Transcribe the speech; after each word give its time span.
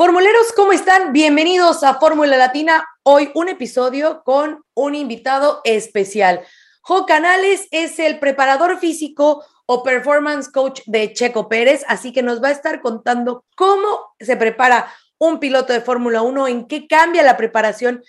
Formuleros, 0.00 0.52
¿cómo 0.56 0.72
están? 0.72 1.12
Bienvenidos 1.12 1.82
a 1.82 2.00
Fórmula 2.00 2.38
Latina. 2.38 2.88
Hoy 3.02 3.30
un 3.34 3.50
episodio 3.50 4.22
con 4.24 4.64
un 4.72 4.94
invitado 4.94 5.60
especial. 5.64 6.40
Jo 6.80 7.04
Canales 7.04 7.68
es 7.70 7.98
el 7.98 8.18
preparador 8.18 8.78
físico 8.78 9.44
o 9.66 9.82
performance 9.82 10.48
coach 10.48 10.80
de 10.86 11.12
Checo 11.12 11.50
Pérez, 11.50 11.84
así 11.86 12.14
que 12.14 12.22
nos 12.22 12.42
va 12.42 12.48
a 12.48 12.52
estar 12.52 12.80
contando 12.80 13.44
cómo 13.54 14.14
se 14.18 14.38
prepara 14.38 14.90
un 15.18 15.38
piloto 15.38 15.74
de 15.74 15.82
Fórmula 15.82 16.22
1, 16.22 16.48
en 16.48 16.66
qué 16.66 16.86
cambia 16.86 17.22
la 17.22 17.36
preparación 17.36 18.02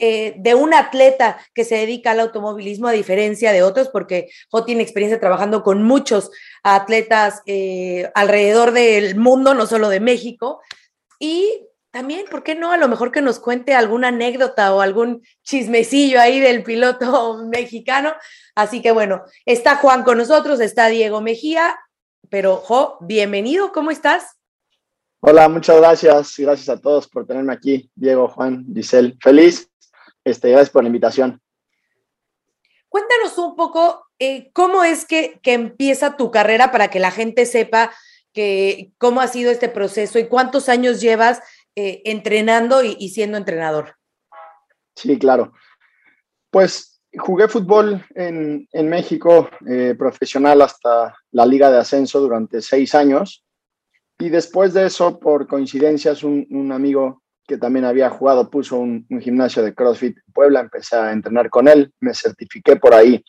eh, 0.00 0.34
de 0.36 0.54
un 0.54 0.74
atleta 0.74 1.38
que 1.54 1.64
se 1.64 1.76
dedica 1.76 2.10
al 2.10 2.20
automovilismo 2.20 2.88
a 2.88 2.92
diferencia 2.92 3.52
de 3.52 3.62
otros, 3.62 3.88
porque 3.88 4.28
Jo 4.50 4.66
tiene 4.66 4.82
experiencia 4.82 5.18
trabajando 5.18 5.62
con 5.62 5.82
muchos 5.82 6.30
atletas 6.62 7.40
eh, 7.46 8.10
alrededor 8.14 8.72
del 8.72 9.16
mundo, 9.16 9.54
no 9.54 9.66
solo 9.66 9.88
de 9.88 10.00
México. 10.00 10.60
Y 11.18 11.66
también, 11.90 12.26
¿por 12.30 12.42
qué 12.42 12.54
no? 12.54 12.70
A 12.70 12.76
lo 12.76 12.88
mejor 12.88 13.10
que 13.10 13.22
nos 13.22 13.40
cuente 13.40 13.74
alguna 13.74 14.08
anécdota 14.08 14.74
o 14.74 14.80
algún 14.80 15.22
chismecillo 15.42 16.20
ahí 16.20 16.40
del 16.40 16.62
piloto 16.62 17.44
mexicano. 17.50 18.12
Así 18.54 18.82
que 18.82 18.92
bueno, 18.92 19.22
está 19.46 19.76
Juan 19.76 20.04
con 20.04 20.18
nosotros, 20.18 20.60
está 20.60 20.88
Diego 20.88 21.20
Mejía, 21.20 21.78
pero 22.30 22.56
Jo, 22.56 22.98
bienvenido, 23.00 23.72
¿cómo 23.72 23.90
estás? 23.90 24.38
Hola, 25.20 25.48
muchas 25.48 25.78
gracias. 25.78 26.34
Gracias 26.38 26.68
a 26.68 26.80
todos 26.80 27.08
por 27.08 27.26
tenerme 27.26 27.52
aquí. 27.52 27.90
Diego, 27.96 28.28
Juan, 28.28 28.64
Giselle. 28.72 29.16
Feliz. 29.20 29.68
Este, 30.22 30.50
gracias 30.50 30.70
por 30.70 30.84
la 30.84 30.88
invitación. 30.88 31.40
Cuéntanos 32.88 33.36
un 33.38 33.56
poco 33.56 34.06
eh, 34.18 34.50
cómo 34.52 34.84
es 34.84 35.04
que, 35.04 35.40
empieza 35.44 36.16
tu 36.16 36.30
carrera 36.30 36.70
para 36.70 36.88
que 36.88 37.00
la 37.00 37.10
gente 37.10 37.46
sepa 37.46 37.92
que, 38.32 38.92
cómo 38.98 39.20
ha 39.20 39.28
sido 39.28 39.50
este 39.50 39.68
proceso 39.68 40.18
y 40.18 40.26
cuántos 40.28 40.68
años 40.68 41.00
llevas 41.00 41.40
eh, 41.76 42.02
entrenando 42.04 42.82
y, 42.82 43.08
siendo 43.08 43.36
entrenador. 43.36 43.94
Sí, 44.96 45.18
claro. 45.18 45.52
Pues 46.50 47.00
jugué 47.16 47.48
fútbol 47.48 48.04
en, 48.14 48.66
México 48.88 49.48
eh, 49.68 49.94
profesional 49.98 50.62
hasta 50.62 51.14
la 51.30 51.46
Liga 51.46 51.70
de 51.70 51.78
Ascenso 51.78 52.20
durante 52.20 52.62
seis 52.62 52.94
años 52.94 53.44
y 54.18 54.28
después 54.30 54.74
de 54.74 54.86
eso, 54.86 55.20
por 55.20 55.46
coincidencias, 55.46 56.24
un, 56.24 56.72
amigo 56.72 57.22
que 57.46 57.56
también 57.56 57.84
había 57.84 58.10
jugado 58.10 58.50
puso 58.50 58.76
un, 58.76 59.06
gimnasio 59.20 59.62
de 59.62 59.74
CrossFit 59.74 60.16
en 60.16 60.32
Puebla, 60.32 60.60
empecé 60.60 60.96
a 60.96 61.12
entrenar 61.12 61.48
con 61.48 61.68
él, 61.68 61.92
me 62.00 62.12
certifiqué 62.12 62.76
por 62.76 62.92
ahí 62.92 63.24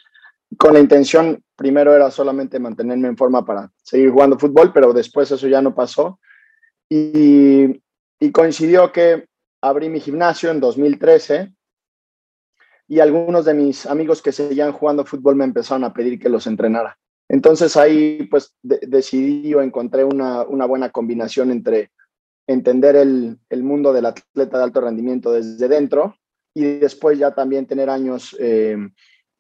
con 0.58 0.74
la 0.74 0.80
intención, 0.80 1.44
primero 1.56 1.96
era 1.96 2.10
solamente 2.12 2.60
mantenerme 2.60 3.08
en 3.08 3.18
forma 3.18 3.46
para 3.46 3.72
seguir 3.84 4.10
jugando 4.10 4.40
fútbol, 4.40 4.72
pero 4.74 4.94
después 4.94 5.30
eso 5.32 5.48
ya 5.48 5.62
no 5.62 5.76
pasó. 5.76 6.20
Y, 6.90 7.82
coincidió 8.34 8.92
que 8.92 9.28
abrí 9.62 9.90
mi 9.90 10.00
gimnasio 10.00 10.52
en 10.52 10.60
2013 10.60 11.54
y 12.88 13.00
algunos 13.00 13.46
de 13.46 13.54
mis 13.54 13.86
amigos 13.86 14.22
que 14.22 14.32
seguían 14.32 14.74
jugando 14.74 15.06
fútbol 15.06 15.36
me 15.36 15.46
empezaron 15.46 15.84
a 15.84 15.94
pedir 15.94 16.20
que 16.20 16.30
los 16.30 16.48
entrenara. 16.48 16.98
Entonces 17.30 17.78
ahí 17.78 18.28
pues 18.30 18.56
decidí 18.62 19.54
o 19.54 19.62
encontré 19.62 20.04
una, 20.04 20.44
buena 20.44 20.90
combinación 20.90 21.52
entre 21.52 21.92
entender 22.48 22.96
el, 22.96 23.64
mundo 23.64 23.94
del 23.94 24.08
atleta 24.08 24.58
de 24.58 24.64
alto 24.64 24.82
rendimiento 24.82 25.32
desde 25.32 25.68
dentro 25.68 26.16
y 26.54 26.80
después 26.80 27.20
ya 27.20 27.32
también 27.34 27.68
tener 27.68 27.90
años 27.90 28.36
eh, 28.40 28.76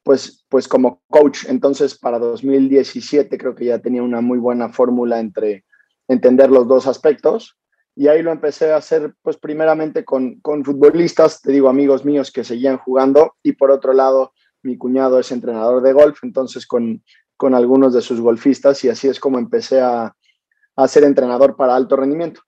pues, 0.03 0.45
pues 0.49 0.67
como 0.67 1.01
coach. 1.09 1.45
Entonces 1.47 1.97
para 1.97 2.19
2017 2.19 3.37
creo 3.37 3.55
que 3.55 3.65
ya 3.65 3.79
tenía 3.79 4.03
una 4.03 4.21
muy 4.21 4.37
buena 4.37 4.69
fórmula 4.69 5.19
entre 5.19 5.65
entender 6.07 6.49
los 6.49 6.67
dos 6.67 6.87
aspectos 6.87 7.57
y 7.95 8.07
ahí 8.07 8.21
lo 8.21 8.31
empecé 8.31 8.71
a 8.71 8.77
hacer 8.77 9.13
pues 9.21 9.37
primeramente 9.37 10.05
con, 10.05 10.39
con 10.39 10.63
futbolistas, 10.63 11.41
te 11.41 11.51
digo 11.51 11.69
amigos 11.69 12.05
míos 12.05 12.31
que 12.31 12.43
seguían 12.43 12.77
jugando 12.77 13.35
y 13.43 13.53
por 13.53 13.71
otro 13.71 13.93
lado 13.93 14.33
mi 14.63 14.77
cuñado 14.77 15.19
es 15.19 15.31
entrenador 15.31 15.81
de 15.81 15.93
golf, 15.93 16.19
entonces 16.23 16.66
con, 16.66 17.03
con 17.35 17.55
algunos 17.55 17.93
de 17.93 18.01
sus 18.01 18.19
golfistas 18.19 18.83
y 18.83 18.89
así 18.89 19.07
es 19.07 19.19
como 19.19 19.39
empecé 19.39 19.81
a, 19.81 20.16
ser 20.87 21.03
entrenador 21.03 21.57
para 21.57 21.75
alto 21.75 21.97
rendimiento. 21.97 22.41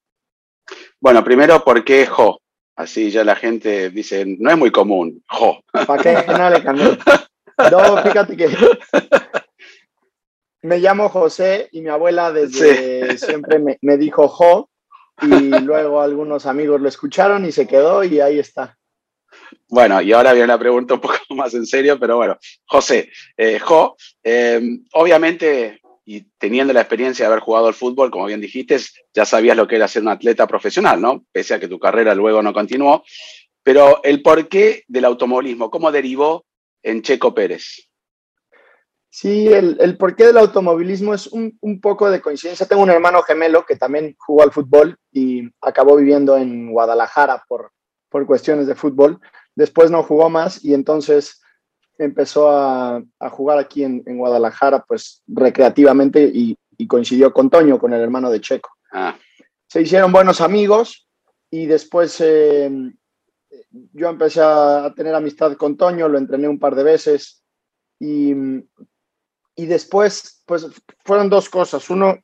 Bueno, 1.01 1.22
primero, 1.22 1.62
¿por 1.66 1.83
qué 1.83 2.06
Jo? 2.06 2.39
Así 2.78 3.12
ya 3.12 3.25
la 3.25 3.35
gente 3.35 3.89
dice, 3.89 4.25
no 4.39 4.50
es 4.50 4.57
muy 4.57 4.72
común, 4.72 5.22
Jo. 5.28 5.59
¿Para 5.72 6.01
qué? 6.01 6.16
No 6.38 6.50
le 6.50 6.63
No, 7.70 8.02
fíjate 8.04 8.38
que 8.38 8.48
me 10.64 10.80
llamo 10.80 11.10
José 11.10 11.70
y 11.72 11.82
mi 11.82 11.90
abuela 11.90 12.32
desde 12.32 13.18
siempre 13.18 13.60
me, 13.60 13.78
me 13.82 13.98
dijo 13.98 14.28
Jo 14.28 14.70
y 15.22 15.50
luego 15.60 16.02
algunos 16.02 16.46
amigos 16.46 16.82
lo 16.82 16.88
escucharon 16.88 17.46
y 17.46 17.52
se 17.52 17.68
quedó 17.68 18.04
y 18.04 18.20
ahí 18.20 18.40
está. 18.40 18.78
Bueno, 19.68 20.02
y 20.02 20.12
ahora 20.12 20.34
viene 20.34 20.48
la 20.48 20.60
pregunta 20.60 20.96
un 20.96 21.02
poco 21.02 21.16
más 21.36 21.54
en 21.54 21.66
serio, 21.66 22.00
pero 22.00 22.18
bueno, 22.18 22.38
José, 22.66 23.10
eh, 23.38 23.60
Jo, 23.60 23.96
em, 24.24 24.86
obviamente, 24.94 25.80
y 26.06 26.22
teniendo 26.38 26.74
la 26.74 26.82
experiencia 26.82 27.26
de 27.26 27.32
haber 27.32 27.44
jugado 27.44 27.68
al 27.68 27.74
fútbol, 27.74 28.12
como 28.12 28.26
bien 28.26 28.42
dijiste, 28.42 28.78
ya 29.14 29.26
sabías 29.26 29.56
lo 29.56 29.68
que 29.68 29.76
era 29.76 29.88
ser 29.88 30.02
un 30.02 30.10
atleta 30.10 30.48
profesional, 30.48 31.00
¿no? 31.00 31.26
Pese 31.32 31.54
a 31.54 31.60
que 31.60 31.68
tu 31.68 31.80
carrera 31.80 32.16
luego 32.16 32.42
no 32.42 32.54
continuó. 32.54 33.04
Pero 33.64 34.02
el 34.04 34.22
porqué 34.24 34.84
del 34.88 35.06
automovilismo, 35.06 35.70
¿cómo 35.70 35.92
derivó 35.92 36.46
en 36.84 37.02
Checo 37.02 37.34
Pérez? 37.34 37.88
Sí, 39.09 39.50
el, 39.50 39.78
el 39.81 39.97
porqué 39.97 40.25
del 40.25 40.38
automovilismo 40.38 41.14
es 41.14 41.28
un, 41.28 41.58
un, 41.59 41.81
poco 41.81 42.09
de 42.09 42.22
coincidencia. 42.22 42.66
Tengo 42.66 42.81
un 42.81 42.90
hermano 42.90 43.22
gemelo 43.24 43.66
que 43.66 43.75
también 43.75 44.16
jugó 44.18 44.44
al 44.44 44.53
fútbol 44.53 44.97
y 45.12 45.50
acabó 45.62 45.97
viviendo 45.97 46.38
en 46.38 46.72
Guadalajara 46.72 47.44
por, 47.47 47.72
por 48.09 48.25
cuestiones 48.25 48.68
de 48.68 48.75
fútbol. 48.75 49.19
Después 49.53 49.92
no 49.92 50.03
jugó 50.03 50.30
más 50.30 50.64
y 50.64 50.74
entonces 50.74 51.42
empezó 51.97 52.50
a, 52.50 53.03
jugar 53.31 53.59
aquí 53.59 53.84
en, 53.84 54.03
Guadalajara, 54.18 54.84
pues 54.88 55.24
recreativamente 55.28 56.31
y, 56.34 56.58
coincidió 56.88 57.31
con 57.31 57.52
Toño, 57.52 57.78
con 57.78 57.94
el 57.94 58.02
hermano 58.02 58.31
de 58.31 58.42
Checo. 58.42 58.72
Ah. 58.92 59.16
Se 59.68 59.84
hicieron 59.84 60.12
buenos 60.12 60.42
amigos 60.42 61.08
y 61.52 61.68
después 61.68 62.19
eh, 62.22 62.72
yo 63.94 64.09
empecé 64.09 64.41
a 64.41 64.94
tener 64.95 65.16
amistad 65.16 65.56
con 65.56 65.78
Toño, 65.78 66.07
lo 66.07 66.17
entrené 66.17 66.47
un 66.47 66.59
par 66.59 66.75
de 66.75 66.84
veces 66.84 67.44
y, 68.00 68.34
y 69.56 69.66
después, 69.66 70.44
pues 70.45 70.67
fueron 71.06 71.29
dos 71.29 71.50
cosas. 71.50 71.89
Uno, 71.89 72.19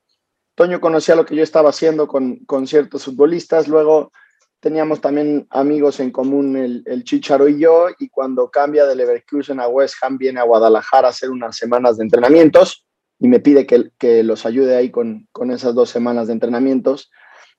Toño 0.55 0.81
conocía 0.81 1.15
lo 1.15 1.25
que 1.25 1.35
yo 1.35 1.43
estaba 1.43 1.69
haciendo 1.69 2.07
con, 2.07 2.38
con 2.45 2.67
ciertos 2.67 3.05
futbolistas, 3.05 3.67
luego 3.67 4.12
teníamos 4.59 5.01
también 5.01 5.47
amigos 5.51 6.00
en 6.00 6.12
común, 6.12 6.57
el, 6.57 6.83
el, 6.88 7.03
Chicharo 7.03 7.47
y 7.47 7.59
yo, 7.59 7.88
y 8.00 8.09
cuando 8.09 8.50
cambia 8.50 8.85
de 8.85 8.95
Leverkusen 8.95 9.59
a 9.59 9.68
West 9.68 9.95
Ham, 10.01 10.18
viene 10.18 10.39
a 10.39 10.44
Guadalajara 10.44 11.07
a 11.07 11.12
hacer 11.12 11.30
unas 11.30 11.56
semanas 11.56 11.97
de 11.97 12.03
entrenamientos 12.03 12.85
y 13.19 13.27
me 13.27 13.39
pide 13.39 13.65
que, 13.65 13.91
que 13.97 14.23
los 14.23 14.45
ayude 14.45 14.75
ahí 14.75 14.89
con, 14.89 15.27
con, 15.31 15.51
esas 15.51 15.75
dos 15.75 15.89
semanas 15.89 16.27
de 16.27 16.33
entrenamientos. 16.33 17.12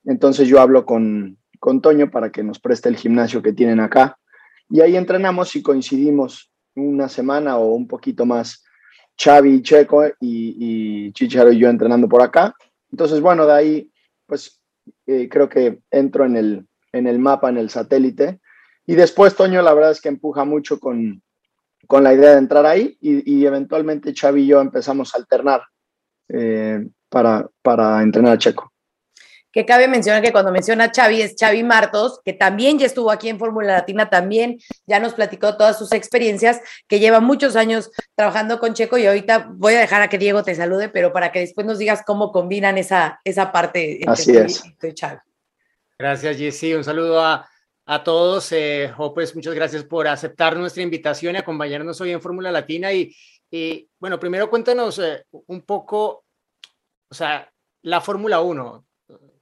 Entonces 0.03 0.47
yo 0.47 0.59
hablo 0.61 0.85
con, 0.85 1.38
con 1.59 1.81
Toño 1.81 2.09
para 2.09 2.31
que 2.31 2.43
nos 2.43 2.59
preste 2.59 2.89
el 2.89 2.95
gimnasio 2.95 3.41
que 3.41 3.53
tienen 3.53 3.79
acá. 3.79 4.17
Y 4.69 4.81
ahí 4.81 4.95
entrenamos 4.95 5.55
y 5.55 5.61
coincidimos 5.61 6.51
una 6.75 7.09
semana 7.09 7.57
o 7.57 7.73
un 7.73 7.87
poquito 7.87 8.25
más, 8.25 8.63
Xavi, 9.21 9.61
Checo 9.61 10.05
y, 10.05 10.13
y 10.19 11.11
Chicharo 11.13 11.51
y 11.51 11.59
yo 11.59 11.69
entrenando 11.69 12.07
por 12.07 12.21
acá. 12.21 12.55
Entonces, 12.91 13.19
bueno, 13.19 13.45
de 13.45 13.53
ahí, 13.53 13.91
pues 14.25 14.59
eh, 15.05 15.27
creo 15.29 15.49
que 15.49 15.79
entro 15.91 16.25
en 16.25 16.35
el, 16.35 16.67
en 16.91 17.07
el 17.07 17.19
mapa, 17.19 17.49
en 17.49 17.57
el 17.57 17.69
satélite. 17.69 18.39
Y 18.85 18.95
después 18.95 19.35
Toño, 19.35 19.61
la 19.61 19.73
verdad 19.73 19.91
es 19.91 20.01
que 20.01 20.09
empuja 20.09 20.45
mucho 20.45 20.79
con, 20.79 21.21
con 21.87 22.03
la 22.03 22.13
idea 22.13 22.31
de 22.31 22.39
entrar 22.39 22.65
ahí 22.65 22.97
y, 23.01 23.45
eventualmente 23.45 24.13
Xavi 24.13 24.43
y 24.43 24.47
yo 24.47 24.61
empezamos 24.61 25.13
a 25.13 25.17
alternar 25.17 25.61
eh, 26.29 26.87
para, 27.09 27.47
para 27.61 28.01
entrenar 28.01 28.33
a 28.33 28.37
Checo. 28.37 28.68
Que 29.51 29.65
cabe 29.65 29.87
mencionar 29.87 30.21
que 30.21 30.31
cuando 30.31 30.51
menciona 30.51 30.91
Xavi 30.93 31.21
es 31.21 31.35
Xavi 31.39 31.63
Martos, 31.63 32.19
que 32.23 32.33
también 32.33 32.77
ya 32.77 32.85
estuvo 32.85 33.09
aquí 33.11 33.29
en 33.29 33.39
Fórmula 33.39 33.73
Latina, 33.73 34.09
también 34.09 34.59
ya 34.85 34.99
nos 34.99 35.13
platicó 35.13 35.57
todas 35.57 35.77
sus 35.77 35.91
experiencias, 35.91 36.61
que 36.87 36.99
lleva 36.99 37.19
muchos 37.19 37.55
años 37.55 37.89
trabajando 38.15 38.59
con 38.59 38.73
Checo 38.73 38.97
y 38.97 39.07
ahorita 39.07 39.49
voy 39.51 39.73
a 39.73 39.79
dejar 39.79 40.01
a 40.01 40.09
que 40.09 40.17
Diego 40.17 40.43
te 40.43 40.53
salude, 40.55 40.89
pero 40.89 41.11
para 41.11 41.31
que 41.31 41.39
después 41.39 41.65
nos 41.65 41.79
digas 41.79 42.03
cómo 42.05 42.31
combinan 42.31 42.77
esa, 42.77 43.19
esa 43.23 43.51
parte 43.51 43.95
entre 43.95 44.11
Así 44.11 44.37
es. 44.37 44.63
y 44.65 44.99
Xavi. 44.99 45.19
Gracias, 45.97 46.37
Jessy. 46.37 46.73
Un 46.75 46.83
saludo 46.83 47.19
a, 47.19 47.49
a 47.85 48.03
todos. 48.03 48.51
Eh, 48.51 48.93
pues 49.13 49.35
muchas 49.35 49.53
gracias 49.53 49.83
por 49.83 50.07
aceptar 50.07 50.55
nuestra 50.55 50.83
invitación 50.83 51.35
y 51.35 51.39
acompañarnos 51.39 51.99
hoy 51.99 52.11
en 52.11 52.21
Fórmula 52.21 52.51
Latina. 52.51 52.93
Y, 52.93 53.13
y, 53.51 53.89
bueno, 53.99 54.19
primero 54.19 54.49
cuéntanos 54.49 54.99
eh, 54.99 55.25
un 55.47 55.63
poco, 55.63 56.23
o 57.09 57.13
sea, 57.13 57.51
la 57.81 57.99
Fórmula 57.99 58.41
1 58.41 58.85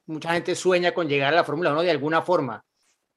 mucha 0.08 0.34
gente 0.34 0.56
sueña 0.56 0.94
con 0.94 1.08
llegar 1.08 1.34
a 1.34 1.36
la 1.36 1.44
Fórmula 1.44 1.72
1 1.72 1.84
de 1.84 1.92
alguna 1.92 2.22
forma. 2.22 2.66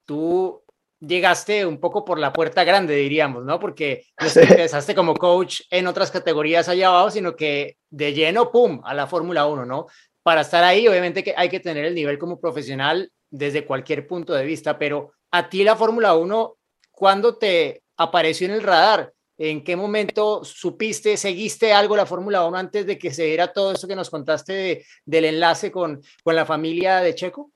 Tú 0.05 0.63
llegaste 0.99 1.65
un 1.65 1.79
poco 1.79 2.05
por 2.05 2.19
la 2.19 2.31
puerta 2.31 2.63
grande, 2.63 2.95
diríamos, 2.95 3.43
¿no? 3.43 3.59
Porque 3.59 4.05
no 4.19 4.27
empezaste 4.27 4.93
como 4.93 5.15
coach 5.15 5.61
en 5.69 5.87
otras 5.87 6.11
categorías 6.11 6.69
allá 6.69 6.89
abajo, 6.89 7.11
sino 7.11 7.35
que 7.35 7.77
de 7.89 8.13
lleno, 8.13 8.51
¡pum!, 8.51 8.81
a 8.83 8.93
la 8.93 9.07
Fórmula 9.07 9.47
1, 9.47 9.65
¿no? 9.65 9.87
Para 10.23 10.41
estar 10.41 10.63
ahí, 10.63 10.87
obviamente 10.87 11.23
que 11.23 11.33
hay 11.35 11.49
que 11.49 11.59
tener 11.59 11.85
el 11.85 11.95
nivel 11.95 12.19
como 12.19 12.39
profesional 12.39 13.11
desde 13.29 13.65
cualquier 13.65 14.05
punto 14.05 14.33
de 14.33 14.45
vista, 14.45 14.77
pero 14.77 15.13
a 15.31 15.49
ti 15.49 15.63
la 15.63 15.75
Fórmula 15.75 16.13
1, 16.13 16.57
¿cuándo 16.91 17.37
te 17.37 17.83
apareció 17.97 18.45
en 18.47 18.53
el 18.53 18.63
radar? 18.63 19.13
¿En 19.43 19.63
qué 19.63 19.75
momento 19.75 20.43
supiste, 20.43 21.17
seguiste 21.17 21.73
algo 21.73 21.95
la 21.95 22.05
Fórmula 22.05 22.45
1 22.45 22.55
antes 22.55 22.85
de 22.85 22.99
que 22.99 23.09
se 23.09 23.23
diera 23.23 23.51
todo 23.51 23.71
eso 23.71 23.87
que 23.87 23.95
nos 23.95 24.11
contaste 24.11 24.85
del 25.03 25.25
enlace 25.25 25.71
con, 25.71 25.99
con 26.23 26.35
la 26.35 26.45
familia 26.45 26.99
de 26.99 27.15
Checo? 27.15 27.51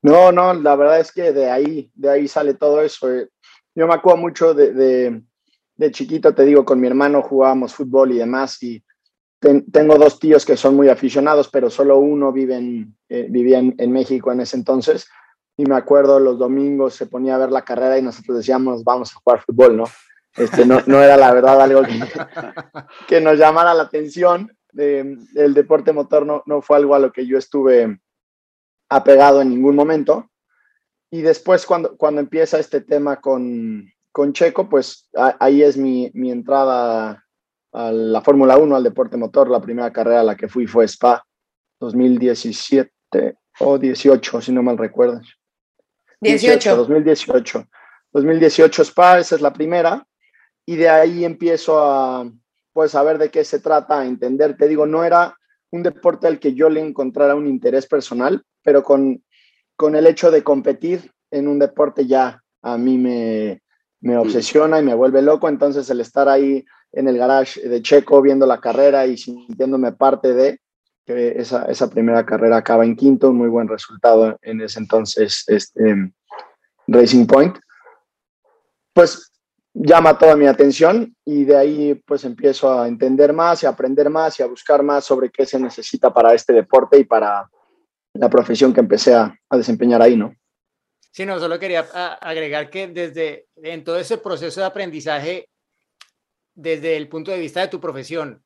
No, 0.00 0.30
no, 0.30 0.54
la 0.54 0.76
verdad 0.76 1.00
es 1.00 1.10
que 1.10 1.32
de 1.32 1.50
ahí, 1.50 1.90
de 1.92 2.08
ahí 2.08 2.28
sale 2.28 2.54
todo 2.54 2.82
eso. 2.82 3.08
Yo 3.74 3.88
me 3.88 3.94
acuerdo 3.94 4.18
mucho 4.18 4.54
de, 4.54 5.24
de, 5.74 5.90
chiquito, 5.90 6.32
te 6.32 6.44
digo, 6.44 6.64
con 6.64 6.78
mi 6.78 6.86
hermano 6.86 7.20
jugábamos 7.20 7.74
fútbol 7.74 8.12
y 8.12 8.18
demás, 8.18 8.62
y 8.62 8.80
tengo 9.40 9.96
dos 9.96 10.20
tíos 10.20 10.46
que 10.46 10.56
son 10.56 10.76
muy 10.76 10.88
aficionados, 10.88 11.48
pero 11.48 11.68
solo 11.68 11.98
uno 11.98 12.32
vive 12.32 12.58
en, 12.58 12.96
eh, 13.08 13.26
vivía 13.28 13.58
en, 13.58 13.90
México 13.90 14.30
en 14.30 14.42
ese 14.42 14.56
entonces, 14.56 15.08
y 15.56 15.64
me 15.64 15.74
acuerdo 15.74 16.20
los 16.20 16.38
domingos 16.38 16.94
se 16.94 17.06
ponía 17.06 17.34
a 17.34 17.38
ver 17.38 17.50
la 17.50 17.64
carrera 17.64 17.98
y 17.98 18.02
nosotros 18.02 18.36
decíamos, 18.36 18.84
vamos 18.84 19.10
a 19.10 19.18
jugar 19.18 19.42
fútbol, 19.44 19.76
¿no? 19.76 19.84
Este, 20.38 20.64
no, 20.64 20.80
no, 20.86 21.02
era 21.02 21.16
la 21.16 21.32
verdad 21.32 21.60
algo 21.60 21.82
que, 21.82 22.00
que 23.08 23.20
nos 23.20 23.38
llamara 23.38 23.74
la 23.74 23.84
atención. 23.84 24.56
el 24.74 25.54
deporte 25.54 25.92
motor 25.92 26.24
no, 26.24 26.42
no, 26.46 26.62
fue 26.62 26.76
algo 26.76 26.94
a 26.94 26.98
lo 26.98 27.12
que 27.12 27.26
yo 27.26 27.38
estuve 27.38 27.98
apegado 28.88 29.42
en 29.42 29.50
ningún 29.50 29.74
momento. 29.74 30.30
Y 31.10 31.22
después 31.22 31.66
cuando, 31.66 31.96
cuando 31.96 32.20
empieza 32.20 32.58
este 32.58 32.80
tema 32.80 33.20
con, 33.20 33.90
con 34.12 34.32
Checo, 34.32 34.68
pues 34.68 35.08
ahí 35.14 35.62
es 35.62 35.76
mi, 35.76 36.10
mi 36.14 36.30
entrada 36.30 37.24
a 37.72 37.92
la 37.92 38.20
Fórmula 38.20 38.58
1, 38.58 38.76
al 38.76 38.84
deporte 38.84 39.16
motor. 39.16 39.48
La 39.48 39.60
primera 39.60 39.92
carrera 39.92 40.20
a 40.20 40.24
la 40.24 40.36
que 40.36 40.48
fui 40.48 40.66
fue 40.66 40.86
Spa 40.86 41.24
2017 41.80 42.90
o 43.60 43.78
18, 43.78 44.40
si 44.40 44.52
no 44.52 44.62
mal 44.62 44.78
recuerdo. 44.78 45.20
18. 46.20 46.76
2018. 46.76 47.66
2018 48.12 48.82
Spa, 48.82 49.18
esa 49.18 49.34
es 49.34 49.40
la 49.40 49.52
primera 49.52 50.06
y 50.68 50.76
de 50.76 50.90
ahí 50.90 51.24
empiezo 51.24 51.78
a, 51.82 52.30
pues, 52.74 52.94
a 52.94 53.02
ver 53.02 53.16
de 53.16 53.30
qué 53.30 53.42
se 53.42 53.58
trata, 53.58 54.00
a 54.00 54.06
entender. 54.06 54.54
Te 54.54 54.68
digo, 54.68 54.84
no 54.84 55.02
era 55.02 55.34
un 55.70 55.82
deporte 55.82 56.26
al 56.26 56.38
que 56.38 56.52
yo 56.52 56.68
le 56.68 56.82
encontrara 56.82 57.34
un 57.34 57.46
interés 57.46 57.86
personal, 57.86 58.44
pero 58.62 58.82
con, 58.82 59.24
con 59.76 59.96
el 59.96 60.06
hecho 60.06 60.30
de 60.30 60.44
competir 60.44 61.10
en 61.30 61.48
un 61.48 61.58
deporte 61.58 62.06
ya 62.06 62.42
a 62.60 62.76
mí 62.76 62.98
me, 62.98 63.62
me 64.00 64.18
obsesiona 64.18 64.78
y 64.78 64.82
me 64.82 64.92
vuelve 64.92 65.22
loco. 65.22 65.48
Entonces, 65.48 65.88
el 65.88 66.02
estar 66.02 66.28
ahí 66.28 66.62
en 66.92 67.08
el 67.08 67.16
garage 67.16 67.66
de 67.66 67.80
Checo 67.80 68.20
viendo 68.20 68.44
la 68.44 68.60
carrera 68.60 69.06
y 69.06 69.16
sintiéndome 69.16 69.92
parte 69.92 70.34
de 70.34 70.60
que 71.06 71.40
esa, 71.40 71.64
esa 71.64 71.88
primera 71.88 72.26
carrera 72.26 72.58
acaba 72.58 72.84
en 72.84 72.94
quinto, 72.94 73.30
un 73.30 73.38
muy 73.38 73.48
buen 73.48 73.68
resultado 73.68 74.38
en 74.42 74.60
ese 74.60 74.80
entonces 74.80 75.44
este, 75.46 76.12
Racing 76.86 77.26
Point. 77.26 77.56
Pues 78.92 79.32
llama 79.80 80.18
toda 80.18 80.36
mi 80.36 80.46
atención 80.46 81.14
y 81.24 81.44
de 81.44 81.56
ahí 81.56 81.94
pues 82.06 82.24
empiezo 82.24 82.72
a 82.72 82.88
entender 82.88 83.32
más 83.32 83.62
y 83.62 83.66
a 83.66 83.70
aprender 83.70 84.10
más 84.10 84.38
y 84.38 84.42
a 84.42 84.46
buscar 84.46 84.82
más 84.82 85.04
sobre 85.04 85.30
qué 85.30 85.46
se 85.46 85.58
necesita 85.60 86.12
para 86.12 86.34
este 86.34 86.52
deporte 86.52 86.98
y 86.98 87.04
para 87.04 87.48
la 88.14 88.28
profesión 88.28 88.72
que 88.72 88.80
empecé 88.80 89.14
a, 89.14 89.34
desempeñar 89.50 90.02
ahí, 90.02 90.16
¿no? 90.16 90.34
Sí, 91.12 91.24
no, 91.24 91.38
solo 91.38 91.58
quería 91.58 91.80
agregar 92.20 92.70
que 92.70 92.88
desde 92.88 93.46
en 93.56 93.84
todo 93.84 93.98
ese 93.98 94.18
proceso 94.18 94.60
de 94.60 94.66
aprendizaje, 94.66 95.48
desde 96.54 96.96
el 96.96 97.08
punto 97.08 97.30
de 97.30 97.38
vista 97.38 97.60
de 97.60 97.68
tu 97.68 97.80
profesión, 97.80 98.42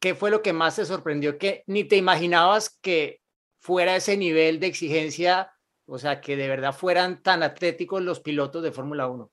¿qué 0.00 0.14
fue 0.14 0.30
lo 0.30 0.42
que 0.42 0.52
más 0.52 0.76
te 0.76 0.84
sorprendió 0.84 1.38
que 1.38 1.64
ni 1.66 1.84
te 1.84 1.96
imaginabas 1.96 2.78
que 2.80 3.20
fuera 3.60 3.96
ese 3.96 4.16
nivel 4.16 4.60
de 4.60 4.68
exigencia, 4.68 5.52
o 5.86 5.98
sea, 5.98 6.20
que 6.20 6.36
de 6.36 6.48
verdad 6.48 6.72
fueran 6.72 7.22
tan 7.22 7.42
atléticos 7.42 8.02
los 8.02 8.20
pilotos 8.20 8.62
de 8.62 8.72
Fórmula 8.72 9.08
1? 9.08 9.30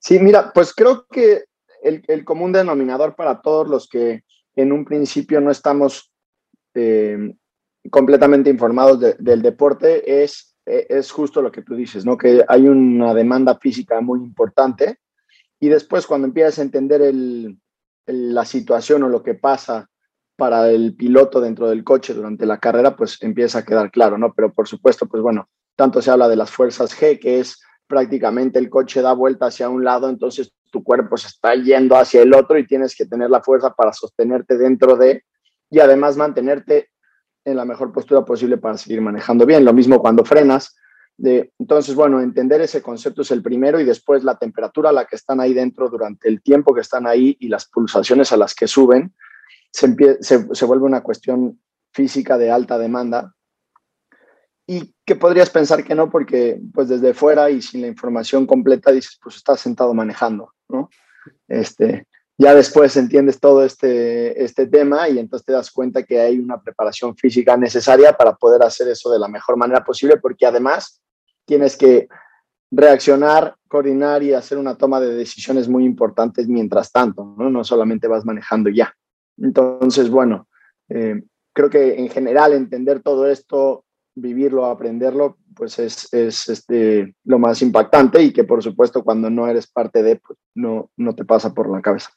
Sí, 0.00 0.18
mira, 0.18 0.52
pues 0.52 0.74
creo 0.74 1.06
que 1.10 1.44
el, 1.82 2.24
común 2.24 2.52
denominador 2.52 3.14
para 3.14 3.40
todos 3.42 3.68
los 3.68 3.88
que 3.88 4.24
en 4.56 4.72
un 4.72 4.84
principio 4.84 5.40
no 5.40 5.50
estamos 5.50 6.10
eh, 6.74 7.34
completamente 7.90 8.50
informados 8.50 9.00
del 9.18 9.42
deporte 9.42 10.22
es, 10.22 10.56
e, 10.66 10.86
es 10.88 11.10
justo 11.10 11.42
lo 11.42 11.52
que 11.52 11.62
tú 11.62 11.74
dices, 11.74 12.04
¿no? 12.04 12.16
Que 12.16 12.44
hay 12.48 12.66
una 12.66 13.14
demanda 13.14 13.58
física 13.58 14.00
muy 14.00 14.20
importante 14.20 14.98
y 15.58 15.68
después 15.68 16.06
cuando 16.06 16.26
empiezas 16.26 16.58
a 16.58 16.62
entender 16.62 17.14
la 18.06 18.44
situación 18.46 19.02
o 19.02 19.08
lo 19.08 19.22
que 19.22 19.34
pasa 19.34 19.88
para 20.36 20.70
el 20.70 20.96
piloto 20.96 21.42
dentro 21.42 21.68
del 21.68 21.84
coche 21.84 22.14
durante 22.14 22.46
la 22.46 22.58
carrera, 22.58 22.96
pues 22.96 23.18
empieza 23.20 23.58
a 23.58 23.64
quedar 23.64 23.90
claro, 23.90 24.16
¿no? 24.16 24.32
Pero 24.32 24.50
por 24.50 24.66
supuesto, 24.66 25.06
pues 25.06 25.22
bueno, 25.22 25.50
tanto 25.76 26.00
se 26.00 26.10
habla 26.10 26.28
de 26.28 26.36
las 26.36 26.50
fuerzas 26.50 26.98
G, 26.98 27.20
que 27.20 27.40
es 27.40 27.60
prácticamente 27.90 28.60
el 28.60 28.70
coche 28.70 29.02
da 29.02 29.12
vuelta 29.12 29.46
hacia 29.46 29.68
un 29.68 29.84
lado, 29.84 30.08
entonces 30.08 30.52
tu 30.70 30.84
cuerpo 30.84 31.16
se 31.16 31.26
está 31.26 31.56
yendo 31.56 31.96
hacia 31.96 32.22
el 32.22 32.32
otro 32.32 32.56
y 32.56 32.66
tienes 32.66 32.94
que 32.94 33.04
tener 33.04 33.28
la 33.28 33.42
fuerza 33.42 33.74
para 33.74 33.92
sostenerte 33.92 34.56
dentro 34.56 34.96
de 34.96 35.24
y 35.68 35.80
además 35.80 36.16
mantenerte 36.16 36.88
en 37.44 37.56
la 37.56 37.64
mejor 37.64 37.92
postura 37.92 38.24
posible 38.24 38.58
para 38.58 38.78
seguir 38.78 39.00
manejando 39.00 39.44
bien. 39.44 39.64
Lo 39.64 39.72
mismo 39.72 40.00
cuando 40.00 40.24
frenas. 40.24 40.76
De, 41.16 41.52
entonces, 41.58 41.94
bueno, 41.96 42.20
entender 42.20 42.60
ese 42.60 42.80
concepto 42.80 43.22
es 43.22 43.30
el 43.32 43.42
primero 43.42 43.80
y 43.80 43.84
después 43.84 44.22
la 44.22 44.38
temperatura 44.38 44.90
a 44.90 44.92
la 44.92 45.04
que 45.04 45.16
están 45.16 45.40
ahí 45.40 45.52
dentro 45.52 45.90
durante 45.90 46.28
el 46.28 46.40
tiempo 46.42 46.72
que 46.72 46.80
están 46.80 47.06
ahí 47.06 47.36
y 47.40 47.48
las 47.48 47.68
pulsaciones 47.68 48.32
a 48.32 48.36
las 48.36 48.54
que 48.54 48.68
suben, 48.68 49.14
se, 49.72 49.94
se, 50.20 50.54
se 50.54 50.64
vuelve 50.64 50.86
una 50.86 51.02
cuestión 51.02 51.60
física 51.92 52.38
de 52.38 52.50
alta 52.50 52.78
demanda 52.78 53.34
y 54.70 54.94
que 55.04 55.16
podrías 55.16 55.50
pensar 55.50 55.82
que 55.82 55.96
no, 55.96 56.08
porque 56.08 56.60
pues 56.72 56.88
desde 56.88 57.12
fuera 57.12 57.50
y 57.50 57.60
sin 57.60 57.80
la 57.80 57.88
información 57.88 58.46
completa 58.46 58.92
dices, 58.92 59.18
pues 59.20 59.34
estás 59.34 59.58
sentado 59.58 59.92
manejando, 59.94 60.52
¿no? 60.68 60.88
Este, 61.48 62.06
ya 62.38 62.54
después 62.54 62.96
entiendes 62.96 63.40
todo 63.40 63.64
este, 63.64 64.44
este 64.44 64.68
tema 64.68 65.08
y 65.08 65.18
entonces 65.18 65.44
te 65.44 65.52
das 65.52 65.72
cuenta 65.72 66.04
que 66.04 66.20
hay 66.20 66.38
una 66.38 66.62
preparación 66.62 67.16
física 67.16 67.56
necesaria 67.56 68.12
para 68.12 68.36
poder 68.36 68.62
hacer 68.62 68.86
eso 68.86 69.10
de 69.10 69.18
la 69.18 69.26
mejor 69.26 69.56
manera 69.56 69.82
posible, 69.82 70.18
porque 70.18 70.46
además 70.46 71.02
tienes 71.44 71.76
que 71.76 72.06
reaccionar, 72.70 73.56
coordinar 73.66 74.22
y 74.22 74.34
hacer 74.34 74.56
una 74.56 74.76
toma 74.76 75.00
de 75.00 75.16
decisiones 75.16 75.68
muy 75.68 75.84
importantes 75.84 76.46
mientras 76.46 76.92
tanto, 76.92 77.34
¿no? 77.36 77.50
No 77.50 77.64
solamente 77.64 78.06
vas 78.06 78.24
manejando 78.24 78.70
ya. 78.70 78.94
Entonces, 79.36 80.08
bueno, 80.08 80.46
eh, 80.88 81.24
creo 81.52 81.68
que 81.68 81.98
en 81.98 82.08
general 82.08 82.52
entender 82.52 83.02
todo 83.02 83.26
esto 83.26 83.84
vivirlo, 84.14 84.66
aprenderlo, 84.66 85.38
pues 85.54 85.78
es, 85.78 86.12
es 86.12 86.48
este, 86.48 87.14
lo 87.24 87.38
más 87.38 87.62
impactante 87.62 88.22
y 88.22 88.32
que 88.32 88.44
por 88.44 88.62
supuesto 88.62 89.04
cuando 89.04 89.30
no 89.30 89.46
eres 89.48 89.66
parte 89.66 90.02
de, 90.02 90.16
pues 90.16 90.38
no, 90.54 90.90
no 90.96 91.14
te 91.14 91.24
pasa 91.24 91.54
por 91.54 91.70
la 91.70 91.80
cabeza. 91.80 92.10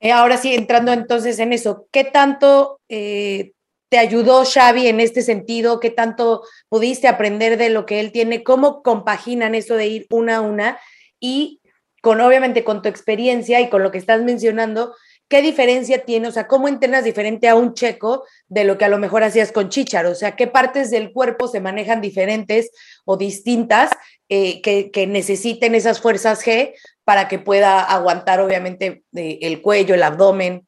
Eh, 0.00 0.12
ahora 0.12 0.38
sí, 0.38 0.54
entrando 0.54 0.92
entonces 0.92 1.38
en 1.38 1.52
eso, 1.52 1.86
¿qué 1.92 2.04
tanto 2.04 2.80
eh, 2.88 3.52
te 3.90 3.98
ayudó 3.98 4.44
Xavi 4.44 4.86
en 4.86 4.98
este 4.98 5.20
sentido? 5.20 5.78
¿Qué 5.78 5.90
tanto 5.90 6.42
pudiste 6.70 7.06
aprender 7.06 7.58
de 7.58 7.68
lo 7.68 7.84
que 7.84 8.00
él 8.00 8.10
tiene? 8.10 8.42
¿Cómo 8.42 8.82
compaginan 8.82 9.54
eso 9.54 9.74
de 9.74 9.88
ir 9.88 10.06
una 10.10 10.36
a 10.36 10.40
una? 10.40 10.78
Y 11.18 11.60
con 12.00 12.20
obviamente 12.22 12.64
con 12.64 12.80
tu 12.80 12.88
experiencia 12.88 13.60
y 13.60 13.68
con 13.68 13.82
lo 13.82 13.90
que 13.90 13.98
estás 13.98 14.22
mencionando, 14.22 14.94
¿qué 15.30 15.40
diferencia 15.42 16.04
tiene? 16.04 16.26
O 16.28 16.32
sea, 16.32 16.48
¿cómo 16.48 16.68
entrenas 16.68 17.04
diferente 17.04 17.48
a 17.48 17.54
un 17.54 17.72
checo 17.72 18.26
de 18.48 18.64
lo 18.64 18.76
que 18.76 18.84
a 18.84 18.88
lo 18.88 18.98
mejor 18.98 19.22
hacías 19.22 19.52
con 19.52 19.68
Chicharo? 19.68 20.10
O 20.10 20.14
sea, 20.14 20.34
¿qué 20.34 20.48
partes 20.48 20.90
del 20.90 21.12
cuerpo 21.12 21.46
se 21.46 21.60
manejan 21.60 22.00
diferentes 22.00 22.72
o 23.04 23.16
distintas 23.16 23.90
eh, 24.28 24.60
que, 24.60 25.06
necesiten 25.06 25.76
esas 25.76 26.00
fuerzas 26.00 26.44
G 26.44 26.74
para 27.04 27.28
que 27.28 27.38
pueda 27.38 27.80
aguantar, 27.80 28.40
obviamente, 28.40 29.04
el 29.12 29.62
cuello, 29.62 29.94
el 29.94 30.02
abdomen? 30.02 30.66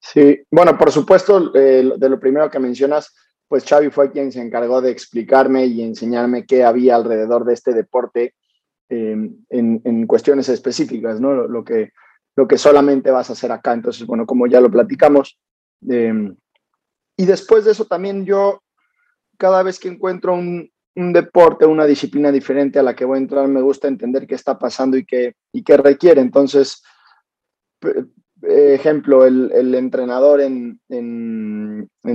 Sí, 0.00 0.40
bueno, 0.50 0.76
por 0.76 0.90
supuesto, 0.90 1.52
eh, 1.54 1.92
de 1.96 2.08
lo 2.08 2.18
primero 2.18 2.50
que 2.50 2.58
mencionas, 2.58 3.14
pues 3.46 3.64
Xavi 3.64 3.90
fue 3.90 4.10
quien 4.10 4.32
se 4.32 4.40
encargó 4.40 4.80
de 4.80 4.90
explicarme 4.90 5.66
y 5.66 5.82
enseñarme 5.82 6.44
qué 6.44 6.64
había 6.64 6.96
alrededor 6.96 7.44
de 7.44 7.54
este 7.54 7.72
deporte 7.72 8.34
en, 8.90 10.06
cuestiones 10.06 10.48
específicas, 10.48 11.20
¿no? 11.20 11.34
Lo, 11.34 11.62
que, 11.62 11.92
lo 12.38 12.46
que 12.46 12.56
solamente 12.56 13.10
vas 13.10 13.28
a 13.28 13.32
hacer 13.32 13.50
acá. 13.50 13.72
Entonces, 13.72 14.06
bueno, 14.06 14.24
como 14.24 14.46
ya 14.46 14.60
lo 14.60 14.70
platicamos. 14.70 15.36
Em, 15.88 16.36
y 17.16 17.26
después 17.26 17.64
de 17.64 17.72
eso 17.72 17.86
también 17.86 18.24
yo, 18.24 18.62
cada 19.36 19.64
vez 19.64 19.80
que 19.80 19.88
encuentro 19.88 20.34
un, 20.34 20.70
un, 20.94 21.12
deporte, 21.12 21.66
una 21.66 21.84
disciplina 21.84 22.30
diferente 22.30 22.78
a 22.78 22.84
la 22.84 22.94
que 22.94 23.04
voy 23.04 23.18
a 23.18 23.22
entrar, 23.22 23.48
me 23.48 23.60
gusta 23.60 23.88
entender 23.88 24.28
qué 24.28 24.36
está 24.36 24.56
pasando 24.56 24.96
y 24.96 25.04
qué, 25.04 25.34
y 25.52 25.64
qué 25.64 25.78
requiere. 25.78 26.20
Entonces, 26.20 26.84
ejemplo, 28.40 29.26
el, 29.26 29.74
entrenador 29.74 30.40
en, 30.40 30.78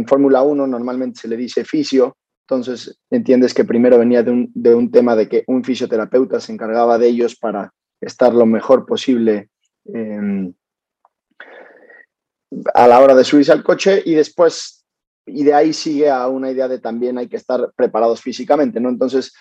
Fórmula 0.08 0.42
1 0.42 0.68
normalmente 0.68 1.20
se 1.20 1.28
le 1.28 1.36
dice 1.36 1.66
fisio, 1.66 2.16
entonces 2.48 2.98
entiendes 3.10 3.54
que 3.54 3.66
primero 3.66 4.00
venía 4.00 4.24
de 4.24 4.32
un, 4.74 4.90
tema 4.90 5.18
de 5.18 5.28
que 5.28 5.44
un 5.48 5.66
fisioterapeuta 5.66 6.40
se 6.40 6.54
encargaba 6.54 6.98
de 6.98 7.08
ellos 7.08 7.36
para 7.36 7.74
estar 8.00 8.34
lo 8.34 8.46
mejor 8.46 8.86
posible 8.86 9.50
em, 9.86 10.54
a 12.74 12.88
la 12.88 13.00
hora 13.00 13.16
de 13.16 13.24
subirse 13.24 13.52
al 13.52 13.64
coche 13.64 14.02
y 14.06 14.14
después, 14.14 14.86
y 15.26 15.44
de 15.44 15.54
ahí 15.54 15.74
sigue 15.74 16.10
a 16.10 16.28
una 16.28 16.52
idea 16.52 16.68
de 16.68 16.80
también 16.80 17.18
hay 17.18 17.28
que 17.28 17.38
estar 17.38 17.72
preparados 17.76 18.22
físicamente, 18.22 18.80
¿no? 18.80 18.90
Entonces, 18.90 19.34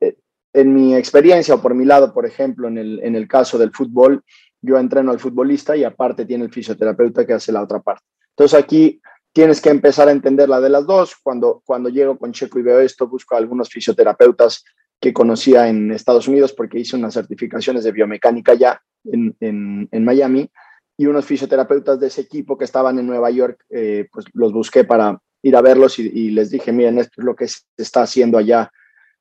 eh, 0.00 0.16
en 0.52 0.74
mi 0.74 0.94
experiencia 0.96 1.54
o 1.54 1.62
por 1.62 1.74
mi 1.74 1.84
lado, 1.84 2.12
por 2.12 2.26
ejemplo, 2.26 2.68
en 2.68 2.78
el, 2.78 3.00
en 3.02 3.14
el 3.14 3.28
caso 3.28 3.56
del 3.56 3.72
fútbol, 3.72 4.24
yo 4.62 4.78
entreno 4.78 5.12
al 5.12 5.20
futbolista 5.20 5.76
y 5.76 5.84
aparte 5.84 6.26
tiene 6.26 6.44
el 6.44 6.52
fisioterapeuta 6.52 7.26
que 7.26 7.32
hace 7.32 7.52
la 7.52 7.62
otra 7.62 7.80
parte. 7.80 8.04
Entonces 8.30 8.58
aquí 8.58 9.00
tienes 9.32 9.60
que 9.60 9.70
empezar 9.70 10.08
a 10.08 10.12
entender 10.12 10.48
la 10.48 10.60
de 10.60 10.70
las 10.70 10.86
dos. 10.86 11.14
Cuando, 11.22 11.62
cuando 11.64 11.88
llego 11.88 12.18
con 12.18 12.32
Checo 12.32 12.58
y 12.58 12.62
veo 12.62 12.80
esto, 12.80 13.08
busco 13.08 13.34
a 13.34 13.38
algunos 13.38 13.68
fisioterapeutas 13.68 14.64
que 15.00 15.12
conocía 15.12 15.68
en 15.68 15.90
Estados 15.92 16.28
Unidos 16.28 16.52
porque 16.52 16.78
hice 16.78 16.96
unas 16.96 17.14
certificaciones 17.14 17.84
de 17.84 17.92
biomecánica 17.92 18.54
ya 18.54 18.82
en, 19.04 19.36
en, 19.40 20.04
Miami 20.04 20.50
y 20.98 21.06
unos 21.06 21.24
fisioterapeutas 21.24 21.98
de 21.98 22.08
ese 22.08 22.20
equipo 22.20 22.58
que 22.58 22.64
estaban 22.64 22.98
en 22.98 23.06
Nueva 23.06 23.30
York, 23.30 23.64
eh, 23.70 24.08
pues 24.12 24.26
los 24.34 24.52
busqué 24.52 24.84
para 24.84 25.18
ir 25.42 25.56
a 25.56 25.62
verlos 25.62 25.98
y, 25.98 26.30
les 26.30 26.50
dije, 26.50 26.70
miren, 26.72 26.98
esto 26.98 27.14
es 27.18 27.24
lo 27.24 27.34
que 27.34 27.48
se 27.48 27.62
está 27.78 28.02
haciendo 28.02 28.36
allá 28.36 28.70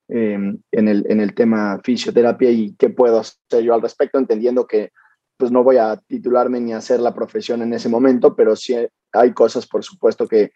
eh, 0.10 0.38
en, 0.72 0.88
el, 0.88 1.06
en 1.08 1.22
el 1.22 1.34
tema 1.34 1.80
fisioterapia 1.82 2.52
y 2.52 2.76
qué 2.78 2.90
puedo 2.90 3.20
hacer 3.20 3.64
yo 3.64 3.74
al 3.74 3.82
respecto, 3.82 4.18
entendiendo 4.18 4.68
que 4.68 4.92
pues 5.40 5.54
no 5.54 5.64
voy 5.64 5.78
a 5.78 5.96
titularme 5.96 6.60
ni 6.60 6.74
a 6.74 6.78
hacer 6.78 7.00
la 7.00 7.14
profesión 7.14 7.62
en 7.62 7.74
ese 7.74 7.88
momento, 7.88 8.36
pero 8.36 8.58
sí 8.58 8.76
hay 9.14 9.34
cosas, 9.34 9.66
por 9.66 9.86
supuesto, 9.86 10.28
que 10.28 10.52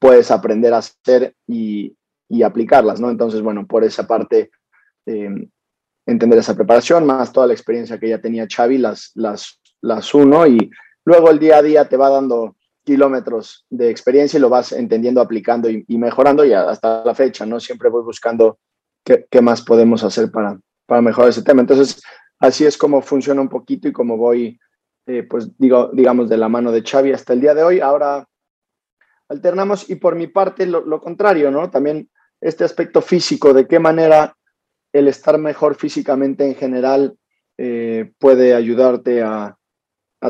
puedes 0.00 0.32
aprender 0.32 0.74
a 0.74 0.78
hacer 0.78 1.36
y, 1.46 1.96
aplicarlas, 2.44 3.00
¿no? 3.00 3.10
Entonces, 3.10 3.42
bueno, 3.42 3.64
por 3.64 3.84
esa 3.84 4.08
parte, 4.08 4.50
eh, 5.06 5.30
entender 6.06 6.38
esa 6.38 6.54
preparación, 6.54 7.06
más 7.06 7.32
toda 7.32 7.46
la 7.46 7.52
experiencia 7.52 7.98
que 7.98 8.08
ya 8.08 8.20
tenía 8.20 8.46
Xavi, 8.48 8.78
las, 8.78 9.10
las, 9.14 9.60
las 9.80 10.14
uno 10.14 10.46
y 10.46 10.70
luego 11.04 11.30
el 11.30 11.38
día 11.38 11.58
a 11.58 11.62
día 11.62 11.88
te 11.88 11.96
va 11.96 12.10
dando 12.10 12.56
kilómetros 12.84 13.66
de 13.70 13.90
experiencia 13.90 14.36
y 14.36 14.40
lo 14.40 14.50
vas 14.50 14.72
entendiendo, 14.72 15.20
aplicando 15.20 15.70
y, 15.70 15.84
mejorando 15.98 16.44
y 16.44 16.52
hasta 16.52 17.02
la 17.04 17.14
fecha, 17.14 17.46
¿no? 17.46 17.58
Siempre 17.58 17.88
voy 17.88 18.02
buscando 18.02 18.58
qué, 19.02 19.40
más 19.40 19.62
podemos 19.62 20.04
hacer 20.04 20.30
para, 20.30 20.58
para 20.86 21.00
mejorar 21.00 21.30
ese 21.30 21.42
tema. 21.42 21.62
Entonces, 21.62 22.02
así 22.38 22.66
es 22.66 22.76
como 22.76 23.00
funciona 23.00 23.40
un 23.40 23.48
poquito 23.48 23.88
y 23.88 23.92
como 23.92 24.16
voy, 24.16 24.58
eh, 25.06 25.22
pues 25.22 25.50
digo, 25.58 25.90
digamos, 25.92 26.28
de 26.28 26.36
la 26.36 26.48
mano 26.48 26.72
de 26.72 26.82
Xavi 26.82 27.12
hasta 27.12 27.32
el 27.32 27.40
día 27.40 27.54
de 27.54 27.62
hoy. 27.62 27.80
Ahora 27.80 28.26
alternamos 29.28 29.88
y 29.88 29.96
por 29.96 30.14
mi 30.14 30.26
parte 30.26 30.66
lo, 30.66 31.00
contrario, 31.00 31.50
¿no? 31.50 31.70
También 31.70 32.10
este 32.40 32.64
aspecto 32.64 33.00
físico, 33.00 33.54
de 33.54 33.66
qué 33.66 33.78
manera 33.78 34.36
el 34.94 35.08
estar 35.08 35.38
mejor 35.38 35.74
físicamente 35.74 36.46
en 36.46 36.54
general 36.54 37.18
eh, 37.58 38.12
puede 38.18 38.54
ayudarte 38.54 39.22
a, 39.22 39.58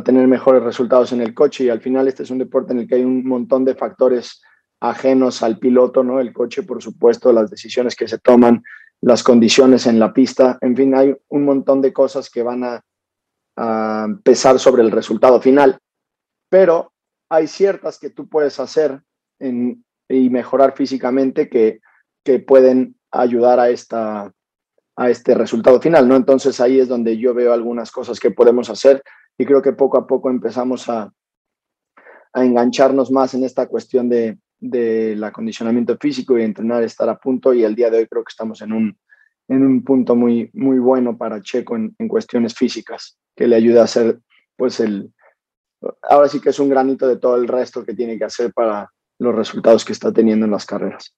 tener 0.04 0.26
mejores 0.26 0.60
resultados 0.64 1.12
en 1.12 1.20
el 1.20 1.34
coche. 1.34 1.64
Y 1.64 1.68
al 1.68 1.80
final 1.80 2.08
este 2.08 2.24
es 2.24 2.30
un 2.30 2.38
deporte 2.38 2.72
en 2.72 2.80
el 2.80 2.88
que 2.88 2.96
hay 2.96 3.04
un 3.04 3.24
montón 3.24 3.64
de 3.64 3.76
factores 3.76 4.42
ajenos 4.80 5.40
al 5.44 5.60
piloto, 5.60 6.02
¿no? 6.02 6.18
El 6.18 6.32
coche, 6.32 6.64
por 6.64 6.82
supuesto, 6.82 7.32
las 7.32 7.48
decisiones 7.48 7.94
que 7.94 8.08
se 8.08 8.18
toman, 8.18 8.64
las 9.00 9.22
condiciones 9.22 9.86
en 9.86 10.00
la 10.00 10.12
pista, 10.12 10.58
en 10.62 10.76
fin, 10.76 10.96
hay 10.96 11.14
un 11.28 11.44
montón 11.44 11.80
de 11.80 11.92
cosas 11.92 12.28
que 12.28 12.42
van 12.42 12.64
a, 12.64 12.82
pesar 14.24 14.58
sobre 14.58 14.82
el 14.82 14.90
resultado 14.90 15.40
final, 15.40 15.78
pero 16.48 16.92
hay 17.28 17.46
ciertas 17.46 18.00
que 18.00 18.10
tú 18.10 18.28
puedes 18.28 18.58
hacer 18.58 19.00
y 19.38 20.30
mejorar 20.30 20.74
físicamente 20.74 21.48
que 21.48 21.80
pueden 22.40 22.96
ayudar 23.12 23.60
a, 23.60 23.70
esta, 23.70 24.32
a 24.96 25.10
este 25.10 25.34
resultado 25.34 25.80
final, 25.80 26.08
¿no? 26.08 26.16
Entonces 26.16 26.60
ahí 26.60 26.78
es 26.78 26.88
donde 26.88 27.16
yo 27.18 27.34
veo 27.34 27.52
algunas 27.52 27.90
cosas 27.90 28.20
que 28.20 28.30
podemos 28.30 28.70
hacer 28.70 29.02
y 29.36 29.44
creo 29.44 29.60
que 29.60 29.72
poco 29.72 29.98
a 29.98 30.06
poco 30.06 30.30
empezamos 30.30 30.88
a, 30.88 31.12
a 32.32 32.44
engancharnos 32.44 33.10
más 33.10 33.34
en 33.34 33.44
esta 33.44 33.66
cuestión 33.66 34.08
de, 34.08 34.38
del 34.58 35.22
acondicionamiento 35.22 35.96
físico 35.98 36.38
y 36.38 36.42
entrenar, 36.42 36.82
estar 36.82 37.08
a 37.08 37.18
punto 37.18 37.52
y 37.52 37.64
el 37.64 37.74
día 37.74 37.90
de 37.90 37.98
hoy 37.98 38.06
creo 38.06 38.24
que 38.24 38.30
estamos 38.30 38.62
en 38.62 38.72
un, 38.72 38.98
en 39.48 39.64
un 39.64 39.84
punto 39.84 40.16
muy, 40.16 40.50
muy 40.54 40.78
bueno 40.78 41.16
para 41.16 41.42
Checo 41.42 41.76
en, 41.76 42.08
cuestiones 42.08 42.54
físicas, 42.54 43.18
que 43.36 43.46
le 43.46 43.56
ayuda 43.56 43.82
a 43.82 43.84
hacer, 43.84 44.20
pues 44.56 44.80
el, 44.80 45.12
ahora 46.02 46.28
sí 46.28 46.40
que 46.40 46.50
es 46.50 46.58
un 46.58 46.68
granito 46.68 47.06
de 47.06 47.18
todo 47.18 47.36
el 47.36 47.48
resto 47.48 47.84
que 47.84 47.94
tiene 47.94 48.16
que 48.18 48.24
hacer 48.24 48.52
para 48.52 48.90
los 49.18 49.34
resultados 49.34 49.84
que 49.84 49.92
está 49.92 50.12
teniendo 50.12 50.46
en 50.46 50.52
las 50.52 50.66
carreras. 50.66 51.14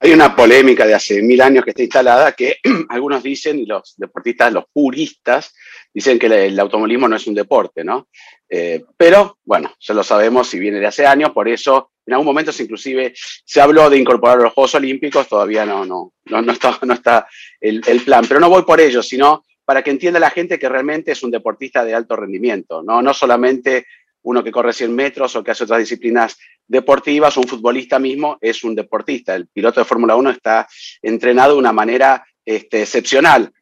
Hay 0.00 0.12
una 0.12 0.34
polémica 0.36 0.86
de 0.86 0.94
hace 0.94 1.22
mil 1.22 1.40
años 1.40 1.64
que 1.64 1.70
está 1.70 1.82
instalada 1.82 2.32
que 2.32 2.58
algunos 2.88 3.22
dicen, 3.22 3.58
y 3.58 3.66
los 3.66 3.94
deportistas, 3.96 4.52
los 4.52 4.64
puristas, 4.72 5.52
dicen 5.92 6.18
que 6.18 6.26
el 6.26 6.58
automovilismo 6.60 7.08
no 7.08 7.16
es 7.16 7.26
un 7.26 7.34
deporte, 7.34 7.82
¿no? 7.82 8.08
Eh, 8.48 8.84
pero 8.96 9.38
bueno, 9.44 9.74
ya 9.80 9.94
lo 9.94 10.04
sabemos 10.04 10.48
si 10.48 10.58
viene 10.58 10.78
de 10.78 10.86
hace 10.86 11.06
años, 11.06 11.30
por 11.30 11.48
eso 11.48 11.90
en 12.06 12.14
algún 12.14 12.26
momento 12.26 12.52
inclusive 12.58 13.12
se 13.14 13.60
habló 13.60 13.90
de 13.90 13.98
incorporar 13.98 14.38
los 14.38 14.54
Juegos 14.54 14.74
Olímpicos, 14.76 15.28
todavía 15.28 15.66
no, 15.66 15.84
no, 15.84 16.12
no, 16.24 16.52
está, 16.52 17.28
el, 17.60 17.82
plan, 18.04 18.24
pero 18.26 18.40
no 18.40 18.48
voy 18.48 18.62
por 18.62 18.80
ello, 18.80 19.02
sino 19.02 19.44
para 19.64 19.82
que 19.82 19.90
entienda 19.90 20.18
la 20.18 20.30
gente 20.30 20.58
que 20.58 20.70
realmente 20.70 21.12
es 21.12 21.22
un 21.22 21.30
deportista 21.30 21.84
de 21.84 21.94
alto 21.94 22.16
rendimiento, 22.16 22.82
no, 22.82 23.02
no 23.02 23.12
solamente 23.12 23.86
uno 24.22 24.44
que 24.44 24.50
corre 24.50 24.72
100 24.72 24.94
metros 24.94 25.36
o 25.36 25.44
que 25.44 25.52
hace 25.52 25.64
otras 25.64 25.80
disciplinas 25.80 26.38
deportivas, 26.66 27.36
un 27.36 27.44
futbolista 27.44 27.98
mismo 27.98 28.36
es 28.40 28.64
un 28.64 28.74
deportista. 28.74 29.34
El 29.34 29.48
piloto 29.48 29.80
de 29.80 29.86
Fórmula 29.86 30.16
1 30.16 30.30
está 30.30 30.68
entrenado 31.02 31.54
de 31.54 31.58
una 31.58 31.72
manera 31.72 32.24
este, 32.44 32.82
excepcional. 32.82 33.52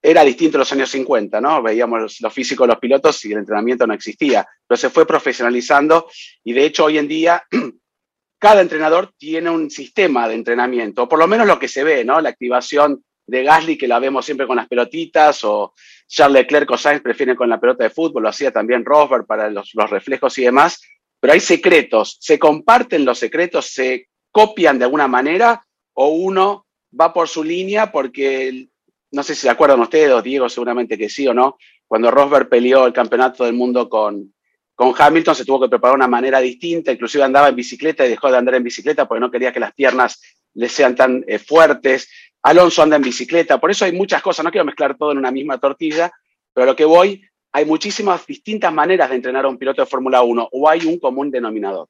Era 0.00 0.22
distinto 0.22 0.56
en 0.56 0.60
los 0.60 0.72
años 0.72 0.90
50, 0.90 1.40
¿no? 1.40 1.62
Veíamos 1.62 2.20
los, 2.20 2.32
físicos 2.32 2.66
de 2.66 2.74
los 2.74 2.80
pilotos 2.80 3.24
y 3.24 3.32
el 3.32 3.38
entrenamiento 3.38 3.86
no 3.86 3.94
existía, 3.94 4.46
pero 4.66 4.76
se 4.76 4.90
fue 4.90 5.06
profesionalizando 5.06 6.08
y 6.42 6.52
de 6.52 6.66
hecho 6.66 6.84
hoy 6.84 6.98
en 6.98 7.08
día 7.08 7.42
cada 8.38 8.60
entrenador 8.60 9.12
tiene 9.16 9.48
un 9.48 9.70
sistema 9.70 10.28
de 10.28 10.34
entrenamiento, 10.34 11.08
por 11.08 11.18
lo 11.18 11.26
menos 11.26 11.46
lo 11.46 11.58
que 11.58 11.68
se 11.68 11.84
ve, 11.84 12.04
¿no? 12.04 12.20
La 12.20 12.28
activación 12.28 13.02
de 13.26 13.42
Gasly, 13.42 13.78
que 13.78 13.88
la 13.88 13.98
vemos 13.98 14.24
siempre 14.24 14.46
con 14.46 14.56
las 14.56 14.68
pelotitas, 14.68 15.44
o 15.44 15.74
Charles 16.06 16.42
Leclerc 16.42 16.70
o 16.70 16.76
Sainz 16.76 17.02
prefieren 17.02 17.36
con 17.36 17.48
la 17.48 17.60
pelota 17.60 17.84
de 17.84 17.90
fútbol, 17.90 18.22
lo 18.22 18.28
hacía 18.28 18.50
también 18.50 18.84
Rosberg 18.84 19.26
para 19.26 19.50
los, 19.50 19.70
los 19.74 19.90
reflejos 19.90 20.36
y 20.38 20.42
demás, 20.42 20.82
pero 21.20 21.32
hay 21.32 21.40
secretos, 21.40 22.18
se 22.20 22.38
comparten 22.38 23.04
los 23.04 23.18
secretos, 23.18 23.66
se 23.66 24.08
copian 24.30 24.78
de 24.78 24.84
alguna 24.84 25.08
manera, 25.08 25.64
o 25.94 26.08
uno 26.08 26.66
va 26.98 27.12
por 27.12 27.28
su 27.28 27.42
línea 27.42 27.90
porque 27.90 28.68
no 29.10 29.22
sé 29.22 29.34
si 29.34 29.42
se 29.42 29.50
acuerdan 29.50 29.80
ustedes, 29.80 30.10
o 30.10 30.22
Diego 30.22 30.48
seguramente 30.48 30.98
que 30.98 31.08
sí 31.08 31.26
o 31.26 31.34
no, 31.34 31.56
cuando 31.86 32.10
Rosberg 32.10 32.48
peleó 32.48 32.86
el 32.86 32.92
campeonato 32.92 33.44
del 33.44 33.54
mundo 33.54 33.88
con, 33.88 34.34
con 34.74 34.92
Hamilton, 34.96 35.34
se 35.34 35.44
tuvo 35.44 35.60
que 35.60 35.68
preparar 35.68 35.92
de 35.92 35.98
una 35.98 36.08
manera 36.08 36.40
distinta, 36.40 36.92
inclusive 36.92 37.22
andaba 37.22 37.48
en 37.48 37.56
bicicleta 37.56 38.04
y 38.04 38.10
dejó 38.10 38.30
de 38.30 38.38
andar 38.38 38.56
en 38.56 38.64
bicicleta 38.64 39.06
porque 39.06 39.20
no 39.20 39.30
quería 39.30 39.52
que 39.52 39.60
las 39.60 39.72
piernas 39.72 40.20
le 40.54 40.68
sean 40.68 40.96
tan 40.96 41.24
eh, 41.26 41.38
fuertes. 41.38 42.08
Alonso 42.44 42.82
anda 42.82 42.96
en 42.96 43.02
bicicleta, 43.02 43.58
por 43.58 43.70
eso 43.70 43.84
hay 43.84 43.92
muchas 43.92 44.22
cosas, 44.22 44.44
no 44.44 44.50
quiero 44.50 44.64
mezclar 44.64 44.96
todo 44.96 45.12
en 45.12 45.18
una 45.18 45.30
misma 45.30 45.58
tortilla, 45.58 46.12
pero 46.52 46.64
a 46.64 46.66
lo 46.66 46.76
que 46.76 46.84
voy, 46.84 47.24
hay 47.52 47.64
muchísimas 47.64 48.26
distintas 48.26 48.72
maneras 48.72 49.10
de 49.10 49.16
entrenar 49.16 49.44
a 49.44 49.48
un 49.48 49.58
piloto 49.58 49.82
de 49.82 49.86
Fórmula 49.86 50.22
1 50.22 50.48
o 50.52 50.68
hay 50.68 50.86
un 50.86 50.98
común 50.98 51.30
denominador. 51.30 51.88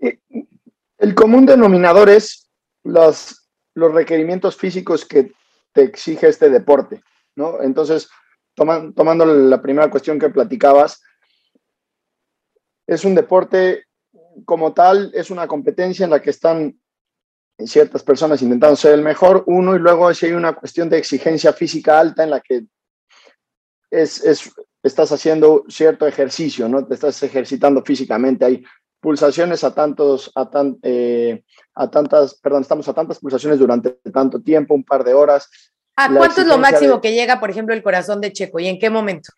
Eh, 0.00 0.18
el 0.98 1.14
común 1.14 1.46
denominador 1.46 2.08
es 2.08 2.50
los 2.84 3.48
los 3.78 3.94
requerimientos 3.94 4.56
físicos 4.56 5.04
que 5.04 5.32
te 5.72 5.82
exige 5.84 6.28
este 6.28 6.50
deporte, 6.50 7.00
¿no? 7.36 7.62
Entonces, 7.62 8.10
tomando 8.54 9.24
la 9.24 9.62
primera 9.62 9.88
cuestión 9.88 10.18
que 10.18 10.30
platicabas, 10.30 11.00
es 12.86 13.04
un 13.04 13.14
deporte 13.14 13.84
como 14.44 14.74
tal, 14.74 15.12
es 15.14 15.30
una 15.30 15.46
competencia 15.46 16.04
en 16.04 16.10
la 16.10 16.20
que 16.20 16.30
están 16.30 16.80
ciertas 17.66 18.02
personas 18.02 18.40
intentando 18.42 18.76
ser 18.76 18.94
el 18.94 19.02
mejor, 19.02 19.44
uno, 19.46 19.74
y 19.74 19.78
luego 19.78 20.12
si 20.14 20.26
hay 20.26 20.32
una 20.32 20.54
cuestión 20.54 20.88
de 20.88 20.98
exigencia 20.98 21.52
física 21.52 21.98
alta 21.98 22.22
en 22.22 22.30
la 22.30 22.40
que 22.40 22.64
es, 23.90 24.52
estás 24.82 25.12
haciendo 25.12 25.64
cierto 25.68 26.06
ejercicio, 26.06 26.68
¿no? 26.68 26.86
Te 26.86 26.94
estás 26.94 27.22
ejercitando 27.22 27.82
físicamente. 27.82 28.44
Hay 28.44 28.64
pulsaciones 29.00 29.64
a 29.64 29.74
tantos, 29.74 30.30
a, 30.34 30.48
tan, 30.48 30.78
eh, 30.82 31.42
a 31.74 31.90
tantas, 31.90 32.34
perdón, 32.34 32.62
estamos 32.62 32.88
a 32.88 32.94
tantas 32.94 33.18
pulsaciones 33.18 33.58
durante 33.58 33.90
tanto 34.12 34.40
tiempo, 34.40 34.74
un 34.74 34.84
par 34.84 35.04
de 35.04 35.14
horas. 35.14 35.48
¿A 35.96 36.12
cuánto 36.14 36.42
es 36.42 36.46
lo 36.46 36.58
máximo 36.58 37.00
que 37.00 37.12
llega, 37.12 37.40
por 37.40 37.50
ejemplo, 37.50 37.74
el 37.74 37.82
corazón 37.82 38.20
de 38.20 38.32
Checo 38.32 38.60
y 38.60 38.68
en 38.68 38.78
qué 38.78 38.88
momento? 38.88 39.32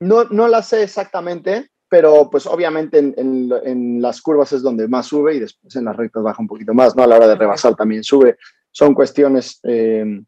No, 0.00 0.24
no 0.24 0.48
la 0.48 0.62
sé 0.62 0.82
exactamente, 0.82 1.70
pero 1.92 2.30
pues 2.30 2.46
obviamente 2.46 2.98
en, 2.98 4.00
las 4.00 4.22
curvas 4.22 4.50
es 4.54 4.62
donde 4.62 4.88
más 4.88 5.08
sube 5.08 5.34
y 5.34 5.40
después 5.40 5.76
en 5.76 5.84
las 5.84 5.94
rectas 5.94 6.22
baja 6.22 6.40
un 6.40 6.48
poquito 6.48 6.72
más, 6.72 6.96
¿no? 6.96 7.02
A 7.02 7.06
la 7.06 7.16
hora 7.16 7.28
de 7.28 7.34
rebasar 7.34 7.76
también 7.76 8.02
sube. 8.02 8.38
Son 8.70 8.94
cuestiones 8.94 9.60
eh, 9.64 10.22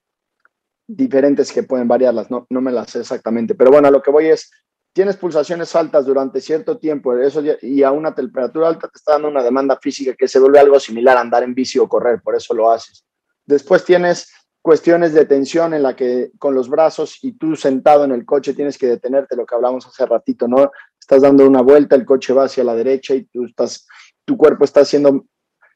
diferentes 0.86 1.50
que 1.50 1.62
pueden 1.62 1.88
variarlas, 1.88 2.30
no, 2.30 2.46
no 2.50 2.60
me 2.60 2.70
las 2.70 2.90
sé 2.90 3.00
exactamente, 3.00 3.54
pero 3.54 3.70
bueno, 3.70 3.88
a 3.88 3.90
lo 3.90 4.02
que 4.02 4.10
voy 4.10 4.26
es, 4.26 4.50
tienes 4.92 5.16
pulsaciones 5.16 5.74
altas 5.74 6.04
durante 6.04 6.42
cierto 6.42 6.76
tiempo 6.76 7.16
eso 7.16 7.42
y 7.62 7.82
a 7.82 7.92
una 7.92 8.14
temperatura 8.14 8.68
alta 8.68 8.86
te 8.88 8.98
está 8.98 9.12
dando 9.12 9.28
una 9.28 9.42
demanda 9.42 9.78
física 9.80 10.14
que 10.18 10.28
se 10.28 10.40
vuelve 10.40 10.58
algo 10.58 10.78
similar 10.78 11.16
a 11.16 11.22
andar 11.22 11.44
en 11.44 11.54
bici 11.54 11.78
o 11.78 11.88
correr, 11.88 12.20
por 12.20 12.36
eso 12.36 12.52
lo 12.52 12.70
haces. 12.70 13.06
Después 13.46 13.86
tienes 13.86 14.30
cuestiones 14.64 15.12
de 15.12 15.26
tensión 15.26 15.74
en 15.74 15.82
la 15.82 15.94
que 15.94 16.30
con 16.38 16.54
los 16.54 16.70
brazos 16.70 17.18
y 17.22 17.32
tú 17.32 17.54
sentado 17.54 18.04
en 18.04 18.12
el 18.12 18.24
coche 18.24 18.54
tienes 18.54 18.78
que 18.78 18.86
detenerte, 18.86 19.36
lo 19.36 19.44
que 19.44 19.54
hablamos 19.54 19.86
hace 19.86 20.06
ratito, 20.06 20.48
¿no? 20.48 20.70
Estás 21.04 21.20
dando 21.20 21.46
una 21.46 21.60
vuelta, 21.60 21.96
el 21.96 22.06
coche 22.06 22.32
va 22.32 22.44
hacia 22.44 22.64
la 22.64 22.74
derecha 22.74 23.14
y 23.14 23.24
tú 23.24 23.44
estás, 23.44 23.86
tu 24.24 24.38
cuerpo 24.38 24.64
está 24.64 24.86
siendo 24.86 25.26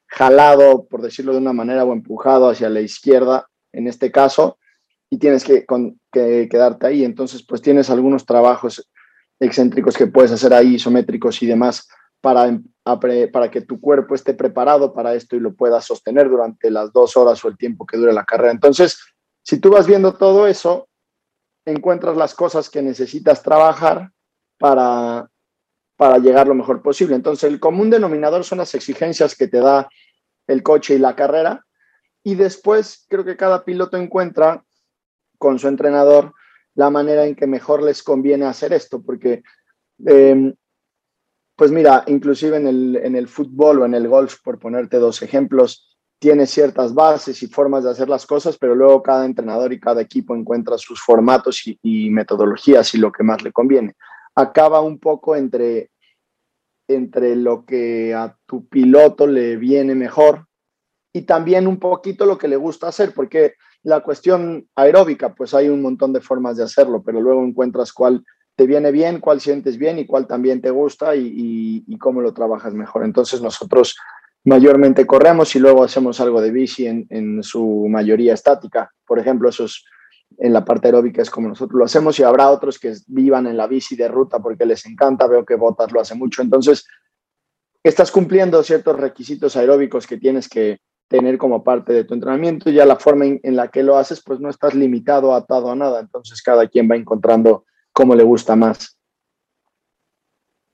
jalado, 0.07 0.87
por 0.87 1.03
decirlo 1.03 1.33
de 1.33 1.37
una 1.37 1.53
manera, 1.53 1.83
o 1.83 1.93
empujado 1.93 2.49
hacia 2.49 2.67
la 2.67 2.81
izquierda, 2.81 3.47
en 3.71 3.87
este 3.87 4.11
caso, 4.11 4.57
y 5.07 5.19
tienes 5.19 5.43
que, 5.43 5.67
que 6.11 6.49
quedarte 6.49 6.87
ahí. 6.87 7.05
Entonces, 7.05 7.45
pues 7.45 7.61
tienes 7.61 7.91
algunos 7.91 8.25
trabajos 8.25 8.89
excéntricos 9.39 9.95
que 9.95 10.07
puedes 10.07 10.31
hacer 10.31 10.51
ahí, 10.51 10.73
isométricos 10.73 11.43
y 11.43 11.45
demás, 11.45 11.87
para, 12.21 12.59
para 12.83 13.51
que 13.51 13.61
tu 13.61 13.79
cuerpo 13.79 14.15
esté 14.15 14.33
preparado 14.33 14.95
para 14.95 15.13
esto 15.13 15.35
y 15.35 15.41
lo 15.41 15.53
puedas 15.53 15.85
sostener 15.85 16.27
durante 16.27 16.71
las 16.71 16.91
dos 16.91 17.15
horas 17.15 17.45
o 17.45 17.49
el 17.49 17.55
tiempo 17.55 17.85
que 17.85 17.97
dure 17.97 18.13
la 18.13 18.25
carrera. 18.25 18.51
Entonces, 18.51 18.97
si 19.43 19.59
tú 19.59 19.69
vas 19.69 19.85
viendo 19.85 20.15
todo 20.15 20.47
eso, 20.47 20.89
encuentras 21.65 22.17
las 22.17 22.33
cosas 22.33 22.67
que 22.67 22.81
necesitas 22.81 23.43
trabajar 23.43 24.09
para, 24.59 25.29
para 25.95 26.17
llegar 26.19 26.47
lo 26.47 26.53
mejor 26.53 26.81
posible. 26.81 27.15
Entonces, 27.15 27.49
el 27.49 27.59
común 27.59 27.89
denominador 27.89 28.43
son 28.43 28.59
las 28.59 28.75
exigencias 28.75 29.35
que 29.35 29.47
te 29.47 29.59
da 29.59 29.89
el 30.47 30.61
coche 30.61 30.95
y 30.95 30.99
la 30.99 31.15
carrera. 31.15 31.65
Y 32.23 32.35
después 32.35 33.05
creo 33.09 33.25
que 33.25 33.37
cada 33.37 33.65
piloto 33.65 33.97
encuentra 33.97 34.63
con 35.37 35.57
su 35.57 35.67
entrenador 35.67 36.33
la 36.75 36.89
manera 36.89 37.25
en 37.25 37.35
que 37.35 37.47
mejor 37.47 37.81
les 37.81 38.03
conviene 38.03 38.45
hacer 38.45 38.73
esto, 38.73 39.01
porque 39.01 39.41
em, 40.05 40.53
pues 41.55 41.71
mira, 41.71 42.03
inclusive 42.07 42.57
en 42.57 42.67
el, 42.67 42.95
en 43.03 43.15
el 43.15 43.27
fútbol 43.27 43.81
o 43.81 43.85
en 43.85 43.93
el 43.93 44.07
golf, 44.07 44.37
por 44.41 44.59
ponerte 44.59 44.97
dos 44.97 45.21
ejemplos, 45.21 45.89
tiene 46.19 46.45
ciertas 46.45 46.93
bases 46.93 47.41
y 47.43 47.47
formas 47.47 47.85
de 47.85 47.91
hacer 47.91 48.09
las 48.09 48.25
cosas, 48.25 48.57
pero 48.57 48.75
luego 48.75 49.01
cada 49.01 49.25
entrenador 49.25 49.71
y 49.73 49.79
cada 49.79 50.01
equipo 50.01 50.35
encuentra 50.35 50.77
sus 50.77 51.01
formatos 51.01 51.63
y, 51.81 52.09
metodologías 52.09 52.93
y 52.93 52.97
lo 52.97 53.11
que 53.11 53.23
más 53.23 53.41
le 53.41 53.53
conviene. 53.53 53.95
Acaba 54.39 54.81
un 54.81 54.99
poco 54.99 55.35
entre, 55.35 55.91
entre 56.87 57.35
lo 57.35 57.65
que 57.65 58.13
a 58.13 58.37
tu 58.45 58.67
piloto 58.67 59.27
le 59.27 59.57
viene 59.57 59.95
mejor 59.95 60.47
y 61.13 61.23
también 61.23 61.67
un 61.67 61.79
poquito 61.79 62.25
lo 62.25 62.37
que 62.37 62.47
le 62.47 62.55
gusta 62.55 62.87
hacer, 62.87 63.13
porque 63.13 63.55
la 63.83 64.01
cuestión 64.01 64.67
aeróbica, 64.75 65.33
pues 65.33 65.53
hay 65.53 65.69
un 65.69 65.81
montón 65.81 66.13
de 66.13 66.21
formas 66.21 66.57
de 66.57 66.63
hacerlo, 66.63 67.01
pero 67.03 67.21
luego 67.21 67.43
encuentras 67.43 67.91
cuál 67.91 68.23
te 68.55 68.67
viene 68.67 68.91
bien, 68.91 69.19
cuál 69.19 69.39
sientes 69.39 69.77
bien 69.77 69.99
y 69.99 70.05
cuál 70.05 70.27
también 70.27 70.61
te 70.61 70.69
gusta 70.69 71.15
y, 71.15 71.97
cómo 71.99 72.21
lo 72.21 72.33
trabajas 72.33 72.73
mejor. 72.73 73.05
Entonces 73.05 73.41
nosotros 73.41 73.95
mayormente 74.43 75.05
corremos 75.05 75.55
y 75.55 75.59
luego 75.59 75.83
hacemos 75.83 76.19
algo 76.19 76.41
de 76.41 76.51
bici 76.51 76.87
en, 76.87 77.43
su 77.43 77.87
mayoría 77.89 78.33
estática. 78.33 78.91
Por 79.05 79.19
ejemplo, 79.19 79.49
eso 79.49 79.65
es 79.65 79.83
en 80.37 80.53
la 80.53 80.63
parte 80.63 80.87
aeróbica 80.87 81.21
es 81.21 81.29
como 81.29 81.49
nosotros 81.49 81.77
lo 81.77 81.85
hacemos 81.85 82.19
y 82.19 82.23
habrá 82.23 82.49
otros 82.49 82.79
que 82.79 82.93
vivan 83.07 83.47
en 83.47 83.57
la 83.57 83.67
bici 83.67 83.95
de 83.95 84.07
ruta 84.07 84.39
porque 84.39 84.65
les 84.65 84.85
encanta, 84.85 85.27
veo 85.27 85.45
que 85.45 85.55
Botas 85.55 85.91
lo 85.91 85.99
hace 85.99 86.15
mucho. 86.15 86.41
Entonces, 86.41 86.85
estás 87.83 88.11
cumpliendo 88.11 88.61
ciertos 88.63 88.97
requisitos 88.97 89.55
aeróbicos 89.57 90.07
que 90.07 90.17
tienes 90.17 90.47
que 90.47 90.79
tener 91.07 91.37
como 91.37 91.63
parte 91.63 91.91
de 91.91 92.03
tu 92.03 92.13
entrenamiento 92.13 92.69
y 92.69 92.73
ya 92.75 92.85
la 92.85 92.97
forma 92.97 93.25
en, 93.25 93.39
en 93.41 93.55
la 93.55 93.69
que 93.69 93.81
lo 93.81 93.97
haces, 93.97 94.21
pues 94.23 94.39
no 94.39 94.49
estás 94.49 94.75
limitado, 94.75 95.33
atado 95.33 95.71
a 95.71 95.75
nada. 95.75 95.99
Entonces, 95.99 96.41
cada 96.41 96.67
quien 96.67 96.89
va 96.89 96.95
encontrando 96.95 97.65
cómo 97.91 98.13
le 98.15 98.23
gusta 98.23 98.55
más. 98.55 98.98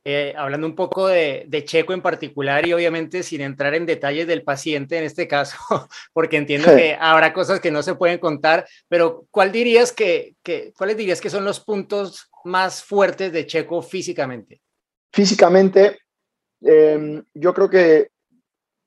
Eh, 0.07 0.35
hablando 0.37 0.67
un 0.67 0.75
poco 0.75 1.07
de, 1.07 1.63
Checo 1.65 1.91
en 1.91 2.03
particular 2.03 2.67
y 2.67 2.73
obviamente 2.73 3.23
sin 3.23 3.41
entrar 3.41 3.73
en 3.73 3.87
detalles 3.87 4.27
del 4.27 4.43
paciente 4.43 4.99
en 4.99 5.03
este 5.03 5.27
caso, 5.27 5.57
porque 6.13 6.37
entiendo 6.37 6.67
que 6.75 6.95
habrá 6.99 7.33
cosas 7.33 7.59
que 7.59 7.71
no 7.71 7.81
se 7.81 7.95
pueden 7.95 8.19
contar, 8.19 8.67
pero 8.87 9.25
¿cuál 9.31 9.51
dirías 9.51 9.91
que, 9.91 10.35
¿cuáles 10.77 10.97
dirías 10.97 11.19
que 11.19 11.31
son 11.31 11.43
los 11.43 11.59
puntos 11.59 12.29
más 12.43 12.83
fuertes 12.83 13.33
de 13.33 13.47
Checo 13.47 13.81
físicamente? 13.81 14.61
Físicamente, 15.11 15.97
em, 16.61 17.23
yo 17.33 17.51
creo 17.55 17.67
que 17.67 18.09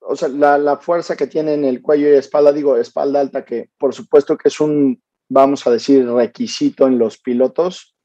o 0.00 0.14
sea, 0.14 0.28
la, 0.28 0.56
la, 0.56 0.76
fuerza 0.76 1.16
que 1.16 1.26
tiene 1.26 1.54
en 1.54 1.64
el 1.64 1.82
cuello 1.82 2.08
y 2.08 2.14
espalda, 2.14 2.52
digo, 2.52 2.76
espalda 2.76 3.18
alta, 3.18 3.44
que 3.44 3.70
por 3.76 3.92
supuesto 3.92 4.38
que 4.38 4.50
es 4.50 4.60
un, 4.60 5.02
vamos 5.28 5.66
a 5.66 5.72
decir, 5.72 6.08
requisito 6.08 6.86
en 6.86 6.96
los 6.96 7.18
pilotos, 7.18 7.96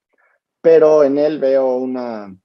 pero 0.61 1.03
en 1.03 1.19
él 1.19 1.37
veo 1.37 1.75
una, 1.75 2.35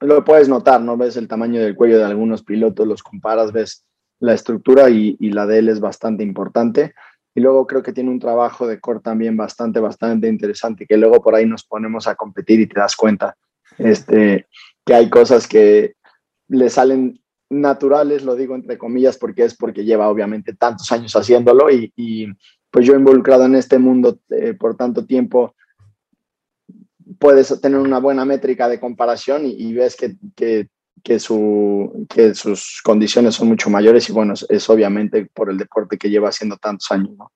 lo 0.00 0.24
puedes 0.24 0.48
notar, 0.48 0.80
¿no? 0.82 0.96
Ves 0.96 1.16
el 1.16 1.28
tamaño 1.28 1.60
del 1.60 1.74
cuello 1.74 1.98
de 1.98 2.04
algunos 2.04 2.42
pilotos, 2.42 2.86
los 2.86 3.02
comparas, 3.02 3.52
ves 3.52 3.84
la 4.20 4.34
estructura 4.34 4.88
y, 4.90 5.16
la 5.20 5.46
de 5.46 5.58
él 5.58 5.68
es 5.68 5.80
bastante 5.80 6.22
importante. 6.22 6.94
Y 7.34 7.40
luego 7.40 7.66
creo 7.66 7.82
que 7.82 7.92
tiene 7.92 8.10
un 8.10 8.18
trabajo 8.18 8.66
de 8.66 8.80
core 8.80 9.00
también 9.00 9.36
bastante, 9.36 9.80
bastante 9.80 10.28
interesante, 10.28 10.86
que 10.86 10.96
luego 10.96 11.22
por 11.22 11.34
ahí 11.34 11.46
nos 11.46 11.64
ponemos 11.64 12.06
a 12.06 12.14
competir 12.14 12.60
y 12.60 12.66
te 12.66 12.80
das 12.80 12.96
cuenta 12.96 13.36
este, 13.78 14.46
que 14.84 14.94
hay 14.94 15.10
cosas 15.10 15.46
que 15.46 15.96
le 16.48 16.70
salen 16.70 17.20
naturales, 17.50 18.24
lo 18.24 18.36
digo 18.36 18.54
entre 18.54 18.78
comillas, 18.78 19.18
porque 19.18 19.44
es 19.44 19.54
porque 19.54 19.84
lleva 19.84 20.08
obviamente 20.08 20.54
tantos 20.54 20.90
años 20.92 21.14
haciéndolo 21.14 21.70
y, 21.70 22.32
pues 22.70 22.84
yo 22.84 22.94
involucrado 22.94 23.44
en 23.44 23.54
este 23.54 23.78
mundo 23.78 24.18
eh, 24.30 24.52
por 24.52 24.76
tanto 24.76 25.06
tiempo, 25.06 25.54
puedes 27.18 27.60
tener 27.60 27.78
una 27.78 27.98
buena 27.98 28.24
métrica 28.24 28.68
de 28.68 28.80
comparación 28.80 29.42
y, 29.46 29.72
ves 29.72 29.96
que, 29.96 30.16
que, 30.34 30.68
que, 31.02 31.18
su, 31.18 32.06
que 32.08 32.34
sus 32.34 32.80
condiciones 32.82 33.34
son 33.34 33.48
mucho 33.48 33.70
mayores 33.70 34.08
y 34.08 34.12
bueno, 34.12 34.34
es, 34.48 34.70
obviamente 34.70 35.26
por 35.26 35.50
el 35.50 35.58
deporte 35.58 35.96
que 35.98 36.10
lleva 36.10 36.28
haciendo 36.28 36.56
tantos 36.56 36.90
años, 36.90 37.10
¿no? 37.16 37.32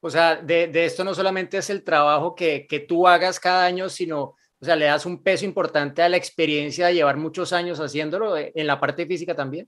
O 0.00 0.10
sea, 0.10 0.36
de, 0.36 0.68
de, 0.68 0.84
esto 0.84 1.02
no 1.02 1.14
solamente 1.14 1.56
es 1.56 1.70
el 1.70 1.82
trabajo 1.82 2.34
que, 2.34 2.66
que 2.68 2.80
tú 2.80 3.08
hagas 3.08 3.40
cada 3.40 3.64
año, 3.64 3.88
sino, 3.88 4.20
o 4.60 4.64
sea, 4.64 4.76
le 4.76 4.84
das 4.84 5.06
un 5.06 5.22
peso 5.22 5.46
importante 5.46 6.02
a 6.02 6.10
la 6.10 6.18
experiencia 6.18 6.88
de 6.88 6.94
llevar 6.94 7.16
muchos 7.16 7.54
años 7.54 7.80
haciéndolo 7.80 8.36
eh, 8.36 8.52
en 8.54 8.66
la 8.66 8.78
parte 8.78 9.06
física 9.06 9.34
también. 9.34 9.66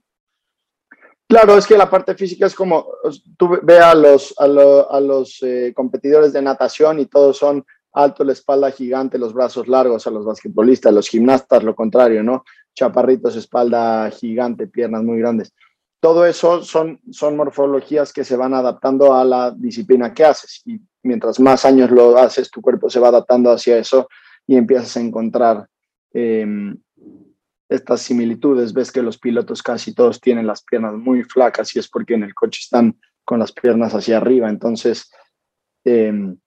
Claro, 1.27 1.57
es 1.57 1.65
que 1.65 1.77
la 1.77 1.89
parte 1.89 2.15
física 2.15 2.45
es 2.45 2.55
como, 2.55 2.87
tú 3.37 3.59
ve 3.63 3.79
a 3.79 3.93
los, 3.93 4.33
a, 4.37 4.45
a 4.45 5.01
los 5.01 5.41
eh, 5.41 5.73
competidores 5.75 6.31
de 6.31 6.41
natación 6.41 6.99
y 6.99 7.07
todos 7.07 7.37
son 7.37 7.65
alto, 7.93 8.23
la 8.23 8.33
espalda 8.33 8.71
gigante, 8.71 9.17
los 9.17 9.33
brazos 9.33 9.67
largos 9.67 10.05
a 10.07 10.11
los 10.11 10.25
basquetbolistas, 10.25 10.93
los 10.93 11.09
gimnastas, 11.09 11.63
lo 11.63 11.75
contrario, 11.75 12.23
¿no? 12.23 12.43
Chaparritos, 12.73 13.35
espalda 13.35 14.09
gigante, 14.11 14.67
piernas 14.67 15.03
muy 15.03 15.19
grandes. 15.19 15.53
Todo 15.99 16.25
eso 16.25 16.63
son, 16.63 16.99
son 17.11 17.35
morfologías 17.35 18.13
que 18.13 18.23
se 18.23 18.35
van 18.35 18.53
adaptando 18.53 19.15
a 19.15 19.25
la 19.25 19.51
disciplina 19.51 20.13
que 20.13 20.25
haces. 20.25 20.61
Y 20.65 20.79
mientras 21.01 21.39
más 21.39 21.65
años 21.65 21.89
lo 21.89 22.17
haces, 22.17 22.51
tu 22.51 22.61
cuerpo 22.61 22.89
se 22.89 22.99
va 22.99 23.07
adaptando 23.07 23.51
hacia 23.51 23.79
eso 23.79 24.07
y 24.45 24.55
empiezas 24.55 24.95
a 24.95 25.01
encontrar 25.01 25.67
em, 26.13 26.77
estas 27.67 28.01
similitudes. 28.01 28.73
Ves 28.73 28.91
que 28.91 29.01
los 29.01 29.17
pilotos 29.17 29.63
casi 29.63 29.95
todos 29.95 30.21
tienen 30.21 30.45
las 30.45 30.63
piernas 30.63 30.93
muy 30.93 31.23
flacas 31.23 31.75
y 31.75 31.79
es 31.79 31.87
porque 31.89 32.13
en 32.13 32.23
el 32.23 32.35
coche 32.35 32.59
están 32.61 32.99
con 33.25 33.39
las 33.39 33.51
piernas 33.51 33.95
hacia 33.95 34.17
arriba. 34.17 34.49
Entonces, 34.49 35.11
em, 35.83 36.37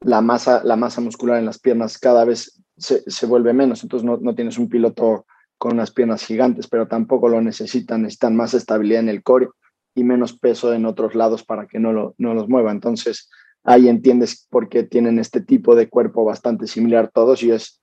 la 0.00 0.20
masa, 0.20 0.62
la 0.64 0.76
masa 0.76 1.00
muscular 1.00 1.38
en 1.38 1.46
las 1.46 1.58
piernas 1.58 1.98
cada 1.98 2.24
vez 2.24 2.60
se, 2.76 3.26
vuelve 3.26 3.52
menos. 3.52 3.82
Entonces 3.82 4.08
no, 4.08 4.34
tienes 4.34 4.58
un 4.58 4.68
piloto 4.68 5.26
con 5.56 5.72
unas 5.72 5.90
piernas 5.90 6.24
gigantes, 6.24 6.68
pero 6.68 6.86
tampoco 6.86 7.28
lo 7.28 7.40
necesitan. 7.40 8.02
Necesitan 8.02 8.36
más 8.36 8.54
estabilidad 8.54 9.00
en 9.00 9.08
el 9.08 9.22
core 9.22 9.48
y 9.94 10.04
menos 10.04 10.38
peso 10.38 10.72
en 10.72 10.86
otros 10.86 11.14
lados 11.14 11.44
para 11.44 11.66
que 11.66 11.78
no, 11.78 11.92
lo, 11.92 12.14
no 12.18 12.34
los 12.34 12.48
mueva. 12.48 12.70
Entonces 12.70 13.28
ahí 13.64 13.88
entiendes 13.88 14.46
por 14.50 14.68
qué 14.68 14.84
tienen 14.84 15.18
este 15.18 15.40
tipo 15.40 15.74
de 15.74 15.88
cuerpo 15.88 16.24
bastante 16.24 16.66
similar 16.66 17.10
todos 17.12 17.42
y 17.42 17.50
es 17.50 17.80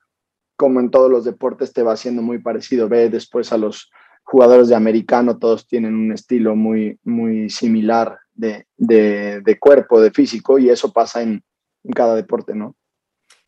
como 0.55 0.79
en 0.79 0.89
todos 0.89 1.11
los 1.11 1.25
deportes 1.25 1.73
te 1.73 1.83
va 1.83 1.93
haciendo 1.93 2.21
muy 2.21 2.39
parecido. 2.39 2.87
Ve 2.87 3.09
después 3.09 3.51
a 3.51 3.57
los 3.57 3.91
jugadores 4.23 4.69
de 4.69 4.75
americano, 4.75 5.37
todos 5.37 5.67
tienen 5.67 5.95
un 5.95 6.11
estilo 6.13 6.55
muy, 6.55 6.97
muy 7.03 7.49
similar 7.49 8.17
de, 8.33 8.65
de, 8.77 9.41
de 9.41 9.59
cuerpo, 9.59 10.01
de 10.01 10.11
físico, 10.11 10.57
y 10.57 10.69
eso 10.69 10.91
pasa 10.91 11.21
en, 11.21 11.43
en 11.85 11.93
cada 11.93 12.15
deporte, 12.15 12.55
¿no? 12.55 12.75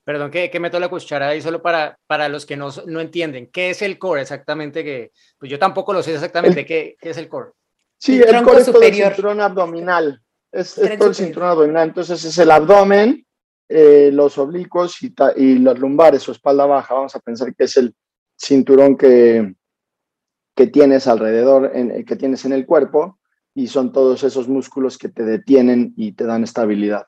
Perdón 0.04 0.32
que, 0.32 0.50
que 0.50 0.62
meto 0.62 0.80
la 0.80 0.88
cuchara 0.88 1.28
ahí 1.28 1.42
solo 1.42 1.62
para, 1.62 2.00
para 2.08 2.30
los 2.30 2.46
que 2.46 2.56
no, 2.56 2.70
no 2.86 3.02
entienden. 3.02 3.50
¿Qué 3.52 3.72
es 3.72 3.82
el 3.82 4.00
core 4.00 4.22
exactamente? 4.22 4.82
Que, 4.82 5.12
pues 5.38 5.52
yo 5.52 5.60
tampoco 5.60 5.92
lo 5.92 6.02
sé 6.02 6.14
exactamente. 6.14 6.66
¿Qué, 6.66 6.96
¿Qué, 6.98 7.10
es 7.10 7.18
el 7.18 7.28
core? 7.28 7.52
Sí, 7.98 8.22
el, 8.22 8.42
core 8.44 8.60
es 8.60 8.66
todo 8.68 8.82
el 8.82 8.94
cinturón 8.94 9.42
abdominal. 9.42 10.22
Es, 10.50 10.78
es 10.78 10.98
todo 10.98 11.10
el 11.10 11.16
cinturón 11.16 11.50
abdominal. 11.50 11.90
Entonces 11.90 12.24
es 12.24 12.38
el 12.38 12.52
abdomen, 12.52 13.26
eh, 13.68 14.10
los 14.14 14.38
oblicuos 14.38 15.04
y, 15.04 15.14
y, 15.36 15.60
los 15.60 15.78
lumbares 15.78 16.30
o 16.30 16.32
espalda 16.32 16.66
baja. 16.66 16.94
Vamos 16.94 17.14
a 17.14 17.20
pensar 17.20 17.54
que 17.54 17.66
es 17.66 17.76
el 17.76 17.94
cinturón 18.38 18.96
que, 18.96 19.56
que 20.56 20.68
tienes 20.68 21.08
alrededor, 21.08 21.72
en, 21.74 22.06
que 22.06 22.16
tienes 22.16 22.46
en 22.46 22.54
el 22.54 22.66
cuerpo 22.66 23.20
y 23.54 23.68
son 23.68 23.92
todos 23.92 24.24
esos 24.24 24.48
músculos 24.48 24.98
que 24.98 25.10
te 25.10 25.24
detienen 25.24 25.94
y 25.98 26.14
te 26.14 26.24
dan 26.24 26.46
estabilidad. 26.46 27.08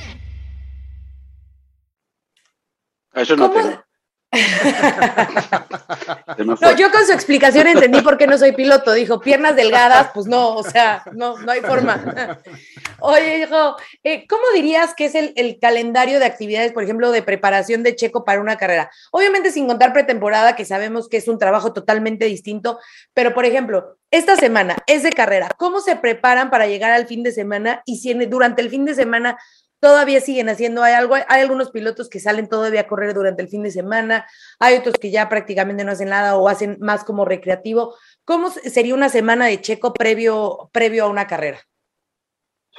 Eso 3.13 3.35
no 3.35 3.51
tengo. 3.51 3.83
no, 6.45 6.77
yo 6.77 6.89
con 6.89 7.05
su 7.05 7.11
explicación 7.11 7.67
entendí 7.67 7.99
por 7.99 8.17
qué 8.17 8.27
no 8.27 8.37
soy 8.37 8.53
piloto. 8.53 8.93
Dijo, 8.93 9.19
piernas 9.19 9.57
delgadas, 9.57 10.11
pues 10.13 10.27
no, 10.27 10.55
o 10.55 10.63
sea, 10.63 11.03
no, 11.11 11.37
no 11.39 11.51
hay 11.51 11.59
forma. 11.59 12.39
Oye, 12.99 13.39
hijo, 13.39 13.75
eh, 14.03 14.25
¿cómo 14.27 14.43
dirías 14.53 14.93
que 14.95 15.03
es 15.05 15.15
el, 15.15 15.33
el, 15.35 15.59
calendario 15.59 16.19
de 16.19 16.25
actividades, 16.25 16.71
por 16.71 16.83
ejemplo, 16.83 17.11
de 17.11 17.23
preparación 17.23 17.83
de 17.83 17.97
Checo 17.97 18.23
para 18.23 18.39
una 18.39 18.57
carrera? 18.57 18.89
Obviamente 19.11 19.51
sin 19.51 19.67
contar 19.67 19.91
pretemporada, 19.91 20.55
que 20.55 20.63
sabemos 20.63 21.09
que 21.09 21.17
es 21.17 21.27
un 21.27 21.37
trabajo 21.37 21.73
totalmente 21.73 22.23
distinto, 22.25 22.79
pero 23.13 23.33
por 23.33 23.43
ejemplo, 23.45 23.97
esta 24.11 24.37
semana 24.37 24.77
es 24.87 25.03
de 25.03 25.11
carrera. 25.11 25.49
¿Cómo 25.57 25.81
se 25.81 25.97
preparan 25.97 26.49
para 26.49 26.67
llegar 26.67 26.91
al 26.91 27.05
fin 27.05 27.21
de 27.23 27.33
semana? 27.33 27.81
Y 27.85 27.97
si 27.97 28.13
durante 28.13 28.61
el 28.61 28.69
fin 28.69 28.85
de 28.85 28.95
semana 28.95 29.37
todavía 29.81 30.21
siguen 30.21 30.47
haciendo, 30.47 30.83
hay 30.83 30.93
algo, 30.93 31.15
hay 31.15 31.41
algunos 31.41 31.71
pilotos 31.71 32.07
que 32.07 32.19
salen 32.19 32.47
todavía 32.47 32.81
a 32.81 32.87
correr 32.87 33.13
durante 33.13 33.41
el 33.41 33.49
fin 33.49 33.63
de 33.63 33.71
semana, 33.71 34.27
hay 34.59 34.77
otros 34.77 34.95
que 34.95 35.11
ya 35.11 35.27
prácticamente 35.27 35.83
no 35.83 35.91
hacen 35.91 36.09
nada 36.09 36.37
o 36.37 36.47
hacen 36.47 36.77
más 36.79 37.03
como 37.03 37.25
recreativo. 37.25 37.95
¿Cómo 38.23 38.51
sería 38.51 38.93
una 38.93 39.09
semana 39.09 39.47
de 39.47 39.59
checo 39.59 39.91
previo, 39.93 40.69
previo 40.71 41.05
a 41.05 41.09
una 41.09 41.27
carrera? 41.27 41.59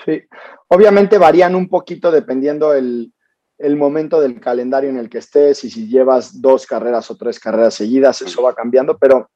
Sí, 0.06 0.22
obviamente 0.68 1.18
varían 1.18 1.54
un 1.54 1.68
poquito 1.68 2.10
dependiendo 2.10 2.72
el, 2.72 3.12
el 3.58 3.76
momento 3.76 4.20
del 4.20 4.40
calendario 4.40 4.88
en 4.88 4.96
el 4.96 5.10
que 5.10 5.18
estés 5.18 5.64
y 5.64 5.70
si 5.70 5.88
llevas 5.88 6.40
dos 6.40 6.66
carreras 6.66 7.10
o 7.10 7.16
tres 7.16 7.38
carreras 7.40 7.74
seguidas, 7.74 8.22
eso 8.22 8.42
va 8.42 8.54
cambiando, 8.54 8.96
pero 8.96 9.28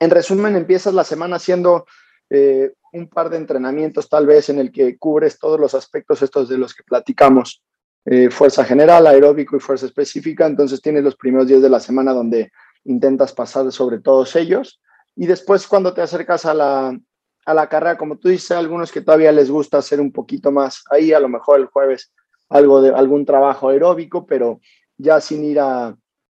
en 0.00 0.10
resumen 0.10 0.56
empiezas 0.56 0.92
la 0.92 1.04
semana 1.04 1.36
haciendo 1.36 1.86
eh, 2.30 2.72
un 2.92 3.08
par 3.08 3.30
de 3.30 3.36
entrenamientos 3.36 4.08
tal 4.08 4.26
vez 4.26 4.48
en 4.48 4.58
el 4.58 4.72
que 4.72 4.98
cubres 4.98 5.38
todos 5.38 5.58
los 5.58 5.74
aspectos 5.74 6.22
estos 6.22 6.48
de 6.48 6.58
los 6.58 6.74
que 6.74 6.82
platicamos, 6.82 7.62
eh, 8.04 8.30
fuerza 8.30 8.64
general, 8.64 9.06
aeróbico 9.06 9.56
y 9.56 9.60
fuerza 9.60 9.86
específica, 9.86 10.46
entonces 10.46 10.80
tienes 10.80 11.04
los 11.04 11.16
primeros 11.16 11.46
días 11.46 11.62
de 11.62 11.68
la 11.68 11.80
semana 11.80 12.12
donde 12.12 12.50
intentas 12.84 13.32
pasar 13.32 13.70
sobre 13.72 14.00
todos 14.00 14.34
ellos. 14.36 14.80
Y 15.16 15.26
después 15.26 15.66
cuando 15.66 15.92
te 15.92 16.02
acercas 16.02 16.46
a 16.46 16.54
la, 16.54 16.98
a 17.44 17.54
la 17.54 17.68
carrera, 17.68 17.98
como 17.98 18.18
tú 18.18 18.28
dices, 18.28 18.52
algunos 18.52 18.90
que 18.90 19.02
todavía 19.02 19.32
les 19.32 19.50
gusta 19.50 19.78
hacer 19.78 20.00
un 20.00 20.12
poquito 20.12 20.50
más. 20.50 20.82
Ahí, 20.90 21.12
a 21.12 21.20
lo 21.20 21.28
mejor 21.28 21.60
el 21.60 21.66
jueves 21.66 22.12
algo 22.48 22.80
de 22.82 22.90
algún 22.90 23.24
trabajo 23.24 23.68
aeróbico, 23.68 24.26
pero 24.26 24.60
ya 24.96 25.20
sin 25.20 25.44
ir 25.44 25.60
a, 25.60 25.86
a 25.86 25.96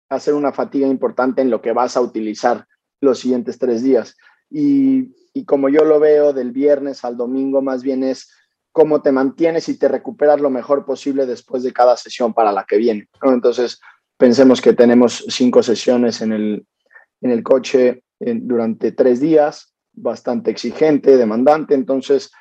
hacer 0.09 0.33
una 0.33 0.51
fatiga 0.51 0.87
importante 0.87 1.41
en 1.41 1.49
lo 1.49 1.61
que 1.61 1.71
vas 1.71 1.97
a 1.97 2.01
utilizar 2.01 2.67
los 3.01 3.19
siguientes 3.19 3.57
tres 3.57 3.83
días. 3.83 4.15
Y 4.55 5.45
como 5.45 5.67
yo 5.67 5.83
lo 5.83 5.99
veo 5.99 6.31
del 6.31 6.51
viernes 6.51 7.03
al 7.03 7.17
domingo, 7.17 7.61
más 7.61 7.81
bien 7.81 8.03
es 8.03 8.29
cómo 8.71 9.01
te 9.01 9.11
mantienes 9.11 9.67
y 9.67 9.77
te 9.77 9.87
recuperas 9.87 10.39
lo 10.39 10.49
mejor 10.49 10.85
posible 10.85 11.25
después 11.25 11.63
de 11.63 11.73
cada 11.73 11.97
sesión 11.97 12.33
para 12.33 12.51
la 12.51 12.65
que 12.65 12.77
viene. 12.77 13.09
Entonces, 13.21 13.79
pensemos 14.17 14.61
que 14.61 14.73
tenemos 14.73 15.25
cinco 15.27 15.63
sesiones 15.63 16.21
en 16.21 16.33
el, 16.33 16.67
en 17.21 17.31
el 17.31 17.43
coche 17.43 18.03
durante 18.19 18.91
tres 18.91 19.19
días, 19.19 19.73
bastante 19.91 20.51
exigente, 20.51 21.17
demandante. 21.17 21.73
Entonces, 21.73 22.31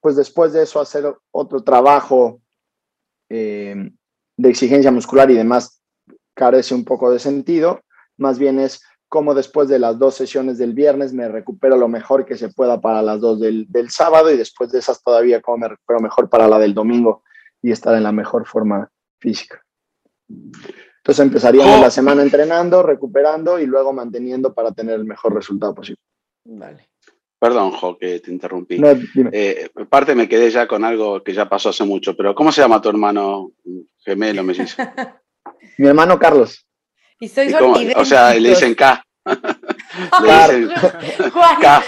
pues 0.00 0.16
después 0.16 0.52
de 0.52 0.62
eso 0.62 0.80
hacer 0.80 1.04
otro 1.30 1.62
trabajo 1.62 2.40
eh, 3.28 3.90
de 4.36 4.48
exigencia 4.48 4.90
muscular 4.90 5.30
y 5.30 5.34
demás 5.34 5.82
carece 6.34 6.74
un 6.74 6.84
poco 6.84 7.10
de 7.10 7.18
sentido. 7.18 7.80
Más 8.16 8.38
bien 8.38 8.58
es 8.58 8.82
cómo 9.10 9.34
después 9.34 9.68
de 9.68 9.80
las 9.80 9.98
dos 9.98 10.14
sesiones 10.14 10.56
del 10.56 10.72
viernes 10.72 11.12
me 11.12 11.28
recupero 11.28 11.76
lo 11.76 11.88
mejor 11.88 12.24
que 12.24 12.36
se 12.36 12.48
pueda 12.48 12.80
para 12.80 13.02
las 13.02 13.20
dos 13.20 13.40
del, 13.40 13.66
sábado 13.90 14.30
y 14.30 14.36
después 14.36 14.70
de 14.70 14.78
esas 14.78 15.02
todavía 15.02 15.42
cómo 15.42 15.58
me 15.58 15.68
recupero 15.68 16.00
mejor 16.00 16.30
para 16.30 16.46
la 16.46 16.60
del 16.60 16.74
domingo 16.74 17.24
y 17.60 17.72
estar 17.72 17.94
en 17.96 18.04
la 18.04 18.12
mejor 18.12 18.46
forma 18.46 18.88
física. 19.18 19.62
Entonces 20.28 21.26
empezaríamos 21.26 21.80
oh. 21.80 21.82
la 21.82 21.90
semana 21.90 22.22
entrenando, 22.22 22.84
recuperando 22.84 23.58
y 23.58 23.66
luego 23.66 23.92
manteniendo 23.92 24.54
para 24.54 24.70
tener 24.70 24.94
el 24.94 25.04
mejor 25.04 25.34
resultado 25.34 25.74
posible. 25.74 26.00
Vale. 26.44 26.88
Perdón, 27.40 27.72
Jo, 27.72 27.98
que 27.98 28.20
te 28.20 28.30
interrumpí. 28.30 28.80
Eh, 29.32 29.70
parte 29.88 30.14
me 30.14 30.28
quedé 30.28 30.52
ya 30.52 30.68
con 30.68 30.84
algo 30.84 31.20
que 31.24 31.34
ya 31.34 31.48
pasó 31.48 31.70
hace 31.70 31.82
mucho, 31.82 32.16
pero 32.16 32.32
¿cómo 32.34 32.52
se 32.52 32.60
llama 32.60 32.80
tu 32.80 32.88
hermano 32.88 33.50
gemelo, 34.04 34.44
me 34.44 34.52
dice? 34.52 34.88
Mi 35.78 35.88
hermano 35.88 36.16
Carlos. 36.16 36.64
Y 37.20 37.28
soy 37.28 37.52
O 37.96 38.04
sea, 38.04 38.34
le 38.34 38.48
dicen 38.48 38.74
K. 38.74 39.04
le 39.26 40.58
dicen 40.58 40.70
K. 41.60 41.82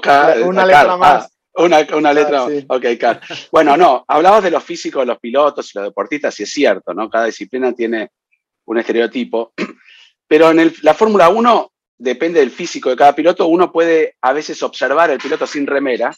K. 0.00 0.34
Una 0.44 0.64
letra 0.64 0.96
más. 0.96 1.28
Una, 1.54 1.86
una, 1.94 2.14
letra, 2.14 2.44
ok, 2.44 2.84
K. 2.98 3.20
Bueno, 3.50 3.76
no, 3.76 4.04
hablabas 4.08 4.42
de 4.44 4.50
los 4.50 4.64
físicos, 4.64 5.06
los 5.06 5.18
pilotos 5.18 5.74
y 5.74 5.78
los 5.78 5.88
deportistas, 5.88 6.40
y 6.40 6.44
es 6.44 6.50
cierto, 6.50 6.94
¿no? 6.94 7.10
Cada 7.10 7.26
disciplina 7.26 7.74
tiene 7.74 8.12
un 8.64 8.78
estereotipo, 8.78 9.52
pero 10.26 10.50
en 10.50 10.72
la 10.80 10.94
Fórmula 10.94 11.28
1 11.28 11.72
depende 11.98 12.40
del 12.40 12.50
físico 12.50 12.88
de 12.88 12.96
cada 12.96 13.14
piloto, 13.14 13.48
uno 13.48 13.70
puede 13.70 14.16
a 14.22 14.32
veces 14.32 14.62
observar 14.62 15.10
el 15.10 15.18
piloto 15.18 15.46
sin 15.46 15.66
remera 15.66 16.16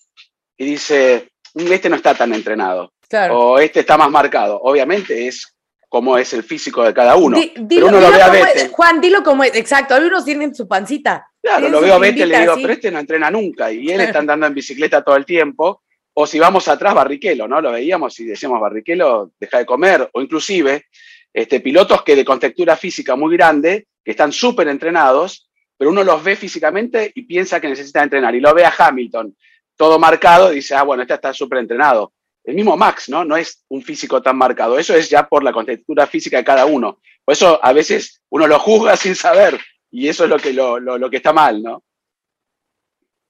y 0.56 0.66
dice, 0.66 1.30
mm, 1.54 1.72
este 1.72 1.90
no 1.90 1.96
está 1.96 2.14
tan 2.14 2.32
entrenado, 2.32 2.92
o 3.32 3.58
este 3.58 3.80
está 3.80 3.96
más 3.96 4.10
marcado. 4.10 4.60
Obviamente 4.62 5.26
es 5.26 5.53
cómo 5.94 6.18
es 6.18 6.32
el 6.32 6.42
físico 6.42 6.82
de 6.82 6.92
cada 6.92 7.14
uno. 7.14 7.38
pero 7.68 7.86
uno 7.86 8.00
lo 8.00 8.10
ve 8.10 8.20
a 8.20 8.28
Vettel. 8.28 8.68
Juan, 8.70 9.00
dilo 9.00 9.22
como 9.22 9.44
es, 9.44 9.54
exacto, 9.54 9.94
algunos 9.94 10.24
tienen 10.24 10.52
su 10.52 10.66
pancita. 10.66 11.24
Claro, 11.40 11.68
lo 11.68 11.80
veo 11.80 11.94
a 11.94 11.98
Vettel 12.00 12.30
y 12.30 12.32
le 12.32 12.40
digo, 12.40 12.54
pero 12.56 12.72
este 12.72 12.90
no 12.90 12.98
entrena 12.98 13.30
nunca, 13.30 13.70
y 13.70 13.88
él 13.90 14.00
está 14.00 14.18
andando 14.18 14.44
en 14.44 14.54
bicicleta 14.54 15.04
todo 15.04 15.14
el 15.14 15.24
tiempo, 15.24 15.82
o 16.14 16.26
si 16.26 16.40
vamos 16.40 16.66
atrás, 16.66 16.94
Barrichello, 16.94 17.46
¿no? 17.46 17.60
Lo 17.60 17.70
veíamos 17.70 18.18
y 18.18 18.24
decíamos, 18.24 18.60
Barrichello 18.60 19.30
deja 19.38 19.58
de 19.58 19.66
comer, 19.66 20.10
o 20.12 20.20
inclusive 20.20 20.86
este, 21.32 21.60
pilotos 21.60 22.02
que 22.02 22.16
de 22.16 22.24
contextura 22.24 22.76
física 22.76 23.14
muy 23.14 23.36
grande, 23.36 23.86
que 24.04 24.10
están 24.10 24.32
súper 24.32 24.66
entrenados, 24.66 25.48
pero 25.78 25.92
uno 25.92 26.02
los 26.02 26.24
ve 26.24 26.34
físicamente 26.34 27.12
y 27.14 27.22
piensa 27.22 27.60
que 27.60 27.68
necesita 27.68 28.02
entrenar, 28.02 28.34
y 28.34 28.40
lo 28.40 28.52
ve 28.52 28.64
a 28.64 28.74
Hamilton 28.76 29.32
todo 29.76 30.00
marcado 30.00 30.50
y 30.50 30.56
dice, 30.56 30.74
ah, 30.74 30.82
bueno, 30.82 31.04
este 31.04 31.14
está 31.14 31.32
súper 31.32 31.58
entrenado 31.58 32.12
el 32.44 32.54
mismo 32.54 32.76
Max, 32.76 33.08
¿no? 33.08 33.24
No 33.24 33.36
es 33.36 33.64
un 33.68 33.82
físico 33.82 34.22
tan 34.22 34.36
marcado. 34.36 34.78
Eso 34.78 34.94
es 34.94 35.08
ya 35.08 35.26
por 35.26 35.42
la 35.42 35.52
contextura 35.52 36.06
física 36.06 36.36
de 36.36 36.44
cada 36.44 36.66
uno. 36.66 37.00
Por 37.24 37.32
eso 37.32 37.58
a 37.62 37.72
veces 37.72 38.20
uno 38.30 38.46
lo 38.46 38.58
juzga 38.58 38.96
sin 38.96 39.14
saber 39.14 39.58
y 39.90 40.08
eso 40.08 40.24
es 40.24 40.30
lo 40.30 40.38
que, 40.38 40.52
lo, 40.52 41.10
que 41.10 41.16
está 41.16 41.32
mal, 41.32 41.62
¿no? 41.62 41.82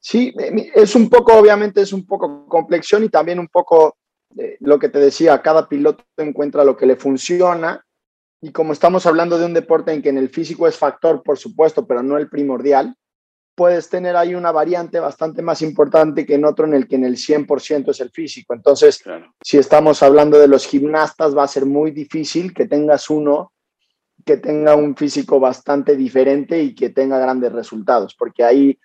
Sí, 0.00 0.34
es 0.74 0.94
un 0.94 1.08
poco, 1.08 1.32
obviamente 1.34 1.80
es 1.80 1.92
un 1.92 2.06
poco 2.06 2.46
complexión 2.46 3.04
y 3.04 3.08
también 3.08 3.38
un 3.38 3.48
poco 3.48 3.96
eh, 4.36 4.56
lo 4.60 4.78
que 4.78 4.90
te 4.90 4.98
decía, 4.98 5.40
cada 5.40 5.66
piloto 5.66 6.04
encuentra 6.18 6.64
lo 6.64 6.76
que 6.76 6.84
le 6.84 6.96
funciona 6.96 7.82
y 8.42 8.52
como 8.52 8.74
estamos 8.74 9.06
hablando 9.06 9.38
de 9.38 9.46
un 9.46 9.54
deporte 9.54 9.92
en 9.92 10.02
que 10.02 10.10
en 10.10 10.18
el 10.18 10.28
físico 10.28 10.68
es 10.68 10.76
factor, 10.76 11.22
por 11.22 11.38
supuesto, 11.38 11.86
pero 11.86 12.02
no 12.02 12.18
el 12.18 12.28
primordial, 12.28 12.94
puedes 13.54 13.88
tener 13.88 14.16
ahí 14.16 14.34
una 14.34 14.52
variante 14.52 14.98
bastante 15.00 15.42
más 15.42 15.62
importante 15.62 16.26
que 16.26 16.34
en 16.34 16.44
otro 16.44 16.66
en 16.66 16.74
el 16.74 16.88
que 16.88 16.96
en 16.96 17.04
el 17.04 17.16
100% 17.16 17.90
es 17.90 18.00
el 18.00 18.10
físico. 18.10 18.54
Entonces, 18.54 19.02
si 19.42 19.58
estamos 19.58 20.02
hablando 20.02 20.38
de 20.38 20.48
los 20.48 20.66
gimnastas, 20.66 21.36
va 21.36 21.44
a 21.44 21.48
ser 21.48 21.66
muy 21.66 21.90
difícil 21.90 22.52
que 22.52 22.66
tengas 22.66 23.10
uno 23.10 23.52
que 24.24 24.36
tenga 24.38 24.74
un 24.74 24.96
físico 24.96 25.38
bastante 25.38 25.96
diferente 25.96 26.62
y 26.62 26.74
que 26.74 26.90
tenga 26.90 27.18
grandes 27.18 27.52
resultados, 27.52 28.14
porque 28.14 28.42
ahí, 28.42 28.78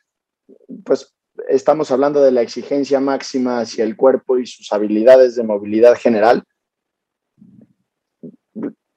pues, 0.83 1.13
estamos 1.47 1.91
hablando 1.91 2.21
de 2.21 2.31
la 2.31 2.41
exigencia 2.41 2.99
máxima 2.99 3.61
hacia 3.61 3.85
el 3.85 3.95
cuerpo 3.95 4.37
y 4.37 4.45
sus 4.45 4.71
habilidades 4.73 5.35
de 5.35 5.43
movilidad 5.43 5.95
general. 5.95 6.43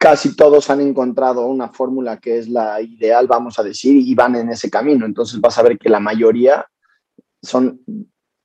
Casi 0.02 0.34
todos 0.34 0.68
han 0.68 0.80
encontrado 0.80 1.46
una 1.46 1.68
fórmula 1.68 2.18
que 2.18 2.36
es 2.36 2.48
la 2.48 2.82
ideal, 2.82 3.28
vamos 3.28 3.60
a 3.60 3.62
decir, 3.62 3.96
y 3.96 4.12
van 4.16 4.34
en 4.34 4.48
ese 4.48 4.68
camino. 4.68 5.06
Entonces 5.06 5.40
vas 5.40 5.56
a 5.58 5.62
ver 5.62 5.78
que 5.78 5.88
la 5.88 6.00
mayoría 6.00 6.66
son 7.40 7.80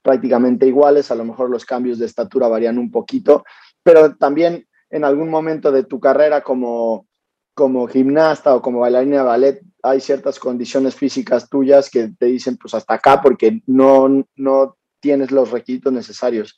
prácticamente 0.03 0.67
iguales, 0.67 1.09
a 1.09 1.15
lo 1.15 1.25
mejor 1.25 1.49
los 1.49 1.65
cambios 1.65 1.97
de 1.97 2.05
estatura 2.05 2.47
varían 2.47 2.77
un 2.77 2.91
poquito, 2.91 3.43
pero 3.81 4.15
también 4.17 4.67
en 4.91 5.03
algún 5.03 5.31
momento 5.31 5.71
de 5.71 5.83
tu 5.83 5.99
carrera 5.99 6.41
como, 6.41 7.07
como 7.55 7.87
gimnasta 7.87 8.53
o 8.55 8.61
como 8.61 8.81
bailarina 8.81 9.17
de 9.17 9.23
ballet, 9.23 9.61
hay 9.81 9.99
ciertas 9.99 10.37
condiciones 10.37 10.93
físicas 10.93 11.49
tuyas 11.49 11.89
que 11.89 12.09
te 12.19 12.27
dicen 12.27 12.57
pues 12.57 12.75
hasta 12.75 12.93
acá 12.93 13.19
porque 13.19 13.63
no, 13.65 14.23
no 14.35 14.77
tienes 14.99 15.31
los 15.31 15.49
requisitos 15.49 15.91
necesarios. 15.91 16.55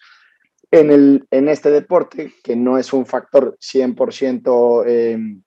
En, 0.72 0.92
el, 0.92 1.28
en 1.32 1.50
este 1.50 1.72
deporte, 1.72 2.34
que 2.44 2.56
no 2.56 2.78
es 2.78 2.94
un 2.94 3.06
factor 3.06 3.58
100% 3.60 4.86
em, 4.88 5.44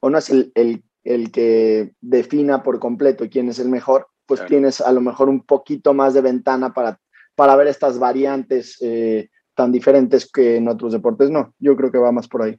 o 0.00 0.10
no 0.10 0.18
es 0.18 0.30
el, 0.30 0.52
el, 0.54 0.84
el, 1.02 1.32
que 1.32 1.92
defina 2.00 2.62
por 2.62 2.78
completo 2.78 3.28
quién 3.28 3.48
es 3.48 3.58
el 3.58 3.68
mejor, 3.68 4.08
pues 4.26 4.46
tienes 4.46 4.80
a 4.80 4.92
lo 4.92 5.00
mejor 5.00 5.28
un 5.28 5.44
poquito 5.44 5.92
más 5.92 6.14
de 6.14 6.20
ventana 6.20 6.72
para, 6.72 7.00
para 7.34 7.56
ver 7.56 7.66
estas 7.66 7.98
variantes 7.98 8.76
eh, 8.80 9.28
tan 9.54 9.72
diferentes 9.72 10.30
que 10.30 10.56
en 10.56 10.68
otros 10.68 10.92
deportes 10.92 11.30
no. 11.30 11.52
Yo 11.58 11.74
creo 11.76 11.90
que 11.90 11.98
va 11.98 12.12
más 12.12 12.28
por 12.28 12.42
ahí. 12.42 12.56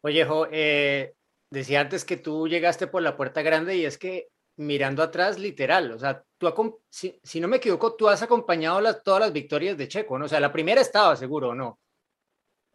Oye, 0.00 0.24
Jo, 0.24 0.48
eh, 0.50 1.14
decía 1.50 1.80
antes 1.80 2.04
que 2.04 2.16
tú 2.16 2.48
llegaste 2.48 2.88
por 2.88 3.02
la 3.02 3.16
puerta 3.16 3.42
grande 3.42 3.76
y 3.76 3.84
es 3.84 3.96
que 3.96 4.26
mirando 4.56 5.02
atrás, 5.02 5.38
literal, 5.38 5.92
o 5.92 5.98
sea, 5.98 6.22
tú, 6.38 6.80
si, 6.90 7.18
si 7.22 7.40
no 7.40 7.48
me 7.48 7.56
equivoco, 7.56 7.94
tú 7.94 8.08
has 8.08 8.22
acompañado 8.22 8.80
las, 8.80 9.02
todas 9.02 9.20
las 9.20 9.32
victorias 9.32 9.76
de 9.76 9.88
Checo, 9.88 10.18
¿no? 10.18 10.26
O 10.26 10.28
sea, 10.28 10.40
la 10.40 10.52
primera 10.52 10.80
estaba 10.80 11.16
seguro, 11.16 11.50
¿o 11.50 11.54
no? 11.54 11.78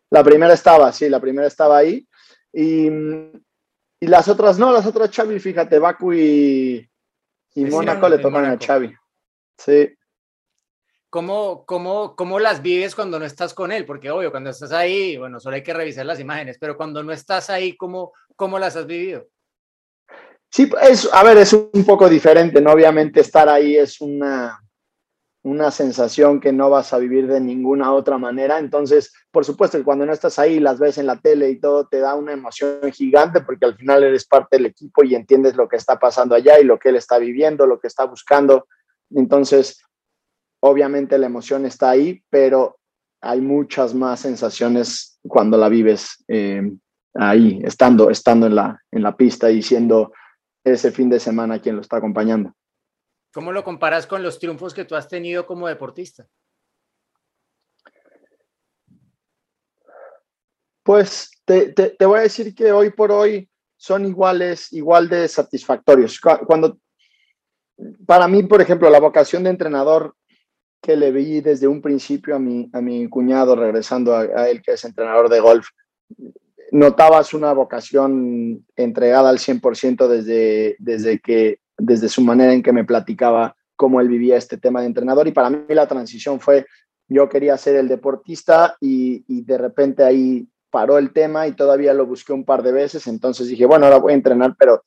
La 0.10 0.24
primera 0.24 0.54
estaba, 0.54 0.92
sí, 0.92 1.10
la 1.10 1.20
primera 1.20 1.48
estaba 1.48 1.78
ahí. 1.78 2.08
Y, 2.54 2.88
y 2.88 4.08
las 4.08 4.28
otras 4.28 4.58
no, 4.58 4.72
las 4.72 4.86
otras 4.86 5.12
Xavi, 5.14 5.40
fíjate, 5.40 5.80
Baku 5.80 6.14
y, 6.14 6.90
y 7.56 7.66
Mónaco 7.66 8.08
le 8.08 8.20
toman 8.20 8.46
a 8.46 8.58
Xavi. 8.58 8.96
Sí. 9.58 9.94
¿Cómo, 11.10 11.66
cómo, 11.66 12.16
¿Cómo 12.16 12.40
las 12.40 12.62
vives 12.62 12.96
cuando 12.96 13.18
no 13.20 13.26
estás 13.26 13.54
con 13.54 13.72
él? 13.72 13.86
Porque 13.86 14.12
obvio, 14.12 14.32
cuando 14.32 14.50
estás 14.50 14.72
ahí, 14.72 15.18
bueno, 15.18 15.40
solo 15.40 15.56
hay 15.56 15.64
que 15.64 15.74
revisar 15.74 16.06
las 16.06 16.20
imágenes, 16.20 16.58
pero 16.60 16.78
cuando 16.78 17.04
no 17.04 17.12
estás 17.12 17.50
ahí, 17.50 17.76
¿cómo, 17.76 18.14
cómo 18.36 18.60
las 18.60 18.76
has 18.76 18.86
vivido? 18.86 19.28
Sí, 20.50 20.70
es, 20.82 21.10
a 21.14 21.24
ver, 21.24 21.38
es 21.38 21.54
un 21.54 21.84
poco 21.86 22.08
diferente, 22.10 22.62
¿no? 22.62 22.72
Obviamente 22.72 23.20
estar 23.20 23.50
ahí 23.50 23.76
es 23.76 24.00
una, 24.02 24.60
una 25.48 25.72
sensación 25.72 26.40
que 26.40 26.52
no 26.52 26.70
vas 26.70 26.94
a 26.94 26.98
vivir 26.98 27.28
de 27.28 27.40
ninguna 27.40 27.94
otra 27.94 28.18
manera. 28.18 28.60
Entonces, 28.60 29.14
por 29.32 29.46
supuesto 29.46 29.82
cuando 29.84 30.06
no 30.06 30.14
estás 30.14 30.40
ahí, 30.40 30.60
las 30.60 30.80
ves 30.80 30.98
en 30.98 31.08
la 31.08 31.20
tele 31.20 31.50
y 31.50 31.60
todo, 31.60 31.88
te 31.88 32.00
da 32.00 32.16
una 32.16 32.34
emoción 32.34 32.92
gigante 32.92 33.42
porque 33.42 33.66
al 33.66 33.76
final 33.76 34.04
eres 34.04 34.26
parte 34.26 34.58
del 34.58 34.68
equipo 34.68 35.04
y 35.04 35.16
entiendes 35.16 35.56
lo 35.56 35.68
que 35.68 35.78
está 35.78 35.98
pasando 36.00 36.36
allá 36.36 36.60
y 36.60 36.66
lo 36.66 36.78
que 36.78 36.90
él 36.90 36.98
está 36.98 37.18
viviendo, 37.18 37.66
lo 37.66 37.80
que 37.80 37.88
está 37.88 38.06
buscando. 38.06 38.68
Entonces, 39.12 39.82
obviamente 40.60 41.18
la 41.18 41.28
emoción 41.28 41.66
está 41.66 41.92
ahí, 41.92 42.22
pero 42.30 42.78
hay 43.22 43.42
muchas 43.42 43.94
más 43.94 44.20
sensaciones 44.20 45.20
cuando 45.28 45.58
la 45.58 45.70
vives 45.70 46.24
eh, 46.28 46.62
ahí, 47.16 47.62
estando, 47.64 48.10
estando 48.10 48.48
en, 48.48 48.56
la, 48.56 48.82
en 48.92 49.02
la 49.02 49.16
pista 49.16 49.50
y 49.50 49.62
siendo 49.62 50.12
ese 50.74 50.92
fin 50.92 51.10
de 51.10 51.20
semana 51.20 51.60
quien 51.60 51.76
lo 51.76 51.82
está 51.82 51.98
acompañando. 51.98 52.54
¿Cómo 53.34 53.52
lo 53.52 53.64
comparas 53.64 54.08
con 54.08 54.24
los 54.24 54.40
triunfos 54.40 54.74
que 54.74 54.86
tú 54.86 54.96
has 54.96 55.08
tenido 55.08 55.46
como 55.46 55.68
deportista? 55.68 56.28
Pues 60.84 61.32
te, 61.46 61.74
te, 61.74 62.06
voy 62.06 62.20
a 62.20 62.24
decir 62.24 62.56
que 62.56 62.72
hoy 62.72 62.92
por 62.92 63.12
hoy 63.12 63.50
son 63.76 64.06
iguales, 64.06 64.72
igual 64.72 65.10
de 65.10 65.28
satisfactorios. 65.28 66.20
Cuando, 66.20 66.80
para 68.06 68.28
mí, 68.28 68.44
por 68.44 68.62
ejemplo, 68.62 68.90
la 68.90 69.00
vocación 69.00 69.44
de 69.44 69.50
entrenador 69.50 70.16
que 70.82 70.96
le 70.96 71.12
vi 71.12 71.42
desde 71.42 71.68
un 71.68 71.82
principio 71.82 72.36
a 72.36 72.40
mi, 72.40 72.70
a 72.72 72.82
mi 72.82 73.08
cuñado, 73.10 73.56
regresando 73.56 74.16
a, 74.16 74.22
a 74.22 74.50
él, 74.50 74.62
que 74.62 74.72
es 74.72 74.86
entrenador 74.86 75.30
de 75.30 75.40
golf, 75.42 75.68
notabas 76.72 77.34
una 77.34 77.54
vocación 77.54 78.66
entregada 78.76 79.30
al 79.30 79.38
100% 79.38 80.08
desde, 80.08 80.76
desde 80.80 81.20
que 81.20 81.60
desde 81.78 82.10
su 82.10 82.22
manera 82.22 82.54
en 82.54 82.64
que 82.64 82.74
me 82.74 82.84
platicaba 82.84 83.56
cómo 83.76 84.02
él 84.02 84.08
vivía 84.08 84.38
este 84.38 84.58
tema 84.58 84.82
de 84.82 84.88
entrenador 84.88 85.28
y 85.28 85.32
para 85.32 85.50
mí 85.50 85.60
la 85.70 85.88
transición 85.88 86.40
fue, 86.40 86.66
yo 87.08 87.30
quería 87.30 87.58
ser 87.58 87.76
el 87.76 87.88
deportista 87.88 88.76
y, 88.82 89.24
de 89.44 89.58
repente 89.58 90.04
ahí 90.04 90.48
paró 90.70 90.98
el 90.98 91.14
tema 91.14 91.48
y 91.48 91.54
todavía 91.54 91.94
lo 91.94 92.06
busqué 92.06 92.34
un 92.34 92.44
par 92.44 92.64
de 92.64 92.72
veces, 92.72 93.08
entonces 93.08 93.48
dije, 93.48 93.66
bueno, 93.66 93.86
ahora 93.86 94.00
voy 94.00 94.12
a 94.12 94.16
entrenar, 94.16 94.56
pero 94.58 94.84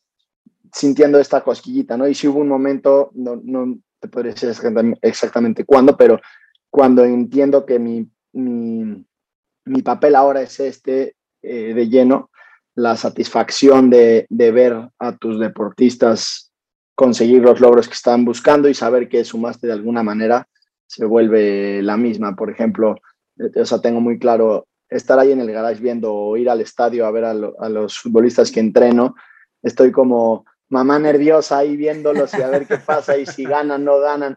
sintiendo 0.72 1.18
esta 1.18 1.40
cosquillita, 1.40 1.96
¿no? 1.96 2.06
Y 2.06 2.14
si 2.14 2.28
hubo 2.28 2.40
un 2.40 2.48
momento, 2.48 3.10
no, 3.14 3.40
no 3.42 3.78
te 3.98 4.08
podría 4.08 4.32
decir 4.32 4.50
exactamente 5.02 5.64
cuándo, 5.64 5.96
pero 5.96 6.20
cuando 6.68 7.04
entiendo 7.04 7.64
que 7.64 7.78
mi, 7.78 8.08
mi, 8.32 9.04
mi 9.64 9.82
papel 9.82 10.14
ahora 10.14 10.42
es 10.42 10.60
este 10.60 11.16
eh, 11.42 11.74
de 11.74 11.88
lleno, 11.88 12.30
la 12.74 12.96
satisfacción 12.96 13.90
de, 13.90 14.26
de 14.28 14.50
ver 14.52 14.90
a 14.98 15.16
tus 15.16 15.38
deportistas 15.38 16.50
conseguir 16.94 17.42
los 17.42 17.60
logros 17.60 17.88
que 17.88 17.94
están 17.94 18.24
buscando 18.24 18.68
y 18.68 18.74
saber 18.74 19.08
que 19.08 19.24
sumaste 19.24 19.66
de 19.66 19.72
alguna 19.72 20.02
manera 20.02 20.46
se 20.86 21.04
vuelve 21.04 21.82
la 21.82 21.96
misma. 21.96 22.36
Por 22.36 22.50
ejemplo, 22.50 22.96
eh, 23.38 23.60
o 23.60 23.64
sea, 23.64 23.80
tengo 23.80 24.00
muy 24.00 24.18
claro 24.18 24.66
estar 24.88 25.18
ahí 25.18 25.32
en 25.32 25.40
el 25.40 25.50
garage 25.52 25.80
viendo 25.80 26.12
o 26.12 26.36
ir 26.36 26.50
al 26.50 26.60
estadio 26.60 27.06
a 27.06 27.10
ver 27.10 27.24
a, 27.24 27.32
los 27.32 27.98
futbolistas 27.98 28.50
que 28.50 28.60
entreno. 28.60 29.14
Estoy 29.62 29.92
como 29.92 30.44
mamá 30.68 30.98
nerviosa 30.98 31.58
ahí 31.58 31.76
viéndolos 31.76 32.34
y 32.34 32.42
a 32.42 32.48
ver 32.48 32.66
qué 32.66 32.76
pasa 32.76 33.16
y 33.16 33.24
si 33.24 33.44
ganan, 33.44 33.84
no 33.84 33.98
ganan. 34.00 34.36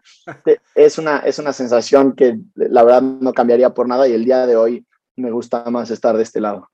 Es 0.74 0.98
una, 0.98 1.18
es 1.18 1.38
una 1.38 1.52
sensación 1.52 2.14
que 2.14 2.38
la 2.54 2.84
verdad 2.84 3.02
no 3.02 3.32
cambiaría 3.32 3.74
por 3.74 3.88
nada 3.88 4.08
y 4.08 4.12
el 4.12 4.24
día 4.24 4.46
de 4.46 4.56
hoy 4.56 4.86
me 5.16 5.30
gusta 5.30 5.68
más 5.70 5.90
estar 5.90 6.16
de 6.16 6.22
este 6.22 6.40
lado. 6.40 6.70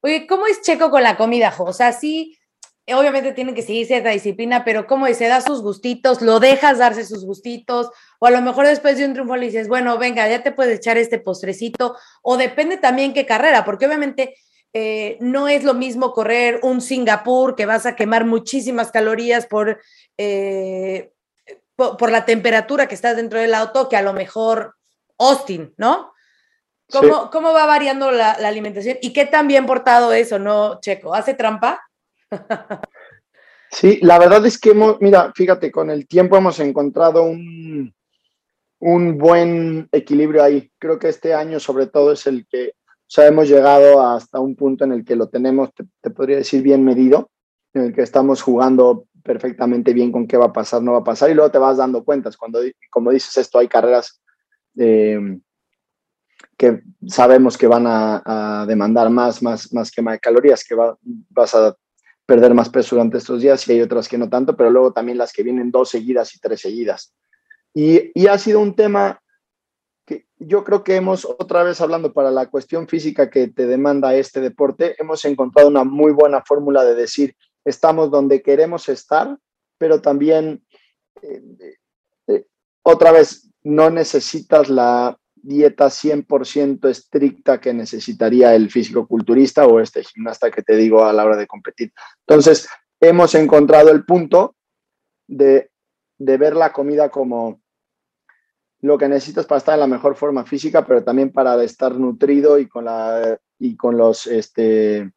Oye, 0.00 0.26
¿cómo 0.26 0.46
es 0.46 0.62
Checo 0.62 0.90
con 0.90 1.02
la 1.02 1.16
comida, 1.16 1.50
Jo? 1.50 1.64
O 1.64 1.72
sea, 1.72 1.92
sí, 1.92 2.38
obviamente 2.94 3.32
tienen 3.32 3.54
que 3.54 3.62
seguir 3.62 3.86
cierta 3.86 4.10
disciplina, 4.10 4.64
pero 4.64 4.86
como 4.86 5.06
se 5.08 5.26
da 5.26 5.40
sus 5.40 5.62
gustitos, 5.62 6.22
lo 6.22 6.40
dejas 6.40 6.78
darse 6.78 7.04
sus 7.04 7.24
gustitos, 7.24 7.90
o 8.20 8.26
a 8.26 8.30
lo 8.30 8.40
mejor 8.40 8.66
después 8.66 8.96
de 8.96 9.04
un 9.04 9.12
triunfo 9.12 9.36
le 9.36 9.46
dices, 9.46 9.68
bueno, 9.68 9.98
venga, 9.98 10.28
ya 10.28 10.42
te 10.42 10.52
puedes 10.52 10.78
echar 10.78 10.96
este 10.96 11.18
postrecito, 11.18 11.96
o 12.22 12.36
depende 12.36 12.76
también 12.76 13.12
qué 13.12 13.26
carrera, 13.26 13.64
porque 13.64 13.86
obviamente 13.86 14.36
eh, 14.72 15.16
no 15.20 15.48
es 15.48 15.64
lo 15.64 15.74
mismo 15.74 16.12
correr 16.12 16.60
un 16.62 16.80
Singapur 16.80 17.56
que 17.56 17.66
vas 17.66 17.86
a 17.86 17.96
quemar 17.96 18.24
muchísimas 18.24 18.90
calorías 18.90 19.46
por, 19.46 19.80
eh, 20.16 21.12
por, 21.74 22.10
la 22.10 22.24
temperatura 22.24 22.86
que 22.86 22.94
estás 22.94 23.16
dentro 23.16 23.38
del 23.38 23.54
auto 23.54 23.88
que 23.88 23.96
a 23.96 24.02
lo 24.02 24.12
mejor 24.12 24.76
Austin, 25.18 25.74
¿no? 25.76 26.12
¿Cómo, 26.90 27.30
¿cómo 27.30 27.52
va 27.52 27.66
variando 27.66 28.10
la, 28.10 28.38
la, 28.38 28.48
alimentación? 28.48 28.96
¿Y 29.02 29.12
qué 29.12 29.26
tan 29.26 29.46
bien 29.46 29.66
portado 29.66 30.12
eso, 30.12 30.38
no, 30.38 30.80
Checo? 30.80 31.14
¿Hace 31.14 31.34
trampa? 31.34 31.80
Sí, 33.70 33.98
la 34.00 34.18
verdad 34.18 34.44
es 34.46 34.58
que 34.58 34.70
hemos, 34.70 35.00
mira, 35.00 35.30
fíjate, 35.34 35.70
con 35.70 35.90
el 35.90 36.08
tiempo 36.08 36.36
hemos 36.36 36.58
encontrado 36.58 37.24
un, 37.24 37.94
un 38.78 39.18
buen 39.18 39.88
equilibrio 39.92 40.42
ahí. 40.42 40.70
Creo 40.78 40.98
que 40.98 41.08
este 41.08 41.34
año 41.34 41.60
sobre 41.60 41.86
todo 41.86 42.12
es 42.12 42.26
el 42.26 42.46
que, 42.46 42.68
o 42.68 43.06
sea, 43.10 43.26
hemos 43.26 43.48
llegado 43.48 44.06
hasta 44.06 44.40
un 44.40 44.56
punto 44.56 44.84
en 44.84 44.92
el 44.92 45.04
que 45.04 45.16
lo 45.16 45.28
tenemos, 45.28 45.70
te, 45.74 46.10
podría 46.10 46.38
decir, 46.38 46.62
bien 46.62 46.84
medido, 46.84 47.30
en 47.74 47.82
el 47.82 47.94
que 47.94 48.02
estamos 48.02 48.42
jugando 48.42 49.04
perfectamente 49.22 49.92
bien 49.92 50.12
con 50.12 50.26
qué 50.26 50.36
va 50.36 50.46
a 50.46 50.52
pasar, 50.52 50.82
no 50.82 50.92
va 50.92 50.98
a 50.98 51.04
pasar, 51.04 51.30
y 51.30 51.34
luego 51.34 51.50
te 51.50 51.58
vas 51.58 51.76
dando 51.76 52.04
cuentas. 52.04 52.36
Cuando, 52.36 52.60
como 52.90 53.10
dices 53.10 53.36
esto, 53.36 53.58
hay 53.58 53.68
carreras 53.68 54.22
eh, 54.78 55.38
que 56.58 56.82
sabemos 57.06 57.56
que 57.56 57.68
van 57.68 57.84
a, 57.86 58.66
demandar 58.66 59.08
más, 59.08 59.42
más, 59.42 59.72
más 59.72 59.90
quema 59.92 60.12
de 60.12 60.18
calorías, 60.18 60.64
que 60.64 60.74
vas 60.74 61.54
a 61.54 61.74
perder 62.26 62.52
más 62.52 62.68
peso 62.68 62.96
durante 62.96 63.18
estos 63.18 63.40
días 63.40 63.66
y 63.66 63.72
hay 63.72 63.80
otras 63.80 64.08
que 64.08 64.18
no 64.18 64.28
tanto, 64.28 64.56
pero 64.56 64.68
luego 64.68 64.92
también 64.92 65.16
las 65.16 65.32
que 65.32 65.44
vienen 65.44 65.70
dos 65.70 65.90
seguidas 65.90 66.34
y 66.34 66.40
tres 66.40 66.60
seguidas. 66.60 67.14
Y, 67.72 68.10
y 68.12 68.26
ha 68.26 68.36
sido 68.36 68.58
un 68.60 68.74
tema 68.74 69.22
que 70.04 70.26
yo 70.36 70.64
creo 70.64 70.82
que 70.82 70.96
hemos, 70.96 71.24
otra 71.24 71.62
vez 71.62 71.80
hablando 71.80 72.12
para 72.12 72.32
la 72.32 72.50
cuestión 72.50 72.88
física 72.88 73.30
que 73.30 73.48
te 73.48 73.66
demanda 73.66 74.14
este 74.16 74.40
deporte, 74.40 74.96
hemos 74.98 75.24
encontrado 75.24 75.68
una 75.68 75.84
muy 75.84 76.10
buena 76.12 76.42
fórmula 76.42 76.82
de 76.82 76.96
decir, 76.96 77.36
estamos 77.64 78.10
donde 78.10 78.42
queremos 78.42 78.88
estar, 78.88 79.38
pero 79.78 80.00
también, 80.00 80.64
eh, 81.22 81.40
eh, 82.26 82.46
otra 82.82 83.12
vez, 83.12 83.48
no 83.62 83.90
necesitas 83.90 84.68
la 84.68 85.16
dieta 85.48 85.86
100% 85.86 86.88
estricta 86.88 87.60
que 87.60 87.72
necesitaría 87.72 88.54
el 88.54 88.70
físico-culturista 88.70 89.66
o 89.66 89.80
este 89.80 90.04
gimnasta 90.04 90.50
que 90.50 90.62
te 90.62 90.76
digo 90.76 91.04
a 91.04 91.12
la 91.12 91.24
hora 91.24 91.36
de 91.36 91.46
competir. 91.46 91.92
Entonces, 92.26 92.68
hemos 93.00 93.34
encontrado 93.34 93.90
el 93.90 94.04
punto 94.04 94.56
de, 95.26 95.70
ver 96.18 96.54
la 96.54 96.72
comida 96.72 97.08
como 97.08 97.62
lo 98.80 98.98
que 98.98 99.08
necesitas 99.08 99.46
para 99.46 99.58
estar 99.58 99.74
en 99.74 99.80
la 99.80 99.86
mejor 99.86 100.14
forma 100.16 100.44
física, 100.44 100.86
pero 100.86 101.02
también 101.02 101.32
para 101.32 101.62
estar 101.64 101.94
nutrido 101.94 102.58
y 102.58 102.68
con 102.68 102.84
la 102.84 103.38
y 103.58 103.76
con 103.76 103.96
los 103.96 104.28
este, 104.28 105.10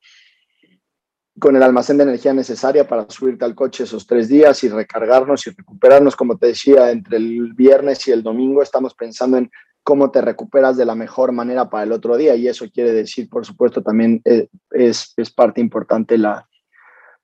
con 1.39 1.55
el 1.55 1.61
almacén 1.61 1.97
de 1.97 2.03
energía 2.03 2.33
necesaria 2.33 2.87
para 2.87 3.07
subirte 3.09 3.45
al 3.45 3.53
coche 3.53 3.83
esos 3.83 4.07
tres 4.07 4.27
días 4.27 4.63
y 4.63 4.69
recargarnos 4.69 5.45
y 5.45 5.51
recuperarnos, 5.51 6.15
como 6.15 6.37
te 6.37 6.47
decía, 6.47 6.89
entre 6.89 7.17
el 7.17 7.53
viernes 7.53 8.07
y 8.07 8.11
el 8.11 8.23
domingo 8.23 8.63
estamos 8.63 8.95
pensando 8.95 9.37
en 9.37 9.51
cómo 9.83 10.11
te 10.11 10.21
recuperas 10.21 10.77
de 10.77 10.85
la 10.85 10.95
mejor 10.95 11.31
manera 11.31 11.69
para 11.69 11.83
el 11.83 11.91
otro 11.91 12.17
día 12.17 12.35
y 12.35 12.47
eso 12.47 12.65
quiere 12.73 12.91
decir, 12.91 13.29
por 13.29 13.45
supuesto, 13.45 13.81
también 13.81 14.21
eh, 14.25 14.47
es, 14.71 15.13
es 15.17 15.31
parte 15.31 15.59
importante 15.61 16.17
la, 16.17 16.47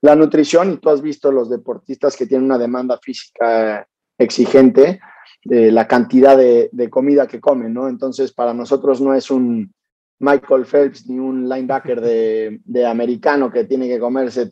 la 0.02 0.16
nutrición 0.16 0.74
y 0.74 0.78
tú 0.78 0.90
has 0.90 1.02
visto 1.02 1.32
los 1.32 1.50
deportistas 1.50 2.16
que 2.16 2.26
tienen 2.26 2.46
una 2.46 2.58
demanda 2.58 3.00
física 3.02 3.88
exigente, 4.18 5.00
de 5.44 5.72
la 5.72 5.88
cantidad 5.88 6.36
de, 6.36 6.70
de, 6.74 6.90
comida 6.90 7.28
que 7.28 7.40
comen, 7.40 7.74
¿no? 7.74 7.88
Entonces, 7.88 8.34
para 8.34 8.54
nosotros 8.54 9.00
no 9.00 9.14
es 9.14 9.30
un, 9.32 9.72
Michael 10.20 10.66
Phelps 10.66 11.08
ni 11.08 11.20
un 11.20 11.48
linebacker 11.48 12.02
de, 12.02 12.60
de 12.66 12.86
americano 12.86 13.52
que 13.52 13.66
tiene 13.66 13.88
que 13.88 14.00
comerse 14.00 14.52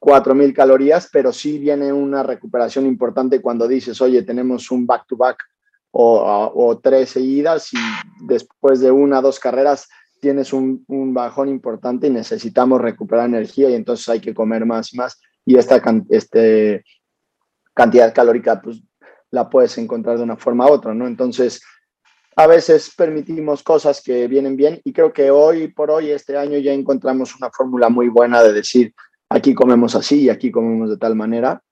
4.000 0.00 0.52
calorías, 0.52 1.08
pero 1.12 1.32
sí 1.32 1.58
viene 1.58 1.92
una 1.92 2.22
recuperación 2.22 2.86
importante 2.86 3.40
cuando 3.40 3.68
dices, 3.68 4.00
oye, 4.00 4.22
tenemos 4.22 4.70
un 4.70 4.84
back-to-back 4.84 5.38
o, 5.92 6.80
tres 6.82 7.10
seguidas 7.10 7.72
y 7.72 7.78
después 8.26 8.80
de 8.80 8.90
una 8.90 9.18
o 9.18 9.22
dos 9.22 9.38
carreras 9.38 9.88
tienes 10.20 10.52
un, 10.52 10.84
un, 10.88 11.12
bajón 11.12 11.48
importante 11.48 12.06
y 12.06 12.10
necesitamos 12.10 12.80
recuperar 12.80 13.26
energía 13.26 13.68
y 13.70 13.74
entonces 13.74 14.08
hay 14.08 14.20
que 14.20 14.32
comer 14.32 14.64
más 14.64 14.92
y 14.94 14.96
más 14.96 15.20
y 15.44 15.56
esta 15.56 15.82
este, 16.08 16.84
cantidad 17.74 18.14
calórica 18.14 18.60
pues 18.60 18.82
la 19.30 19.48
puedes 19.48 19.76
encontrar 19.78 20.18
de 20.18 20.24
una 20.24 20.36
forma 20.36 20.66
u 20.66 20.72
otra, 20.72 20.94
¿no? 20.94 21.06
Entonces, 21.06 21.62
a 22.36 22.46
veces 22.46 22.92
permitimos 22.96 23.62
cosas 23.62 24.02
que 24.02 24.28
vienen 24.28 24.56
bien 24.56 24.80
y 24.84 24.92
creo 24.92 25.12
que 25.12 25.30
hoy 25.30 25.68
por 25.68 25.90
hoy, 25.90 26.10
este 26.10 26.36
año, 26.36 26.58
ya 26.58 26.72
encontramos 26.72 27.34
una 27.36 27.50
fórmula 27.50 27.88
muy 27.88 28.08
buena 28.08 28.42
de 28.42 28.52
decir, 28.52 28.94
aquí 29.28 29.54
comemos 29.54 29.94
así 29.94 30.22
y 30.22 30.28
aquí 30.28 30.50
comemos 30.50 30.90
de 30.90 30.98
tal 30.98 31.16
manera. 31.16 31.62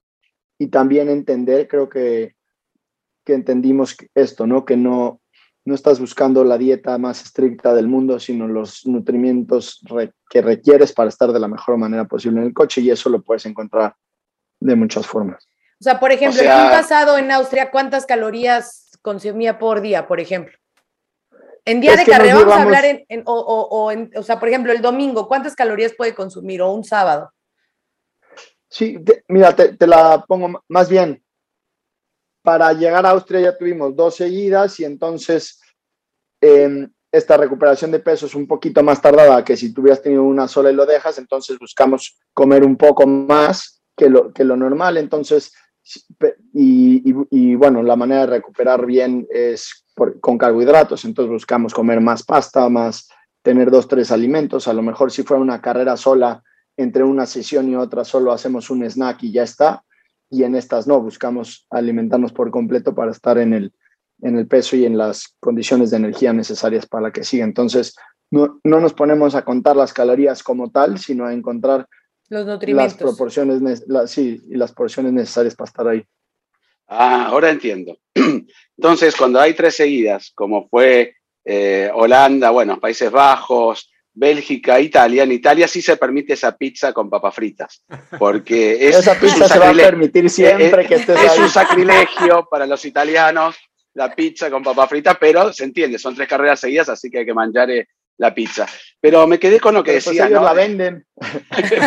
Y 0.59 0.69
también 0.69 1.09
entender, 1.09 1.69
creo 1.69 1.89
que, 1.89 2.35
que 3.25 3.35
entendimos 3.35 3.97
esto, 4.15 4.47
¿no? 4.47 4.65
Que 4.65 4.77
no, 4.77 5.21
no 5.65 5.75
estás 5.75 6.01
buscando 6.01 6.45
la 6.45 6.59
dieta 6.59 6.97
más 6.99 7.23
estricta 7.23 7.75
del 7.75 7.89
mundo, 7.89 8.19
sino 8.19 8.49
los 8.49 8.87
nutrimientos 8.87 9.81
que 10.29 10.43
requieres 10.43 10.93
para 10.93 11.09
estar 11.09 11.33
de 11.33 11.41
la 11.41 11.49
mejor 11.49 11.77
manera 11.77 12.07
posible 12.07 12.41
en 12.41 12.47
el 12.47 12.55
coche 12.55 12.81
y 12.81 12.91
eso 12.91 13.11
lo 13.11 13.23
puedes 13.23 13.47
encontrar 13.47 13.95
de 14.61 14.75
muchas 14.75 15.07
formas. 15.07 15.47
O 15.81 15.85
sea, 15.85 15.99
por 15.99 16.13
ejemplo, 16.13 16.41
o 16.41 16.43
sea, 16.43 16.65
el 16.65 16.71
pasado 16.71 17.17
en 17.17 17.31
Austria, 17.31 17.71
¿cuántas 17.71 18.05
calorías 18.05 18.91
consumía 19.03 19.59
por 19.59 19.81
día, 19.81 20.07
por 20.07 20.21
ejemplo? 20.21 20.55
En 21.65 21.81
día 21.81 21.97
de 21.97 22.05
carrera 22.05 22.35
vamos 22.35 22.55
a 22.55 22.63
hablar 22.63 22.85
en, 22.85 23.05
en 23.09 23.23
o, 23.27 23.33
o, 23.35 23.69
o, 23.69 23.93
en, 23.93 24.11
o, 24.17 24.23
sea, 24.23 24.39
por 24.39 24.49
ejemplo, 24.49 24.73
el 24.73 24.83
domingo, 24.83 25.29
¿cuántas 25.29 25.55
calorías 25.55 25.93
puede 25.95 26.15
consumir 26.15 26.63
o 26.63 26.73
un 26.73 26.85
sábado? 26.85 27.33
Sí, 28.69 28.99
te, 29.05 29.25
mira, 29.29 29.55
te, 29.55 29.77
te, 29.77 29.87
la 29.87 30.25
pongo 30.27 30.63
más 30.69 30.89
bien. 30.89 31.23
Para 32.43 32.73
llegar 32.73 33.05
a 33.05 33.11
Austria 33.11 33.41
ya 33.41 33.59
tuvimos 33.59 33.95
dos 33.95 34.17
seguidas 34.17 34.81
y 34.81 34.85
entonces 34.85 35.61
eh, 36.41 36.89
esta 37.13 37.37
recuperación 37.37 37.91
de 37.91 37.99
peso 37.99 38.27
es 38.27 38.35
un 38.35 38.47
poquito 38.47 38.83
más 38.83 39.03
tardada 39.03 39.45
que 39.45 39.57
si 39.57 39.73
tú 39.73 39.83
hubieras 39.83 40.03
tenido 40.03 40.23
una 40.23 40.47
sola 40.49 40.71
y 40.71 40.75
lo 40.75 40.87
dejas, 40.87 41.19
entonces 41.19 41.59
buscamos 41.59 42.19
comer 42.33 42.65
un 42.65 42.77
poco 42.77 43.07
más 43.07 43.83
que 43.97 44.09
lo, 44.09 44.33
que 44.33 44.45
lo 44.45 44.57
normal. 44.57 44.97
Entonces, 44.97 45.53
y, 46.53 47.55
bueno, 47.55 47.83
la 47.83 47.97
manera 47.97 48.23
de 48.23 48.27
recuperar 48.39 48.87
bien 48.87 49.27
es 49.31 49.87
con 50.21 50.39
carbohidratos, 50.39 51.05
entonces 51.05 51.33
buscamos 51.33 51.75
comer 51.75 52.01
más 52.01 52.23
pasta, 52.23 52.69
más 52.69 53.09
tener 53.43 53.71
dos, 53.71 53.89
tres 53.89 54.13
alimentos, 54.13 54.69
a 54.69 54.73
lo 54.73 54.83
mejor 54.83 55.11
si 55.11 55.23
fuera 55.23 55.43
una 55.43 55.61
carrera 55.61 55.97
sola, 55.97 56.43
entre 56.77 57.03
una 57.03 57.27
sesión 57.27 57.69
y 57.69 57.77
otra 57.77 58.05
solo 58.05 58.33
hacemos 58.33 58.71
un 58.71 58.85
snack 58.85 59.25
y 59.25 59.33
ya 59.33 59.43
está, 59.43 59.85
y 60.31 60.45
en 60.45 60.55
estas 60.55 60.87
no, 60.87 61.01
buscamos 61.01 61.67
alimentarnos 61.71 62.33
por 62.33 62.51
completo 62.51 62.95
para 62.95 63.11
estar 63.11 63.37
en 63.39 63.53
el, 63.53 63.73
en 64.23 64.39
el 64.39 64.47
peso 64.47 64.77
y 64.77 64.85
en 64.85 64.97
las 64.97 65.37
condiciones 65.41 65.91
de 65.91 65.97
energía 65.97 66.33
necesarias 66.33 66.87
para 66.87 67.05
la 67.05 67.13
que 67.13 67.25
siga. 67.25 67.45
Entonces, 67.45 67.95
no, 68.31 68.61
no 68.63 68.81
nos 68.81 68.95
ponemos 68.95 69.35
a 69.35 69.45
contar 69.45 69.77
las 69.77 69.93
calorías 69.93 70.43
como 70.43 70.71
tal, 70.71 70.99
sino 70.99 71.27
a 71.27 71.33
encontrar 71.33 71.87
los 72.29 72.47
nutrimentos. 72.47 72.93
Las 72.93 73.03
proporciones, 73.03 73.83
la, 73.89 74.07
sí, 74.07 74.41
y 74.49 74.55
las 74.55 74.73
porciones 74.73 75.13
necesarias 75.13 75.57
para 75.57 75.69
estar 75.69 75.89
ahí. 75.89 76.05
Ah, 76.87 77.27
ahora 77.27 77.51
entiendo. 77.51 77.99
Entonces, 78.77 79.17
cuando 79.17 79.41
hay 79.41 79.55
tres 79.55 79.75
seguidas, 79.75 80.31
como 80.35 80.69
fue 80.69 81.17
eh, 81.45 81.91
Holanda, 81.93 82.51
bueno, 82.51 82.79
Países 82.79 83.11
Bajos, 83.11 83.90
Bélgica, 84.13 84.81
Italia, 84.81 85.23
en 85.23 85.33
Italia 85.33 85.69
sí 85.69 85.81
se 85.83 85.97
permite 85.97 86.33
esa 86.35 86.57
pizza 86.57 86.93
con 86.93 87.09
papas 87.09 87.35
fritas, 87.35 87.85
porque 88.19 88.73
es, 88.89 88.97
esa 88.97 89.15
pizza 89.19 89.49
se 89.49 89.59
va 89.59 89.71
a 89.71 89.75
permitir 89.75 90.29
siempre 90.29 90.83
es, 90.83 90.89
que 90.89 90.95
estés 90.97 91.23
Es 91.23 91.31
ahí. 91.33 91.39
un 91.41 91.49
sacrilegio 91.49 92.47
para 92.51 92.67
los 92.67 92.85
italianos 92.85 93.57
la 93.95 94.15
pizza 94.15 94.51
con 94.51 94.63
papas 94.63 94.89
fritas, 94.89 95.17
pero 95.21 95.53
se 95.53 95.65
entiende, 95.65 95.99
son 95.99 96.15
tres 96.15 96.29
carreras 96.29 96.61
seguidas, 96.61 96.89
así 96.89 97.11
que 97.11 97.19
hay 97.19 97.27
que 97.27 97.35
manjar 97.35 97.69
la 98.19 98.35
pizza. 98.35 98.67
Pero 99.01 99.27
me 99.27 99.39
quedé 99.39 99.59
con 99.59 99.75
lo 99.75 99.83
que 99.83 99.93
Pero 99.93 100.05
pues 100.05 100.17
decía, 100.17 100.27
ellos 100.29 100.41
¿no? 100.41 100.47
la 100.47 100.53
venden. 100.53 101.07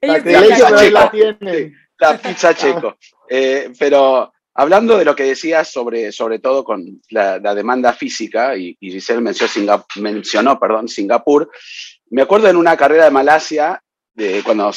Ellos 0.00 0.24
La 0.24 0.42
pizza 0.42 0.76
checo. 0.76 0.98
la 0.98 1.10
tienen. 1.10 1.74
la 1.98 2.18
pizza 2.18 2.54
checo. 2.54 2.96
Eh, 3.28 3.70
pero 3.78 4.32
hablando 4.58 4.98
de 4.98 5.04
lo 5.04 5.14
que 5.14 5.22
decías 5.22 5.68
sobre, 5.70 6.10
sobre 6.10 6.40
todo 6.40 6.64
con 6.64 7.00
la, 7.10 7.38
demanda 7.38 7.92
física, 7.92 8.56
y, 8.56 8.76
y 8.80 8.90
Giselle 8.90 9.20
mencionó, 9.20 9.86
mencionó 10.00 10.58
perdón, 10.58 10.88
Singapur, 10.88 11.48
me 12.10 12.22
acuerdo 12.22 12.48
en 12.48 12.56
una 12.56 12.76
carrera 12.76 13.04
de 13.04 13.12
Malasia, 13.12 13.80
de 14.14 14.42
cuando 14.42 14.72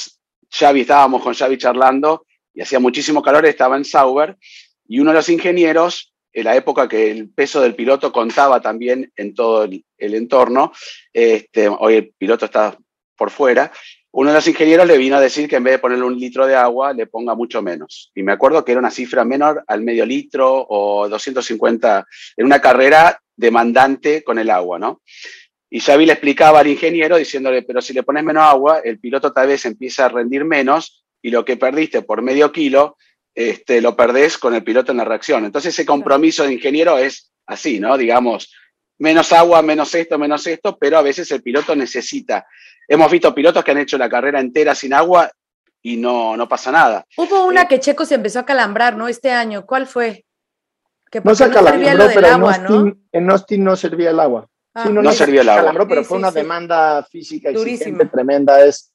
Xavi 0.52 0.82
estábamos 0.82 1.24
con 1.24 1.34
Xavi 1.34 1.58
charlando, 1.58 2.28
y 2.54 2.62
hacía 2.62 2.80
muchísimo 2.80 3.24
calor, 3.24 3.44
estaba 3.48 3.76
en 3.76 3.84
Sauber, 3.84 4.38
y 4.88 5.00
uno 5.00 5.10
de 5.10 5.18
los 5.18 5.30
ingenieros, 5.30 6.14
en 6.32 6.44
la 6.44 6.56
época 6.56 6.88
que 6.88 7.10
el 7.10 7.30
peso 7.30 7.60
del 7.60 7.74
piloto 7.74 8.12
contaba 8.12 8.62
también 8.62 9.12
en 9.16 9.34
todo 9.34 9.64
el, 9.64 9.84
el 9.98 10.14
entorno, 10.14 10.74
este, 11.12 11.68
hoy 11.68 11.96
el 11.96 12.14
piloto 12.20 12.46
está 12.46 12.78
por 13.18 13.32
fuera, 13.32 13.72
uno 14.14 14.30
de 14.30 14.36
los 14.36 14.48
ingenieros 14.48 14.88
le 14.88 14.98
vino 14.98 15.16
a 15.16 15.22
decir 15.22 15.48
que 15.48 15.56
en 15.56 15.64
vez 15.64 15.76
de 15.76 15.80
ponerle 15.80 16.04
un 16.04 16.20
litro 16.20 16.46
de 16.46 16.56
agua, 16.56 16.94
le 16.94 17.08
ponga 17.08 17.34
mucho 17.34 17.62
menos. 17.62 18.12
Y 18.14 18.24
me 18.24 18.34
acuerdo 18.34 18.66
que 18.66 18.74
era 18.74 18.80
una 18.80 18.92
cifra 18.92 19.24
menor 19.24 19.64
al 19.68 19.82
medio 19.82 20.06
litro 20.06 20.66
o 20.68 21.08
250 21.08 22.06
en 22.36 22.46
una 22.46 22.60
carrera 22.60 23.22
demandante 23.36 24.24
con 24.24 24.38
el 24.38 24.50
agua, 24.50 24.80
¿no? 24.80 25.02
Y 25.70 25.80
Xavi 25.80 26.06
le 26.06 26.14
explicaba 26.14 26.60
al 26.60 26.68
ingeniero 26.68 27.16
diciéndole, 27.16 27.62
pero 27.62 27.82
si 27.82 27.94
le 27.94 28.04
pones 28.04 28.26
menos 28.26 28.44
agua, 28.44 28.80
el 28.84 29.00
piloto 29.00 29.32
tal 29.32 29.48
vez 29.48 29.66
empieza 29.66 30.06
a 30.06 30.10
rendir 30.10 30.44
menos 30.44 31.06
y 31.22 31.30
lo 31.30 31.46
que 31.46 31.56
perdiste 31.56 32.02
por 32.02 32.22
medio 32.22 32.52
kilo, 32.52 32.98
este, 33.34 33.80
lo 33.80 33.96
perdés 33.96 34.38
con 34.38 34.54
el 34.54 34.64
piloto 34.66 34.92
en 34.92 34.98
la 34.98 35.06
reacción. 35.06 35.46
Entonces 35.46 35.74
ese 35.74 35.86
compromiso 35.86 36.44
de 36.44 36.54
ingeniero 36.54 36.98
es 36.98 37.32
así, 37.46 37.80
¿no? 37.80 37.98
Digamos, 37.98 38.54
menos 39.02 39.32
agua, 39.34 39.62
menos 39.64 39.94
esto, 39.96 40.18
menos 40.20 40.46
esto, 40.46 40.78
pero 40.78 40.98
a 40.98 41.02
veces 41.02 41.30
el 41.32 41.42
piloto 41.42 41.76
necesita. 41.76 42.46
Hemos 42.88 43.12
visto 43.12 43.34
pilotos 43.34 43.64
que 43.64 43.72
han 43.72 43.80
hecho 43.80 43.98
la 43.98 44.08
carrera 44.10 44.40
entera 44.40 44.76
sin 44.76 44.94
agua 44.94 45.30
y 45.82 45.98
no, 45.98 46.38
no 46.38 46.48
pasa 46.48 46.72
nada. 46.72 47.06
Hubo 47.18 47.46
una 47.48 47.64
Eh, 47.64 47.68
que 47.68 47.80
Checo 47.80 48.06
se 48.06 48.16
empezó 48.16 48.40
a 48.40 48.46
calambrar, 48.46 48.96
¿no? 48.96 49.08
Este 49.08 49.32
año. 49.32 49.66
¿Cuál 49.66 49.88
fue? 49.88 50.24
Que 51.10 51.20
No 51.22 51.34
se 51.36 51.48
no 51.48 51.54
servía 51.54 51.72
calambró, 51.72 51.98
lo 51.98 52.04
del 52.06 52.14
pero 52.16 52.28
en 52.28 52.34
agua, 52.34 52.58
¿no? 52.60 52.68
Austin, 52.76 53.08
en 53.12 53.32
Austin 53.32 53.64
no 53.64 53.76
servía 53.76 54.10
el 54.12 54.20
agua. 54.20 54.48
Ah, 54.76 54.84
Sí, 54.86 54.94
No 54.94 55.12
servía 55.12 55.42
el 55.42 55.50
agua. 55.50 55.62
calambró, 55.62 55.88
pero 55.88 56.02
Sí, 56.02 56.08
fue 56.08 56.18
sí, 56.18 56.22
una 56.22 56.30
sí. 56.32 56.36
demanda 56.36 57.04
física 57.12 57.50
exigente 57.50 58.06
tremenda. 58.06 58.64
Es 58.64 58.92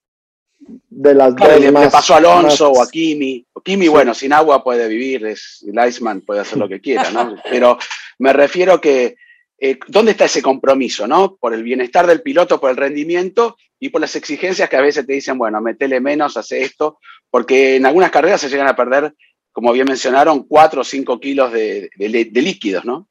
de 0.59 1.14
las 1.14 1.35
Claro, 1.35 1.53
dos 1.53 1.61
le, 1.61 1.66
le 1.66 1.73
más- 1.73 1.92
pasó 1.92 2.14
a 2.14 2.19
Alonso 2.19 2.71
más- 2.71 2.79
o 2.79 2.83
a 2.83 2.88
Kimi. 2.88 3.45
O 3.53 3.61
Kimi, 3.61 3.87
Sí. 3.87 3.88
bueno, 3.90 4.14
sin 4.14 4.33
agua 4.33 4.62
puede 4.62 4.87
vivir, 4.88 5.27
es, 5.27 5.64
el 5.66 5.88
Iceman 5.88 6.21
puede 6.21 6.40
hacer 6.40 6.59
lo 6.59 6.69
que 6.69 6.81
quiera, 6.81 7.11
¿no? 7.11 7.35
Pero 7.51 7.77
me 8.21 8.33
refiero 8.33 8.81
que, 8.81 9.16
eh, 9.59 9.79
¿dónde 9.88 10.12
está 10.12 10.27
ese 10.27 10.42
compromiso, 10.42 11.07
no? 11.07 11.37
Por 11.37 11.55
el 11.55 11.62
bienestar 11.62 12.07
del 12.07 12.22
piloto, 12.22 12.61
por 12.61 12.70
el 12.70 12.76
rendimiento 12.76 13.57
y 13.81 13.89
por 13.89 14.01
las 14.01 14.14
exigencias 14.16 14.68
que 14.68 14.76
a 14.76 14.83
veces 14.83 15.07
te 15.07 15.14
dicen, 15.14 15.39
bueno, 15.39 15.61
metele 15.61 16.01
menos, 16.01 16.37
hace 16.37 16.62
esto, 16.62 16.99
porque 17.31 17.76
en 17.76 17.87
algunas 17.87 18.11
carreras 18.11 18.41
se 18.41 18.49
llegan 18.49 18.68
a 18.68 18.76
perder, 18.76 19.14
como 19.53 19.72
bien 19.72 19.87
mencionaron, 19.87 20.45
4 20.47 20.81
o 20.81 20.85
5 20.85 21.20
kilos 21.20 21.53
de, 21.53 21.91
líquidos, 21.99 22.85
¿no? 22.85 23.09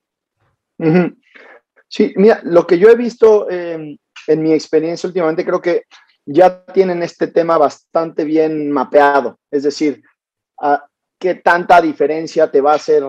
Sí, 1.88 2.14
mira, 2.16 2.42
lo 2.44 2.68
que 2.68 2.78
yo 2.78 2.90
he 2.90 2.96
visto 2.96 3.48
eh, 3.50 3.98
en 4.28 4.44
mi 4.44 4.54
experiencia 4.54 5.08
últimamente, 5.08 5.46
creo 5.46 5.62
que 5.62 5.84
ya 6.26 6.66
tienen 6.66 7.04
este 7.04 7.28
tema 7.28 7.58
bastante 7.58 8.24
bien 8.24 8.72
mapeado. 8.72 9.40
Es 9.50 9.64
decir, 9.64 10.04
a 10.60 10.86
qué 11.20 11.36
tanta 11.36 11.82
diferencia 11.82 12.52
te 12.52 12.62
va 12.62 12.74
a 12.74 12.76
hacer 12.76 13.04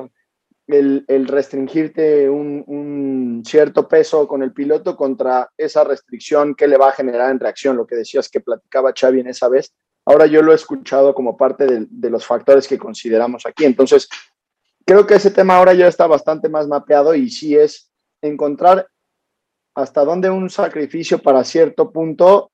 el, 0.66 1.04
el 1.08 1.28
restringirte 1.28 2.28
un, 2.28 2.64
un 2.66 3.42
cierto 3.44 3.88
peso 3.88 4.26
con 4.26 4.42
el 4.42 4.52
piloto 4.52 4.96
contra 4.96 5.50
esa 5.56 5.84
restricción 5.84 6.54
que 6.54 6.66
le 6.66 6.76
va 6.76 6.88
a 6.88 6.92
generar 6.92 7.30
en 7.30 7.40
reacción, 7.40 7.76
lo 7.76 7.86
que 7.86 7.96
decías 7.96 8.28
que 8.28 8.40
platicaba 8.40 8.92
Xavi 8.98 9.20
en 9.20 9.28
esa 9.28 9.48
vez. 9.48 9.72
Ahora 10.04 10.26
yo 10.26 10.42
lo 10.42 10.52
he 10.52 10.56
escuchado 10.56 11.14
como 11.14 11.36
parte 11.36 11.66
de, 11.66 11.86
de 11.88 12.10
los 12.10 12.24
factores 12.26 12.68
que 12.68 12.78
consideramos 12.78 13.44
aquí. 13.46 13.64
Entonces, 13.64 14.08
creo 14.84 15.06
que 15.06 15.14
ese 15.14 15.30
tema 15.30 15.56
ahora 15.56 15.74
ya 15.74 15.88
está 15.88 16.06
bastante 16.06 16.48
más 16.48 16.68
mapeado 16.68 17.14
y 17.14 17.30
sí 17.30 17.56
es 17.56 17.90
encontrar 18.22 18.88
hasta 19.74 20.04
dónde 20.04 20.30
un 20.30 20.48
sacrificio 20.48 21.18
para 21.18 21.44
cierto 21.44 21.92
punto 21.92 22.50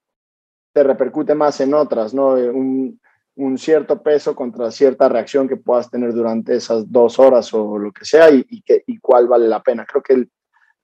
te 0.72 0.82
repercute 0.82 1.34
más 1.34 1.60
en 1.60 1.74
otras, 1.74 2.14
¿no? 2.14 2.30
Un, 2.32 3.00
un 3.36 3.58
cierto 3.58 4.02
peso 4.02 4.34
contra 4.34 4.70
cierta 4.70 5.08
reacción 5.08 5.48
que 5.48 5.56
puedas 5.56 5.90
tener 5.90 6.12
durante 6.12 6.54
esas 6.54 6.90
dos 6.90 7.18
horas 7.18 7.52
o 7.54 7.78
lo 7.78 7.92
que 7.92 8.04
sea 8.04 8.30
y, 8.30 8.62
que, 8.62 8.82
y 8.86 8.98
cuál 8.98 9.26
vale 9.26 9.48
la 9.48 9.62
pena. 9.62 9.86
Creo 9.86 10.02
que 10.02 10.26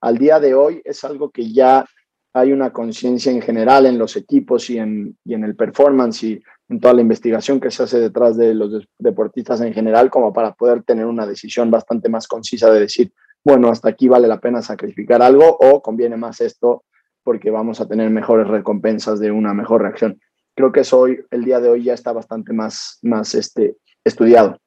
al 0.00 0.18
día 0.18 0.40
de 0.40 0.54
hoy 0.54 0.80
es 0.84 1.04
algo 1.04 1.30
que 1.30 1.52
ya 1.52 1.84
hay 2.32 2.52
una 2.52 2.72
conciencia 2.72 3.32
en 3.32 3.42
general 3.42 3.86
en 3.86 3.98
los 3.98 4.16
equipos 4.16 4.70
y 4.70 4.78
en, 4.78 5.16
y 5.24 5.34
en 5.34 5.44
el 5.44 5.56
performance 5.56 6.22
y 6.24 6.42
en 6.68 6.80
toda 6.80 6.94
la 6.94 7.00
investigación 7.00 7.60
que 7.60 7.70
se 7.70 7.82
hace 7.82 7.98
detrás 7.98 8.36
de 8.36 8.54
los 8.54 8.86
deportistas 8.98 9.60
en 9.60 9.72
general, 9.72 10.10
como 10.10 10.32
para 10.32 10.52
poder 10.52 10.82
tener 10.82 11.06
una 11.06 11.26
decisión 11.26 11.70
bastante 11.70 12.08
más 12.08 12.28
concisa 12.28 12.70
de 12.70 12.80
decir, 12.80 13.12
bueno, 13.44 13.68
hasta 13.68 13.88
aquí 13.88 14.08
vale 14.08 14.28
la 14.28 14.40
pena 14.40 14.62
sacrificar 14.62 15.22
algo 15.22 15.56
o 15.58 15.82
conviene 15.82 16.16
más 16.16 16.40
esto 16.40 16.84
porque 17.24 17.50
vamos 17.50 17.80
a 17.80 17.88
tener 17.88 18.10
mejores 18.10 18.46
recompensas 18.46 19.20
de 19.20 19.30
una 19.30 19.52
mejor 19.54 19.82
reacción 19.82 20.20
creo 20.58 20.72
que 20.72 20.80
eso 20.80 20.98
hoy, 20.98 21.24
el 21.30 21.44
día 21.44 21.60
de 21.60 21.68
hoy 21.68 21.84
ya 21.84 21.94
está 21.94 22.12
bastante 22.12 22.52
más, 22.52 22.98
más 23.02 23.32
este, 23.36 23.76
estudiado. 24.04 24.58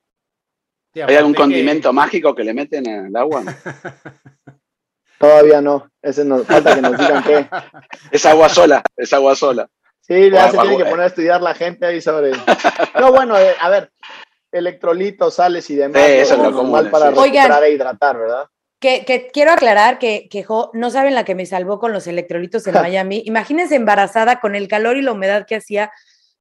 ¿Hay 0.95 1.15
algún 1.15 1.33
condimento 1.33 1.91
mágico 1.91 2.33
que 2.33 2.45
le 2.45 2.53
meten 2.53 2.87
en 2.87 3.05
el 3.07 3.15
agua? 3.15 3.43
Todavía 5.19 5.61
no, 5.61 5.89
ese 6.01 6.23
nos 6.23 6.47
falta 6.47 6.75
que 6.75 6.81
nos 6.81 6.97
digan 6.97 7.23
qué. 7.23 7.45
Es 8.11 8.25
agua 8.25 8.47
sola, 8.47 8.81
es 8.95 9.11
agua 9.11 9.35
sola. 9.35 9.67
Sí, 9.99 10.31
ya 10.31 10.49
se 10.49 10.57
tiene 10.57 10.77
que 10.77 10.85
poner 10.85 11.01
a 11.01 11.05
estudiar 11.07 11.41
la 11.41 11.53
gente 11.53 11.85
ahí 11.85 11.99
sobre. 11.99 12.31
No, 12.99 13.11
bueno, 13.11 13.37
eh, 13.37 13.53
a 13.59 13.69
ver, 13.69 13.91
electrolitos, 14.49 15.35
sales 15.35 15.69
y 15.69 15.75
demás. 15.75 16.01
Sí, 16.01 16.11
eso 16.13 16.35
es 16.35 16.39
lo 16.39 16.53
común. 16.53 16.89
para 16.89 17.11
recuperar 17.11 17.63
e 17.65 17.71
hidratar, 17.73 18.17
¿verdad? 18.17 18.47
Que, 18.81 19.29
quiero 19.31 19.51
aclarar 19.51 19.99
que, 19.99 20.27
que 20.27 20.43
no 20.73 20.89
saben 20.89 21.15
la 21.15 21.23
que 21.23 21.35
me 21.35 21.45
salvó 21.45 21.79
con 21.79 21.93
los 21.93 22.07
electrolitos 22.07 22.65
en 22.67 22.73
Miami. 22.81 23.23
Imagínense 23.25 23.75
embarazada 23.75 24.41
con 24.41 24.55
el 24.55 24.67
calor 24.67 24.97
y 24.97 25.03
la 25.03 25.13
humedad 25.13 25.45
que 25.45 25.55
hacía. 25.55 25.91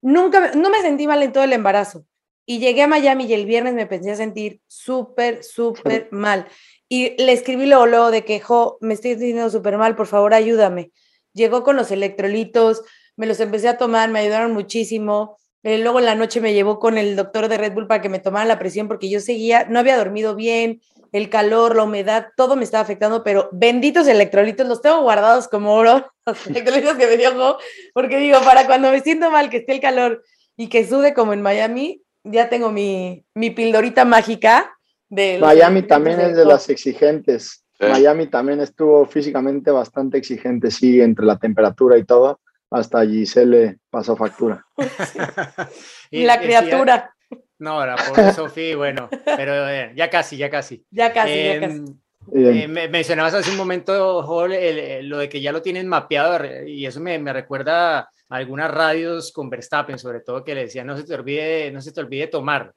Nunca, 0.00 0.52
no 0.54 0.70
me 0.70 0.80
sentí 0.80 1.06
mal 1.06 1.22
en 1.22 1.32
todo 1.32 1.44
el 1.44 1.52
embarazo. 1.52 2.06
Y 2.46 2.58
llegué 2.58 2.82
a 2.82 2.88
Miami 2.88 3.26
y 3.26 3.34
el 3.34 3.46
viernes 3.46 3.74
me 3.74 3.86
pensé 3.86 4.10
a 4.10 4.16
sentir 4.16 4.60
súper, 4.66 5.44
súper 5.44 6.08
mal. 6.10 6.48
Y 6.88 7.22
le 7.22 7.32
escribí 7.32 7.66
luego, 7.66 7.86
luego 7.86 8.10
de 8.10 8.24
que, 8.24 8.40
jo, 8.40 8.78
me 8.80 8.94
estoy 8.94 9.12
sintiendo 9.12 9.50
súper 9.50 9.76
mal, 9.76 9.94
por 9.94 10.08
favor, 10.08 10.34
ayúdame. 10.34 10.90
Llegó 11.34 11.62
con 11.62 11.76
los 11.76 11.92
electrolitos, 11.92 12.82
me 13.16 13.26
los 13.26 13.38
empecé 13.38 13.68
a 13.68 13.76
tomar, 13.76 14.10
me 14.10 14.18
ayudaron 14.18 14.52
muchísimo. 14.52 15.36
Eh, 15.62 15.78
luego 15.78 15.98
en 15.98 16.06
la 16.06 16.14
noche 16.14 16.40
me 16.40 16.54
llevó 16.54 16.78
con 16.78 16.96
el 16.96 17.16
doctor 17.16 17.48
de 17.48 17.58
Red 17.58 17.74
Bull 17.74 17.86
para 17.86 18.00
que 18.00 18.08
me 18.08 18.18
tomara 18.18 18.46
la 18.46 18.58
presión 18.58 18.88
porque 18.88 19.10
yo 19.10 19.20
seguía, 19.20 19.66
no 19.66 19.78
había 19.78 19.98
dormido 19.98 20.34
bien, 20.34 20.80
el 21.12 21.28
calor, 21.28 21.76
la 21.76 21.84
humedad, 21.84 22.28
todo 22.36 22.56
me 22.56 22.64
estaba 22.64 22.82
afectando, 22.82 23.24
pero 23.24 23.48
benditos 23.52 24.06
electrolitos, 24.06 24.66
los 24.66 24.80
tengo 24.80 25.02
guardados 25.02 25.48
como 25.48 25.74
oro, 25.74 26.10
los 26.26 26.46
electrolitos 26.46 26.96
que 26.96 27.06
me 27.06 27.16
dio, 27.16 27.58
porque 27.92 28.18
digo, 28.18 28.38
para 28.44 28.66
cuando 28.66 28.90
me 28.90 29.00
siento 29.00 29.30
mal, 29.30 29.50
que 29.50 29.58
esté 29.58 29.72
el 29.72 29.80
calor 29.80 30.22
y 30.56 30.68
que 30.68 30.86
sude 30.86 31.14
como 31.14 31.32
en 31.32 31.42
Miami, 31.42 32.02
ya 32.24 32.48
tengo 32.48 32.70
mi, 32.70 33.24
mi 33.34 33.50
pildorita 33.50 34.04
mágica. 34.04 34.76
De 35.08 35.38
Miami 35.40 35.82
también 35.82 36.20
es 36.20 36.36
de 36.36 36.44
las 36.44 36.68
exigentes. 36.68 37.64
Miami 37.80 38.26
también 38.26 38.60
estuvo 38.60 39.06
físicamente 39.06 39.70
bastante 39.70 40.18
exigente, 40.18 40.70
sí, 40.70 41.00
entre 41.00 41.24
la 41.24 41.38
temperatura 41.38 41.96
y 41.96 42.04
todo. 42.04 42.40
Hasta 42.70 43.00
allí 43.00 43.26
se 43.26 43.46
le 43.46 43.78
pasó 43.88 44.16
factura. 44.16 44.64
y 46.10 46.24
la 46.24 46.40
criatura. 46.40 47.14
No, 47.60 47.82
era 47.82 47.94
por 47.94 48.32
Sofía, 48.32 48.74
bueno, 48.76 49.08
pero 49.24 49.68
eh, 49.68 49.92
ya 49.94 50.08
casi, 50.08 50.36
ya 50.38 50.48
casi. 50.48 50.82
Ya 50.90 51.12
casi, 51.12 51.34
ya 51.34 51.54
em, 51.54 51.60
casi. 51.60 52.00
Eh, 52.32 52.68
mencionabas 52.68 53.34
hace 53.34 53.50
un 53.50 53.56
momento, 53.58 54.22
Joel, 54.22 55.06
lo 55.06 55.18
de 55.18 55.28
que 55.28 55.40
ya 55.40 55.52
lo 55.52 55.62
tienen 55.62 55.86
mapeado 55.86 56.42
y 56.66 56.86
eso 56.86 57.00
me, 57.00 57.18
me, 57.18 57.32
recuerda 57.32 57.98
a 57.98 58.10
algunas 58.28 58.70
radios 58.70 59.30
con 59.32 59.50
Verstappen, 59.50 59.98
sobre 59.98 60.20
todo 60.20 60.42
que 60.42 60.54
le 60.54 60.62
decían 60.62 60.86
no 60.86 60.96
se 60.96 61.04
te 61.04 61.14
olvide, 61.14 61.70
no 61.70 61.82
se 61.82 61.92
te 61.92 62.00
olvide 62.00 62.28
tomar, 62.28 62.72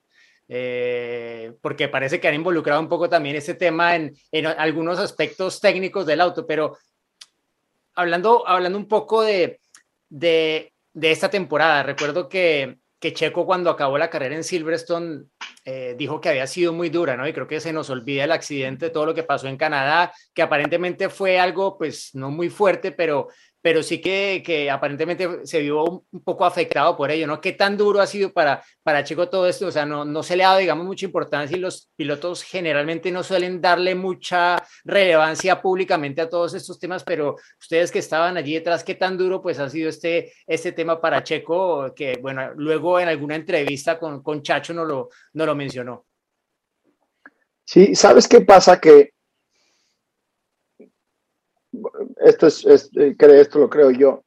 eh, 0.49 1.53
porque 1.61 1.88
parece 1.88 2.19
que 2.19 2.27
han 2.27 2.36
involucrado 2.36 2.81
un 2.81 2.89
poco 2.89 3.07
también 3.09 3.36
ese 3.38 3.53
tema 3.53 3.95
en, 3.95 4.13
en, 4.31 4.47
algunos 4.47 4.99
aspectos 4.99 5.61
técnicos 5.61 6.05
del 6.05 6.21
auto, 6.21 6.45
pero 6.45 6.77
hablando, 7.95 8.47
hablando 8.47 8.77
un 8.77 8.88
poco 8.88 9.21
de, 9.21 9.59
de, 10.09 10.73
de 10.93 11.11
esta 11.11 11.29
temporada, 11.29 11.84
recuerdo 11.84 12.27
que 12.27 12.79
que 13.03 13.11
Checo 13.11 13.45
cuando 13.45 13.69
acabó 13.69 13.97
la 13.97 14.09
carrera 14.09 14.33
en 14.33 14.45
Silverstone 14.45 15.25
eh, 15.65 15.93
dijo 15.97 16.21
que 16.21 16.29
había 16.29 16.47
sido 16.47 16.71
muy 16.71 16.87
dura, 16.87 17.17
¿no? 17.17 17.27
Y 17.27 17.33
creo 17.33 17.49
que 17.49 17.59
se 17.59 17.73
nos 17.73 17.89
olvida 17.89 18.23
el 18.23 18.31
accidente, 18.31 18.91
todo 18.91 19.05
lo 19.05 19.13
que 19.13 19.23
pasó 19.23 19.49
en 19.49 19.57
Canadá, 19.57 20.13
que 20.33 20.41
aparentemente 20.41 21.09
fue 21.09 21.37
algo, 21.37 21.77
pues, 21.77 22.15
no 22.15 22.31
muy 22.31 22.49
fuerte, 22.49 22.93
pero 22.93 23.27
pero 23.64 23.82
sí 23.82 24.01
que, 24.01 24.43
que, 24.45 24.70
aparentemente 24.70 25.47
se 25.47 25.61
vio 25.61 26.05
un 26.11 26.22
poco 26.22 26.43
afectado 26.43 26.97
por 26.97 27.09
ello, 27.09 27.26
¿no? 27.26 27.39
¿Qué 27.39 27.53
tan 27.53 27.78
duro 27.78 28.01
ha 28.01 28.07
sido 28.07 28.34
para, 28.34 28.61
para 28.84 29.05
Checo 29.05 29.30
todo 29.30 29.47
esto? 29.47 29.68
O 29.68 29.72
sea, 29.72 29.86
no, 29.86 30.03
no 30.03 30.22
se 30.22 30.36
le 30.36 30.43
ha 30.43 30.49
dado, 30.49 30.59
digamos, 30.59 30.86
mucha 30.86 31.05
importancia 31.05 31.55
y 31.55 31.61
los 31.61 31.89
pilotos 31.95 32.43
generalmente 32.43 33.09
no 33.09 33.24
suelen 33.24 33.61
darle 33.61 33.95
mucha 33.95 34.61
relevancia 34.84 35.61
públicamente 35.61 36.20
a 36.20 36.30
todos 36.30 36.53
estos 36.55 36.78
temas, 36.78 37.05
pero 37.05 37.38
ustedes 37.57 37.89
que 37.89 37.99
estaban 37.99 38.36
allí 38.36 38.53
detrás, 38.53 38.84
¿qué 38.84 38.95
tan 38.95 39.18
duro 39.18 39.41
pues 39.41 39.59
ha 39.59 39.70
sido 39.70 39.88
este, 39.88 40.34
este 40.45 40.74
tema 40.74 40.99
para 40.99 41.24
Checo? 41.24 41.93
Que, 41.95 42.20
bueno, 42.22 42.51
luego 42.57 42.99
en 42.99 43.07
alguna 43.07 43.38
entrevista 43.38 43.97
con, 43.97 44.22
con 44.22 44.43
Chacho 44.43 44.74
no 44.74 44.84
lo, 44.84 45.07
no 45.32 45.45
lo 45.45 45.55
mencionó. 45.55 46.05
Sí, 47.64 47.95
¿sabes 47.95 48.28
qué 48.28 48.41
pasa? 48.41 48.82
Que 48.82 49.12
esto 52.17 52.47
es, 52.47 52.65
eh, 52.95 53.15
esto 53.17 53.59
lo 53.59 53.69
creo 53.69 53.91
yo. 53.91 54.24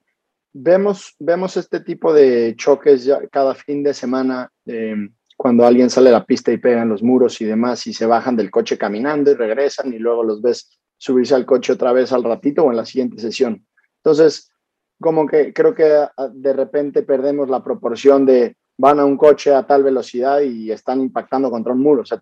Vemos, 0.52 1.14
vemos 1.18 1.56
este 1.56 1.80
tipo 1.80 2.12
de 2.12 2.54
choques 2.56 3.04
ya 3.04 3.26
cada 3.28 3.54
fin 3.54 3.82
de 3.82 3.92
semana 3.92 4.50
em, 4.64 5.12
cuando 5.36 5.66
alguien 5.66 5.90
sale 5.90 6.08
a 6.08 6.12
la 6.12 6.24
pista 6.24 6.50
y 6.50 6.56
pegan 6.56 6.88
los 6.88 7.02
muros 7.02 7.40
y 7.40 7.44
demás 7.44 7.86
y 7.86 7.92
se 7.92 8.06
bajan 8.06 8.36
del 8.36 8.50
coche 8.50 8.78
caminando 8.78 9.30
y 9.30 9.34
regresan 9.34 9.92
y 9.92 9.98
luego 9.98 10.24
los 10.24 10.40
ves 10.40 10.78
subirse 10.96 11.34
al 11.34 11.44
coche 11.44 11.74
otra 11.74 11.92
vez 11.92 12.10
al 12.12 12.24
ratito 12.24 12.64
o 12.64 12.70
en 12.70 12.76
la 12.78 12.86
siguiente 12.86 13.20
sesión. 13.20 13.66
Entonces, 13.98 14.50
como 14.98 15.26
que 15.26 15.52
creo 15.52 15.74
que 15.74 15.92
ah, 15.94 16.30
de 16.32 16.52
repente 16.54 17.02
perdemos 17.02 17.50
la 17.50 17.62
proporción 17.62 18.24
de 18.24 18.56
van 18.78 19.00
a 19.00 19.04
un 19.04 19.16
coche 19.16 19.54
a 19.54 19.66
tal 19.66 19.82
velocidad 19.82 20.40
y 20.40 20.70
están 20.70 21.00
impactando 21.00 21.50
contra 21.50 21.72
un 21.72 21.80
muro. 21.80 22.02
O 22.02 22.04
sea, 22.04 22.20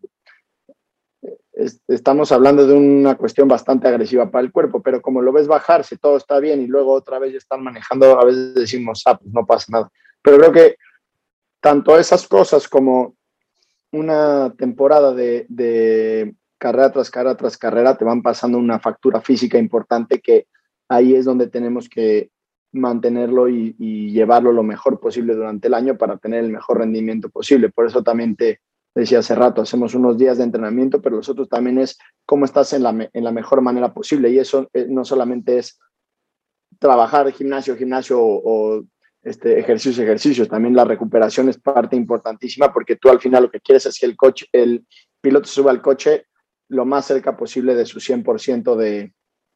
estamos 1.57 2.32
hablando 2.32 2.66
de 2.66 2.74
una 2.74 3.14
cuestión 3.16 3.46
bastante 3.46 3.86
agresiva 3.86 4.30
para 4.30 4.44
el 4.44 4.52
cuerpo, 4.52 4.82
pero 4.82 5.00
como 5.00 5.22
lo 5.22 5.32
ves 5.32 5.46
bajarse, 5.46 5.96
todo 5.96 6.16
está 6.16 6.40
bien 6.40 6.61
y 6.61 6.66
luego 6.66 6.92
otra 6.92 7.18
vez 7.18 7.32
ya 7.32 7.38
están 7.38 7.62
manejando, 7.62 8.18
a 8.18 8.24
veces 8.24 8.55
decimos, 8.55 9.02
ah, 9.07 9.16
pues 9.16 9.32
no 9.32 9.46
pasa 9.46 9.66
nada. 9.70 9.90
Pero 10.22 10.38
creo 10.38 10.52
que 10.52 10.76
tanto 11.61 11.96
esas 11.98 12.26
cosas 12.26 12.68
como 12.68 13.16
una 13.92 14.52
temporada 14.57 15.14
de, 15.14 16.34
carrera 16.59 16.90
tras 16.90 17.11
carrera 17.11 17.36
tras 17.36 17.59
carrera 17.59 17.96
te 17.96 18.05
van 18.05 18.22
pasando 18.22 18.59
una 18.59 18.80
factura 18.80 19.20
física 19.20 19.59
importante 19.59 20.20
que 20.20 20.46
ahí 20.88 21.14
es 21.14 21.24
donde 21.24 21.48
tenemos 21.48 21.88
que 21.88 22.30
mantenerlo 22.72 23.48
y, 23.48 23.76
y 23.78 24.11
llevarlo 24.11 24.50
lo 24.50 24.62
mejor 24.62 24.98
posible 24.98 25.34
durante 25.34 25.68
el 25.68 25.74
año 25.74 25.96
para 25.96 26.16
tener 26.16 26.42
el 26.42 26.50
mejor 26.50 26.78
rendimiento 26.78 27.28
posible. 27.28 27.68
Por 27.68 27.86
eso 27.86 28.02
también 28.02 28.34
te, 28.34 28.61
decía 28.95 29.18
hace 29.18 29.34
rato, 29.34 29.62
hacemos 29.62 29.95
unos 29.95 30.16
días 30.16 30.38
de 30.38 30.45
entrenamiento, 30.45 31.03
pero 31.03 31.16
los 31.16 31.28
otros 31.28 31.49
también 31.49 31.78
es 31.78 31.99
cómo 32.24 32.45
estás 32.45 32.72
en 32.72 32.82
la, 32.82 33.09
en 33.12 33.24
la 33.24 33.32
mejor 33.32 33.61
manera 33.61 33.92
posible. 33.92 34.30
Y 34.30 34.38
eso 34.38 34.68
eh, 34.72 34.86
no 34.88 35.05
solamente 35.05 35.59
es 35.59 35.78
trabajar 36.78 37.30
gimnasio, 37.32 37.76
gimnasio 37.76 38.18
o, 38.20 38.84
este, 39.22 39.59
ejercicios, 39.59 39.99
ejercicios, 39.99 40.49
también 40.49 40.76
la 40.76 40.84
recuperación 40.84 41.49
es 41.49 41.59
parte 41.59 41.97
importantísima 41.97 42.70
porque 42.70 42.97
tú 42.97 43.09
al 43.09 43.20
final 43.20 43.45
lo 43.45 43.51
que 43.51 43.61
quieres 43.61 43.86
es 43.86 43.99
que 43.99 44.05
el, 44.05 44.16
coche, 44.16 44.47
el 44.53 44.86
piloto 45.18 45.49
suba 45.49 45.70
al 45.70 45.80
coche 45.80 46.26
lo 46.68 46.84
más 46.84 47.07
cerca 47.07 47.34
posible 47.34 47.74
de 47.74 47.86
su 47.86 48.01
100% 48.01 48.76
de, 48.76 49.14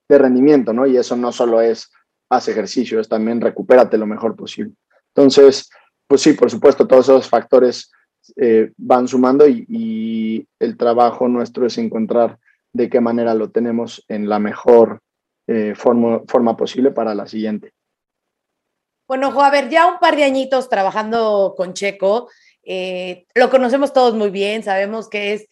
de 0.08 0.18
rendimiento, 0.18 0.72
¿no? 0.72 0.86
Y 0.86 0.96
eso 0.96 1.16
no 1.16 1.32
solo 1.32 1.60
es 1.60 1.90
haz 2.30 2.48
ejercicio, 2.48 2.98
es 2.98 3.08
también 3.08 3.40
recupérate 3.40 3.98
lo 3.98 4.06
mejor 4.06 4.36
posible. 4.36 4.72
Entonces, 5.14 5.68
pues 6.06 6.22
sí, 6.22 6.32
por 6.32 6.50
supuesto, 6.50 6.86
todos 6.86 7.06
esos 7.06 7.28
factores 7.28 7.90
eh, 8.36 8.72
van 8.76 9.08
sumando 9.08 9.46
y, 9.48 10.46
el 10.58 10.76
trabajo 10.76 11.28
nuestro 11.28 11.66
es 11.66 11.78
encontrar 11.78 12.38
de 12.72 12.88
qué 12.88 13.00
manera 13.00 13.34
lo 13.34 13.50
tenemos 13.50 14.04
en 14.08 14.28
la 14.28 14.38
mejor 14.38 15.00
eh, 15.46 15.74
forma, 15.76 16.22
forma 16.26 16.56
posible 16.56 16.90
para 16.90 17.14
la 17.14 17.26
siguiente. 17.26 17.72
Bueno, 19.06 19.30
Jo, 19.30 19.42
a 19.42 19.50
ver, 19.50 19.68
ya 19.68 19.86
un 19.86 19.98
par 19.98 20.16
de 20.16 20.24
añitos 20.24 20.68
trabajando 20.68 21.54
con 21.56 21.74
Checo, 21.74 22.28
eh, 22.62 23.26
lo 23.34 23.50
conocemos 23.50 23.92
todos 23.92 24.14
muy 24.14 24.30
bien, 24.30 24.62
sabemos 24.62 25.08
que 25.08 25.34
es 25.34 25.48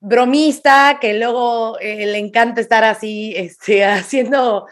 bromista, 0.00 0.96
que 0.98 1.18
luego 1.18 1.76
le 1.78 2.16
encanta 2.16 2.62
estar 2.62 2.84
así, 2.84 3.34
este, 3.36 3.84
haciendo, 3.84 4.66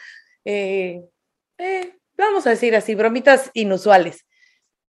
vamos 2.16 2.46
a 2.46 2.50
decir 2.50 2.74
así, 2.74 2.94
bromitas 2.94 3.50
inusuales. 3.52 4.24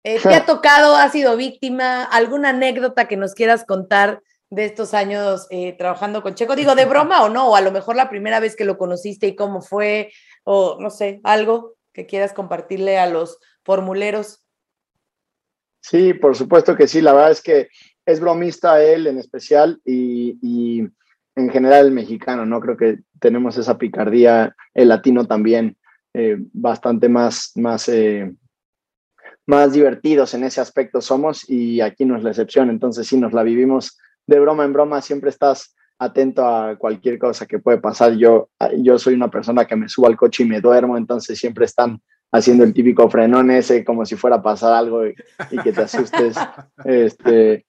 Eh, 0.07 0.19
¿Te 0.21 0.35
ha 0.35 0.45
tocado, 0.45 0.95
has 0.95 1.13
sido 1.13 1.35
víctima? 1.35 2.03
¿Alguna 2.03 2.49
anécdota 2.49 3.07
que 3.07 3.17
nos 3.17 3.33
quieras 3.33 3.65
contar 3.65 4.21
de 4.51 4.65
estos 4.65 4.93
años 4.93 5.47
eh, 5.49 5.75
trabajando 5.79 6.21
con 6.21 6.35
Checo? 6.35 6.55
Digo, 6.55 6.75
¿de 6.75 6.85
broma 6.85 7.23
o 7.23 7.29
no? 7.29 7.49
O 7.49 7.55
a 7.55 7.61
lo 7.61 7.71
mejor 7.71 7.95
la 7.95 8.07
primera 8.07 8.39
vez 8.39 8.55
que 8.55 8.65
lo 8.65 8.77
conociste 8.77 9.25
y 9.25 9.35
cómo 9.35 9.63
fue, 9.63 10.11
o 10.43 10.77
no 10.79 10.91
sé, 10.91 11.21
algo 11.23 11.73
que 11.91 12.05
quieras 12.05 12.33
compartirle 12.33 12.99
a 12.99 13.09
los 13.09 13.39
formuleros. 13.63 14.45
Sí, 15.81 16.13
por 16.13 16.35
supuesto 16.35 16.75
que 16.75 16.87
sí. 16.87 17.01
La 17.01 17.13
verdad 17.13 17.31
es 17.31 17.41
que 17.41 17.69
es 18.05 18.19
bromista 18.19 18.83
él 18.83 19.07
en 19.07 19.17
especial 19.17 19.81
y, 19.83 20.87
en 21.35 21.49
general 21.49 21.87
el 21.87 21.91
mexicano, 21.91 22.45
¿no? 22.45 22.61
Creo 22.61 22.77
que 22.77 22.99
tenemos 23.19 23.57
esa 23.57 23.79
picardía, 23.79 24.55
el 24.75 24.89
latino 24.89 25.25
también, 25.25 25.77
eh, 26.13 26.37
bastante 26.53 27.09
más, 27.09 27.53
más, 27.55 27.89
eh, 27.89 28.31
más 29.47 29.73
divertidos 29.73 30.33
en 30.33 30.43
ese 30.43 30.61
aspecto 30.61 31.01
somos 31.01 31.49
y 31.49 31.81
aquí 31.81 32.05
no 32.05 32.17
es 32.17 32.23
la 32.23 32.31
excepción. 32.31 32.69
Entonces 32.69 33.07
sí, 33.07 33.17
nos 33.17 33.33
la 33.33 33.43
vivimos 33.43 33.97
de 34.25 34.39
broma 34.39 34.65
en 34.65 34.73
broma, 34.73 35.01
siempre 35.01 35.29
estás 35.29 35.75
atento 35.99 36.45
a 36.45 36.75
cualquier 36.77 37.19
cosa 37.19 37.45
que 37.45 37.59
puede 37.59 37.77
pasar. 37.77 38.13
Yo, 38.15 38.49
yo 38.77 38.97
soy 38.97 39.13
una 39.13 39.29
persona 39.29 39.65
que 39.65 39.75
me 39.75 39.89
subo 39.89 40.07
al 40.07 40.17
coche 40.17 40.43
y 40.43 40.47
me 40.47 40.61
duermo, 40.61 40.97
entonces 40.97 41.37
siempre 41.37 41.65
están 41.65 42.01
haciendo 42.31 42.63
el 42.63 42.73
típico 42.73 43.09
frenón 43.09 43.51
ese 43.51 43.85
como 43.85 44.05
si 44.05 44.15
fuera 44.15 44.37
a 44.37 44.41
pasar 44.43 44.73
algo 44.73 45.05
y, 45.05 45.13
que 45.63 45.71
te 45.71 45.81
asustes. 45.81 46.35
Este, 46.83 47.65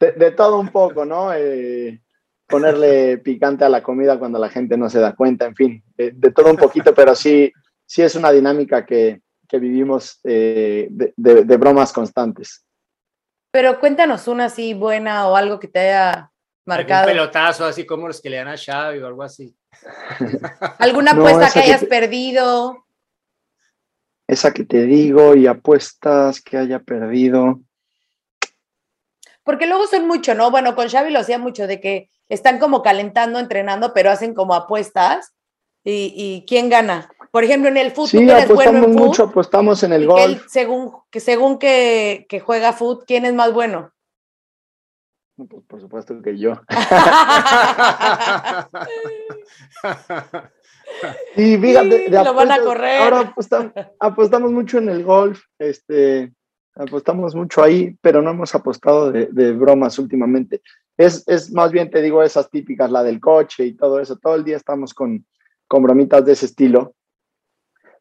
de, 0.00 0.30
todo 0.32 0.58
un 0.58 0.68
poco, 0.68 1.04
¿no? 1.04 1.32
Eh, 1.34 2.00
ponerle 2.48 3.18
picante 3.18 3.64
a 3.64 3.68
la 3.68 3.82
comida 3.82 4.18
cuando 4.18 4.38
la 4.38 4.48
gente 4.48 4.76
no 4.76 4.88
se 4.88 5.00
da 5.00 5.14
cuenta, 5.14 5.46
en 5.46 5.54
fin, 5.54 5.84
de, 5.96 6.12
todo 6.30 6.50
un 6.50 6.56
poquito, 6.56 6.94
pero 6.94 7.14
sí, 7.14 7.52
sí 7.84 8.02
es 8.02 8.14
una 8.14 8.32
dinámica 8.32 8.86
que, 8.86 9.20
que 9.48 9.58
vivimos 9.58 10.20
eh, 10.24 10.88
de, 10.90 11.12
de, 11.16 11.56
bromas 11.56 11.92
constantes. 11.92 12.64
Pero 13.50 13.80
cuéntanos 13.80 14.28
una 14.28 14.46
así 14.46 14.74
buena 14.74 15.28
o 15.28 15.36
algo 15.36 15.58
que 15.58 15.68
te 15.68 15.80
haya 15.80 16.30
marcado. 16.64 17.06
Un 17.06 17.12
pelotazo 17.12 17.64
así 17.64 17.86
como 17.86 18.08
los 18.08 18.20
que 18.20 18.30
le 18.30 18.36
dan 18.36 18.48
a 18.48 18.56
Xavi 18.56 18.98
o 18.98 19.06
algo 19.06 19.22
así. 19.22 19.56
¿Alguna 20.78 21.12
apuesta 21.12 21.50
que 21.52 21.60
hayas 21.60 21.84
perdido? 21.84 22.86
Esa 24.26 24.52
que 24.52 24.64
te 24.64 24.84
digo 24.84 25.34
y 25.36 25.46
apuestas 25.46 26.40
que 26.40 26.56
haya 26.56 26.80
perdido. 26.80 27.60
Porque 29.44 29.66
luego 29.66 29.86
son 29.86 30.08
mucho, 30.08 30.34
¿no? 30.34 30.50
Bueno, 30.50 30.74
con 30.74 30.88
Xavi 30.88 31.12
lo 31.12 31.20
hacía 31.20 31.38
mucho 31.38 31.68
de 31.68 31.80
que 31.80 32.10
están 32.28 32.58
como 32.58 32.82
calentando, 32.82 33.38
entrenando, 33.38 33.94
pero 33.94 34.10
hacen 34.10 34.34
como 34.34 34.54
apuestas. 34.54 35.32
¿Y, 35.88 36.44
quién 36.48 36.68
gana? 36.68 37.08
Por 37.30 37.44
ejemplo, 37.44 37.68
en 37.68 37.76
el 37.76 37.92
fútbol, 37.92 38.08
sí, 38.08 38.30
apostamos 38.30 38.88
mucho, 38.88 39.24
apostamos 39.24 39.82
en 39.82 39.92
el 39.92 40.06
gol. 40.06 40.42
según 40.48 40.92
que, 41.10 41.20
según 41.20 41.58
que, 41.58 42.26
que 42.28 42.40
juega 42.40 42.72
fútbol, 42.72 43.04
¿quién 43.06 43.24
es 43.24 43.34
más 43.34 43.52
bueno? 43.52 43.92
Pues 45.36 45.64
por 45.66 45.80
supuesto 45.80 46.22
que 46.22 46.38
yo. 46.38 46.52
y 51.36 51.58
fíjate, 51.58 52.08
lo 52.08 52.32
van 52.32 52.52
a 52.52 52.60
correr. 52.60 53.02
Ahora 53.02 53.34
apostamos, 54.00 54.50
mucho 54.50 54.78
en 54.78 54.88
el 54.88 55.04
golf, 55.04 55.42
este, 55.58 56.32
apostamos 56.74 57.34
mucho 57.34 57.62
ahí, 57.62 57.94
pero 58.00 58.22
no 58.22 58.30
hemos 58.30 58.54
apostado 58.54 59.12
de, 59.12 59.52
bromas 59.52 59.98
últimamente. 59.98 60.62
Es, 60.96 61.22
es, 61.28 61.52
más 61.52 61.70
bien, 61.70 61.90
te 61.90 62.00
digo, 62.00 62.22
esas 62.22 62.48
típicas, 62.48 62.90
la 62.90 63.02
del 63.02 63.20
coche 63.20 63.66
y 63.66 63.74
todo 63.74 64.00
eso. 64.00 64.16
Todo 64.16 64.36
el 64.36 64.44
día 64.44 64.56
estamos 64.56 64.94
con, 64.94 65.26
con 65.68 65.82
bromitas 65.82 66.24
de 66.24 66.32
ese 66.32 66.46
estilo, 66.46 66.94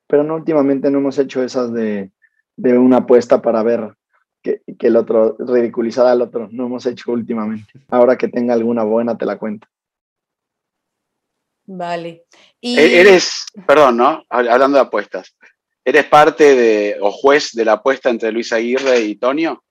pero 0.08 0.24
no 0.24 0.36
últimamente 0.36 0.90
no 0.92 1.00
hemos 1.00 1.18
hecho 1.18 1.44
esas 1.44 1.74
de, 1.74 2.12
de 2.56 2.78
una 2.78 2.98
apuesta 2.98 3.42
para 3.42 3.64
ver 3.64 3.96
que, 4.42 4.62
el 4.80 4.96
otro, 4.96 5.36
ridiculizar 5.40 6.06
al 6.06 6.22
otro. 6.22 6.48
No 6.52 6.68
hemos 6.68 6.86
hecho 6.86 7.12
últimamente. 7.12 7.74
Ahora 7.90 8.18
que 8.18 8.28
tenga 8.28 8.54
alguna 8.54 8.84
buena, 8.84 9.18
te 9.18 9.26
la 9.26 9.38
cuento. 9.38 9.68
Vale. 11.66 12.26
E-, 12.62 13.02
eres, 13.02 13.46
perdón, 13.66 13.98
¿no? 13.98 14.24
Hablando 14.30 14.78
de 14.78 14.84
apuestas. 14.84 15.36
¿Eres 15.84 16.06
parte 16.06 16.56
de 16.56 16.98
o 17.00 17.12
juez 17.12 17.52
de 17.54 17.66
la 17.66 17.74
apuesta 17.74 18.10
entre 18.10 18.32
Luis 18.32 18.52
Aguirre 18.54 19.02
y 19.02 19.16
Tonio? 19.16 19.64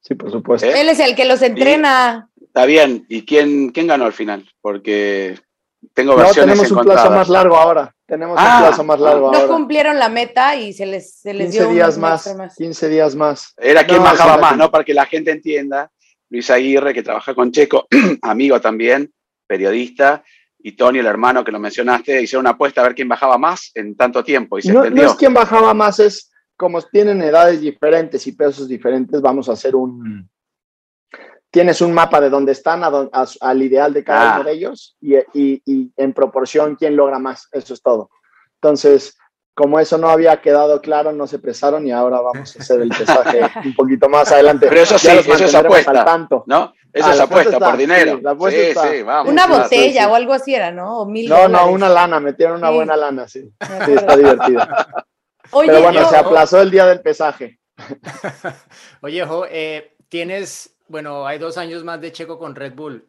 Sí, 0.00 0.14
por 0.14 0.30
supuesto. 0.30 0.66
¿Eh? 0.66 0.80
Él 0.80 0.88
es 0.88 1.00
el 1.00 1.14
que 1.14 1.24
los 1.24 1.42
entrena. 1.42 2.28
está 2.40 2.64
bien. 2.64 3.06
¿Y 3.08 3.24
quién, 3.24 3.70
quién 3.70 3.86
ganó 3.86 4.04
al 4.04 4.12
final? 4.12 4.48
Porque 4.60 5.38
tengo 5.94 6.16
versiones 6.16 6.56
No, 6.56 6.62
tenemos 6.62 6.70
un 6.70 6.92
plazo 6.92 7.10
más 7.10 7.28
largo 7.28 7.56
ahora. 7.56 7.94
Tenemos 8.06 8.38
un 8.38 8.44
ah, 8.46 8.58
plazo 8.60 8.84
más 8.84 9.00
largo 9.00 9.20
no 9.20 9.26
ahora. 9.38 9.40
No 9.40 9.48
cumplieron 9.48 9.98
la 9.98 10.08
meta 10.08 10.56
y 10.56 10.72
se 10.72 10.86
les, 10.86 11.14
se 11.14 11.34
les 11.34 11.50
15 11.50 11.58
dio 11.58 11.72
días 11.72 11.98
más, 11.98 12.36
15 12.56 12.88
días 12.88 13.14
más. 13.14 13.54
Era 13.56 13.86
quien 13.86 14.02
bajaba 14.02 14.36
más, 14.36 14.56
¿no? 14.56 14.70
Para 14.70 14.84
que 14.84 14.94
la 14.94 15.06
gente 15.06 15.30
entienda. 15.30 15.90
Luis 16.30 16.50
Aguirre, 16.50 16.94
que 16.94 17.02
trabaja 17.02 17.34
con 17.34 17.52
Checo, 17.52 17.86
amigo 18.22 18.58
también, 18.58 19.12
periodista, 19.46 20.24
y 20.58 20.72
Tony, 20.72 21.00
el 21.00 21.06
hermano 21.06 21.44
que 21.44 21.52
lo 21.52 21.58
mencionaste, 21.58 22.22
hicieron 22.22 22.44
una 22.44 22.50
apuesta 22.50 22.80
a 22.80 22.84
ver 22.84 22.94
quién 22.94 23.08
bajaba 23.08 23.36
más 23.36 23.70
en 23.74 23.96
tanto 23.96 24.24
tiempo. 24.24 24.58
Y 24.58 24.62
se 24.62 24.72
no, 24.72 24.88
no 24.88 25.02
es 25.02 25.14
quién 25.14 25.34
bajaba 25.34 25.74
más, 25.74 25.98
es 25.98 26.32
como 26.56 26.80
tienen 26.80 27.20
edades 27.20 27.60
diferentes 27.60 28.26
y 28.26 28.32
pesos 28.32 28.66
diferentes, 28.66 29.20
vamos 29.20 29.48
a 29.48 29.52
hacer 29.52 29.76
un, 29.76 30.30
tienes 31.52 31.82
un 31.82 31.92
mapa 31.92 32.20
de 32.20 32.30
dónde 32.30 32.52
están 32.52 32.82
al 32.82 33.62
ideal 33.62 33.92
de 33.92 34.02
cada 34.02 34.32
uno 34.32 34.40
ah. 34.40 34.44
de 34.44 34.52
ellos 34.52 34.96
y, 35.00 35.92
en 35.96 36.12
proporción 36.14 36.74
quién 36.76 36.96
logra 36.96 37.18
más. 37.18 37.46
Eso 37.52 37.74
es 37.74 37.82
todo. 37.82 38.10
Entonces, 38.60 39.18
como 39.54 39.78
eso 39.78 39.98
no 39.98 40.08
había 40.08 40.40
quedado 40.40 40.80
claro, 40.80 41.12
no 41.12 41.26
se 41.26 41.38
presaron 41.38 41.86
y 41.86 41.92
ahora 41.92 42.22
vamos 42.22 42.56
a 42.56 42.58
hacer 42.58 42.80
el 42.80 42.88
pesaje 42.88 43.40
un 43.66 43.74
poquito 43.74 44.08
más 44.08 44.32
adelante. 44.32 44.66
Pero 44.66 44.80
eso 44.80 44.98
sí, 44.98 45.08
eso 45.08 45.44
es 45.44 45.54
apuesta, 45.54 46.04
tanto. 46.04 46.42
¿no? 46.46 46.72
Eso 46.90 47.08
ah, 47.08 47.14
es 47.14 47.20
apuesta 47.20 47.58
por 47.58 47.76
dinero. 47.76 48.18
Sí, 48.48 48.72
sí, 48.74 49.02
vamos, 49.02 49.30
una 49.30 49.46
botella 49.46 50.08
o 50.08 50.14
algo 50.14 50.32
así 50.32 50.54
era, 50.54 50.70
¿no? 50.70 51.04
no, 51.06 51.48
no, 51.48 51.70
una 51.70 51.88
lana, 51.90 52.18
metieron 52.18 52.56
una 52.56 52.70
buena 52.70 52.96
lana, 52.96 53.28
sí. 53.28 53.42
Sí, 53.84 53.92
está 53.92 54.16
divertido. 54.16 54.60
Pero 55.66 55.82
bueno, 55.82 56.08
se 56.08 56.16
aplazó 56.16 56.62
el 56.62 56.70
día 56.70 56.86
del 56.86 57.02
pesaje. 57.02 57.60
Oye, 59.02 59.26
Jo, 59.26 59.44
eh, 59.50 59.96
tienes 60.08 60.71
bueno, 60.88 61.26
hay 61.26 61.38
dos 61.38 61.58
años 61.58 61.84
más 61.84 62.00
de 62.00 62.12
Checo 62.12 62.38
con 62.38 62.54
Red 62.54 62.74
Bull. 62.74 63.06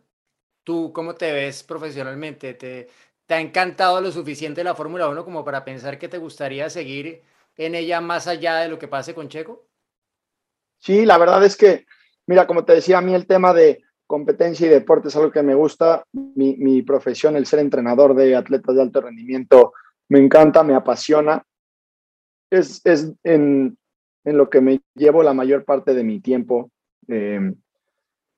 ¿Tú 0.63 0.91
cómo 0.93 1.15
te 1.15 1.31
ves 1.31 1.63
profesionalmente? 1.63 2.53
¿Te, 2.53 2.87
ha 3.29 3.41
encantado 3.41 3.99
lo 3.99 4.11
suficiente 4.11 4.63
la 4.63 4.75
Fórmula 4.75 5.09
1 5.09 5.25
como 5.25 5.43
para 5.43 5.65
pensar 5.65 5.97
que 5.97 6.07
te 6.07 6.17
gustaría 6.17 6.69
seguir 6.69 7.23
en 7.57 7.75
ella 7.75 7.99
más 7.99 8.27
allá 8.27 8.57
de 8.57 8.69
lo 8.69 8.79
que 8.79 8.87
pase 8.87 9.13
con 9.13 9.27
Checo? 9.27 9.65
Sí, 10.79 11.05
la 11.05 11.17
verdad 11.17 11.43
es 11.43 11.57
que, 11.57 11.85
mira, 12.27 12.45
como 12.45 12.63
te 12.63 12.73
decía, 12.73 12.99
a 12.99 13.01
mí 13.01 13.13
el 13.13 13.25
tema 13.25 13.53
de 13.53 13.81
competencia 14.05 14.67
y 14.67 14.69
deporte 14.69 15.07
es 15.07 15.15
algo 15.15 15.31
que 15.31 15.43
me 15.43 15.55
gusta. 15.55 16.03
Mi, 16.11 16.81
profesión, 16.83 17.35
el 17.35 17.45
ser 17.45 17.59
entrenador 17.59 18.13
de 18.15 18.35
atletas 18.35 18.75
de 18.75 18.81
alto 18.81 19.01
rendimiento, 19.01 19.73
me 20.09 20.19
encanta, 20.19 20.63
me 20.63 20.75
apasiona. 20.75 21.43
Es, 22.51 22.81
en, 23.23 23.77
lo 24.23 24.49
que 24.49 24.61
me 24.61 24.81
llevo 24.93 25.23
la 25.23 25.33
mayor 25.33 25.65
parte 25.65 25.93
de 25.93 26.03
mi 26.03 26.19
tiempo. 26.19 26.69
Eh, 27.07 27.53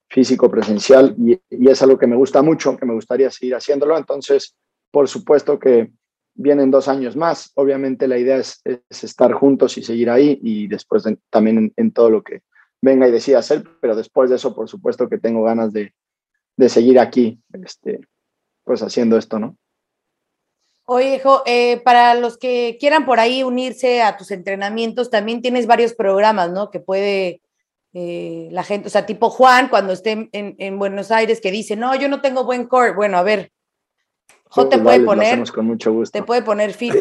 físico 0.08 0.50
presencial 0.50 1.14
y, 1.18 1.40
es 1.50 1.82
algo 1.82 1.98
que 1.98 2.06
me 2.06 2.16
gusta 2.16 2.42
mucho, 2.42 2.76
que 2.76 2.86
me 2.86 2.94
gustaría 2.94 3.30
seguir 3.30 3.54
haciéndolo. 3.54 3.96
Entonces, 3.96 4.54
por 4.90 5.08
supuesto 5.08 5.58
que 5.58 5.90
vienen 6.34 6.70
dos 6.70 6.88
años 6.88 7.16
más. 7.16 7.50
Obviamente 7.54 8.06
la 8.06 8.18
idea 8.18 8.36
es, 8.36 8.60
estar 8.88 9.32
juntos 9.32 9.76
y 9.78 9.82
seguir 9.82 10.10
ahí 10.10 10.38
y 10.42 10.68
después 10.68 11.04
también 11.30 11.72
en, 11.76 11.90
todo 11.92 12.10
lo 12.10 12.22
que 12.22 12.42
venga 12.80 13.08
y 13.08 13.10
decida 13.10 13.38
hacer, 13.38 13.64
pero 13.80 13.96
después 13.96 14.30
de 14.30 14.36
eso, 14.36 14.54
por 14.54 14.68
supuesto 14.68 15.08
que 15.08 15.18
tengo 15.18 15.42
ganas 15.42 15.72
de, 15.72 15.92
seguir 16.68 16.98
aquí, 16.98 17.40
este, 17.52 18.00
pues 18.64 18.82
haciendo 18.82 19.16
esto, 19.16 19.38
¿no? 19.38 19.56
Oye, 20.88 21.18
Jo, 21.18 21.42
eh, 21.46 21.80
para 21.84 22.14
los 22.14 22.38
que 22.38 22.76
quieran 22.78 23.06
por 23.06 23.18
ahí 23.18 23.42
unirse 23.42 24.02
a 24.02 24.16
tus 24.16 24.30
entrenamientos, 24.30 25.10
también 25.10 25.42
tienes 25.42 25.66
varios 25.66 25.94
programas, 25.94 26.52
¿no? 26.52 26.70
Que 26.70 26.78
puede 26.78 27.42
eh, 27.98 28.50
la 28.52 28.62
gente, 28.62 28.88
o 28.88 28.90
sea, 28.90 29.06
tipo 29.06 29.30
Juan, 29.30 29.68
cuando 29.70 29.94
esté 29.94 30.28
en, 30.30 30.78
Buenos 30.78 31.10
Aires, 31.10 31.40
que 31.40 31.50
dice, 31.50 31.76
no, 31.76 31.94
yo 31.94 32.10
no 32.10 32.20
tengo 32.20 32.44
buen 32.44 32.66
core. 32.66 32.92
Bueno, 32.92 33.16
a 33.16 33.22
ver, 33.22 33.52
Jo 34.50 34.68
te 34.68 34.76
puede 34.76 35.00
poner, 35.00 35.50
con 35.50 35.64
mucho 35.64 35.94
gusto. 35.94 36.12
te 36.12 36.22
puede 36.22 36.42
poner 36.42 36.72
fit. 36.74 36.94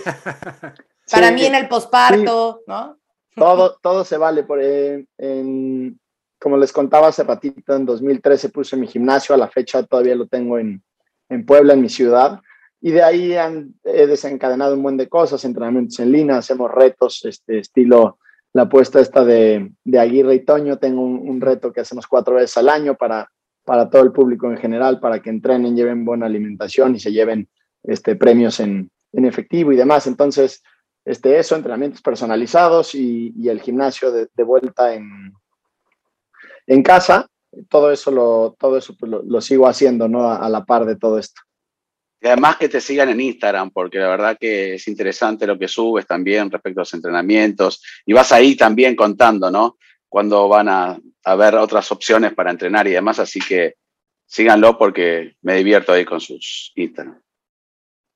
Para 1.12 1.32
mí 1.32 1.44
en 1.44 1.56
el 1.56 1.68
posparto, 1.68 2.62
¿no? 2.66 2.98
Todo, 3.36 3.78
todo 3.82 4.06
se 4.06 4.16
vale. 4.16 4.44
Por, 4.44 4.62
eh, 4.64 5.06
como 6.40 6.56
les 6.56 6.72
contaba 6.72 7.10
hace 7.10 7.24
ratito, 7.24 7.76
en 7.76 7.86
2013 7.86 8.48
puse 8.48 8.78
mi 8.78 8.88
gimnasio, 8.88 9.36
a 9.36 9.38
la 9.38 9.50
fecha 9.50 9.84
todavía 9.84 10.16
lo 10.16 10.28
tengo 10.28 10.58
en, 10.58 10.82
en 11.28 11.46
Puebla, 11.46 11.74
en 11.74 11.82
mi 11.82 11.90
ciudad. 11.90 12.40
Y 12.80 12.92
de 12.92 13.04
ahí 13.04 13.36
han, 13.36 13.76
he 13.84 14.08
desencadenado 14.08 14.76
un 14.76 14.84
buen 14.84 14.96
de 14.96 15.10
cosas, 15.10 15.44
entrenamientos 15.44 16.00
en 16.00 16.14
línea, 16.14 16.38
hacemos 16.38 16.72
retos, 16.72 17.26
este 17.26 17.60
estilo 17.60 18.18
la 18.56 18.62
apuesta 18.62 19.02
esta 19.02 19.26
de, 19.26 19.70
Aguirre 20.00 20.36
y 20.36 20.46
Toño. 20.46 20.78
Tengo 20.78 21.02
un, 21.02 21.42
reto 21.42 21.74
que 21.74 21.82
hacemos 21.82 22.08
cuatro 22.08 22.36
veces 22.36 22.56
al 22.56 22.70
año 22.70 22.96
para, 22.96 23.30
para 23.66 23.90
todo 23.90 24.02
el 24.04 24.14
público 24.14 24.50
en 24.50 24.56
general, 24.56 25.02
para 25.02 25.22
que 25.22 25.30
entrenen, 25.30 25.76
lleven 25.76 26.06
buena 26.06 26.26
alimentación 26.26 26.96
y 26.96 27.00
se 27.00 27.12
lleven 27.12 27.50
este, 27.84 28.16
premios 28.16 28.62
en, 28.62 28.90
efectivo 29.12 29.74
y 29.74 29.76
demás. 29.76 30.08
Entonces, 30.08 30.64
este, 31.04 31.38
eso, 31.38 31.58
entrenamientos 31.58 32.02
personalizados 32.02 32.96
y, 32.96 33.34
el 33.46 33.60
gimnasio 33.60 34.10
de, 34.14 34.44
vuelta 34.46 34.94
en, 34.94 35.34
en 36.66 36.82
casa. 36.82 37.28
todo 37.68 37.92
eso 37.92 38.10
lo, 38.10 38.56
todo 38.58 38.78
eso 38.78 38.96
pues, 38.98 39.12
lo, 39.12 39.42
sigo 39.42 39.68
haciendo, 39.68 40.08
¿no? 40.08 40.32
A, 40.32 40.48
la 40.48 40.64
par 40.64 40.86
de 40.86 40.96
todo 40.96 41.20
esto. 41.20 41.42
Y 42.22 42.28
además 42.28 42.58
que 42.58 42.70
te 42.70 42.82
sigan 42.82 43.10
en 43.10 43.22
Instagram, 43.22 43.72
porque 43.72 44.00
la 44.00 44.08
verdad 44.08 44.38
que 44.40 44.76
es 44.76 44.88
interesante 44.88 45.46
lo 45.46 45.60
que 45.60 45.68
subes 45.68 46.08
también 46.08 46.50
respecto 46.50 46.80
a 46.80 46.84
los 46.84 46.94
entrenamientos. 46.94 47.84
Y 48.06 48.14
vas 48.14 48.32
ahí 48.32 48.56
también 48.56 48.96
contando, 48.96 49.52
¿no? 49.52 49.78
Cuando 50.10 50.48
van 50.48 50.70
a, 50.70 50.98
a 51.24 51.36
ver 51.36 51.56
otras 51.56 51.92
opciones 51.92 52.34
para 52.34 52.52
entrenar 52.52 52.88
y 52.88 52.92
demás. 52.92 53.20
Así 53.20 53.40
que 53.40 53.76
síganlo 54.26 54.78
porque 54.78 55.36
me 55.42 55.56
divierto 55.56 55.92
ahí 55.92 56.06
con 56.06 56.20
sus 56.20 56.72
Instagram. 56.76 57.22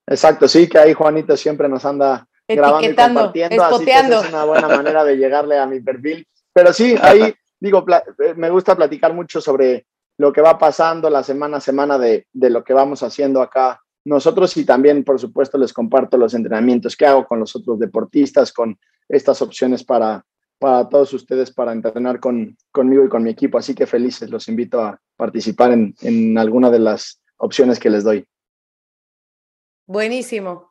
Exacto, 0.08 0.48
sí, 0.48 0.68
que 0.68 0.80
ahí 0.80 0.94
Juanito 0.94 1.38
siempre 1.38 1.70
nos 1.70 1.86
anda 1.86 2.28
grabando 2.48 2.90
y 2.90 2.96
compartiendo, 2.96 3.64
así 3.64 3.86
que 3.86 3.92
es 3.92 4.30
una 4.30 4.44
buena 4.44 4.68
manera 4.68 5.04
de 5.04 5.18
llegarle 5.18 5.60
a 5.60 5.68
mi 5.68 5.82
perfil. 5.82 6.28
Pero 6.52 6.74
sí, 6.74 6.96
ahí 7.00 7.34
digo, 7.60 7.86
eh, 7.88 8.34
me 8.36 8.50
gusta 8.50 8.76
platicar 8.76 9.14
mucho 9.14 9.40
sobre 9.40 9.86
lo 10.18 10.34
que 10.34 10.42
va 10.42 10.58
pasando 10.58 11.10
la 11.10 11.24
semana 11.24 11.58
a 11.58 11.62
semana 11.62 12.00
de, 12.00 12.26
de, 12.34 12.50
lo 12.50 12.64
que 12.64 12.74
vamos 12.74 13.04
haciendo 13.04 13.42
acá 13.42 13.82
nosotros 14.10 14.56
y 14.58 14.66
también, 14.66 15.04
por 15.04 15.20
supuesto, 15.20 15.58
les 15.58 15.72
comparto 15.72 16.18
los 16.18 16.34
entrenamientos 16.34 16.98
que 16.98 17.06
hago 17.06 17.26
con 17.26 17.40
los 17.40 17.56
otros 17.56 17.80
deportistas, 17.80 18.52
con 18.52 18.78
estas 19.08 19.42
opciones 19.42 19.84
para, 19.84 20.26
para 20.58 20.90
todos 20.90 21.14
ustedes 21.14 21.52
para 21.52 21.72
entrenar 21.72 22.20
con, 22.20 22.58
conmigo 22.72 23.06
y 23.06 23.10
con 23.10 23.24
mi 23.24 23.30
equipo. 23.30 23.58
Así 23.58 23.74
que 23.74 23.86
felices, 23.86 24.30
los 24.30 24.48
invito 24.48 24.82
a 24.82 25.00
participar 25.16 25.72
en, 25.72 25.96
en 26.02 26.38
alguna 26.38 26.70
de 26.70 26.80
las 26.80 27.22
opciones 27.38 27.80
que 27.80 27.90
les 27.90 28.04
doy. 28.04 28.28
Buenísimo. 29.86 30.70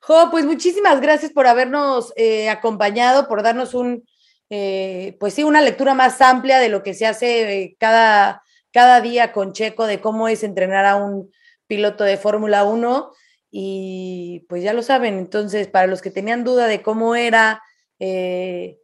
Jo, 0.00 0.28
pues 0.30 0.44
muchísimas 0.44 1.00
gracias 1.00 1.30
por 1.32 1.46
habernos 1.46 2.12
eh, 2.16 2.50
acompañado, 2.50 3.28
por 3.28 3.42
darnos 3.42 3.72
un, 3.72 4.04
eh, 4.50 5.16
pues 5.20 5.34
sí, 5.34 5.44
una 5.44 5.60
lectura 5.60 5.94
más 5.94 6.20
amplia 6.20 6.58
de 6.58 6.68
lo 6.68 6.82
que 6.82 6.92
se 6.92 7.06
hace 7.06 7.62
eh, 7.62 7.76
cada, 7.78 8.42
cada 8.72 9.00
día 9.00 9.32
con 9.32 9.52
Checo, 9.52 9.86
de 9.86 10.00
cómo 10.00 10.26
es 10.26 10.42
entrenar 10.42 10.86
a 10.86 10.96
un 10.96 11.30
piloto 11.66 12.04
de 12.04 12.16
Fórmula 12.16 12.64
1. 12.64 13.12
Y 13.50 14.46
pues 14.48 14.62
ya 14.62 14.72
lo 14.72 14.82
saben, 14.82 15.18
entonces, 15.18 15.68
para 15.68 15.86
los 15.86 16.00
que 16.00 16.10
tenían 16.10 16.42
duda 16.42 16.66
de 16.66 16.82
cómo 16.82 17.14
era, 17.14 17.62
de 17.98 18.78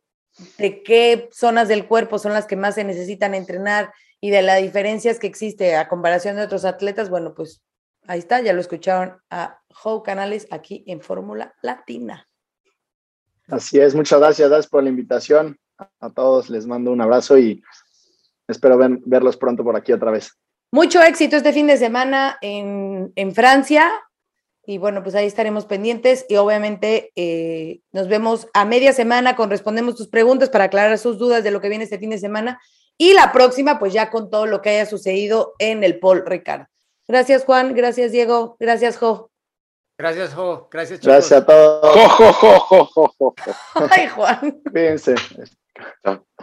qué 0.59 1.31
zonas 1.33 1.69
del 1.69 1.87
cuerpo 1.87 2.19
son 2.19 2.35
las 2.35 2.45
que 2.45 2.57
más 2.57 2.75
se 2.75 2.85
necesitan 2.85 3.35
entrenar 3.35 3.93
y 4.21 4.29
de 4.31 4.43
las 4.43 4.61
diferencias 4.61 5.19
que 5.19 5.27
existe 5.27 5.75
a 5.75 5.89
comparación 5.89 6.37
de 6.37 6.43
otros 6.43 6.67
atletas, 6.67 7.09
bueno, 7.09 7.35
pues 7.35 7.63
Ahí 8.09 8.21
está, 8.21 8.41
ya 8.41 8.55
lo 8.55 8.61
escucharon 8.63 9.21
a 9.29 9.61
Joe 9.69 10.01
Canales 10.03 10.49
aquí 10.51 10.83
en 10.87 11.03
Fórmula 11.03 11.55
Latina. 11.61 12.27
Así 13.49 13.79
es, 13.79 13.95
muchas 13.95 14.19
gracias, 14.19 14.49
gracias 14.49 14.71
por 14.71 14.83
la 14.83 14.89
invitación. 14.89 15.59
A 16.01 16.09
todos 16.09 16.49
les 16.49 16.67
mando 16.67 16.91
un 16.91 17.03
abrazo 17.03 17.37
y 17.37 17.63
espero 18.49 18.79
verlos 19.05 19.37
pronto 19.37 19.63
por 19.63 19.77
aquí 19.77 19.93
otra 19.93 20.11
vez. 20.11 20.33
Mucho 20.71 21.03
éxito 21.03 21.37
este 21.37 21.53
fin 21.53 21.67
de 21.67 21.79
semana 21.79 22.39
en, 22.43 23.35
Francia. 23.35 23.91
Y 24.67 24.77
bueno, 24.77 25.03
pues 25.03 25.15
ahí 25.15 25.27
estaremos 25.27 25.65
pendientes 25.65 26.27
y 26.29 26.37
obviamente 26.37 27.11
eh, 27.17 27.81
nos 27.91 28.07
vemos 28.07 28.49
a 28.53 28.67
media 28.67 28.93
semana 28.93 29.35
con 29.35 29.49
respondemos 29.49 29.95
tus 29.95 30.09
preguntas 30.09 30.51
para 30.51 30.65
aclarar 30.65 30.99
sus 30.99 31.17
dudas 31.17 31.43
de 31.43 31.51
lo 31.51 31.63
que 31.63 31.71
viene 31.71 31.85
este 31.85 31.99
fin 31.99 32.11
de 32.11 32.19
semana. 32.19 32.61
Y 32.99 33.15
la 33.15 33.33
próxima, 33.33 33.79
pues 33.79 33.95
ya 33.95 34.11
con 34.11 34.29
todo 34.29 34.45
lo 34.45 34.61
que 34.61 34.71
haya 34.71 34.85
sucedido 34.85 35.55
en 35.59 35.85
el 35.85 35.99
Paul 35.99 36.27
Ricard. 36.27 36.67
Gracias, 37.07 37.45
Juan. 37.45 37.75
Gracias, 37.75 38.13
Diego. 38.13 38.57
Gracias, 38.61 38.99
Jo. 38.99 39.31
Gracias, 39.97 40.35
Jo. 40.35 40.69
Gracias, 40.71 41.01
chicos. 41.01 41.15
Gracias 41.15 41.41
a 41.41 41.47
todos. 41.47 41.95
Jo, 41.95 42.09
jo, 42.09 42.33
jo, 42.61 42.85
jo, 42.85 43.15
jo, 43.19 43.35
Ay, 43.91 44.09
Juan. 44.09 44.61
Fíjense. 44.71 45.15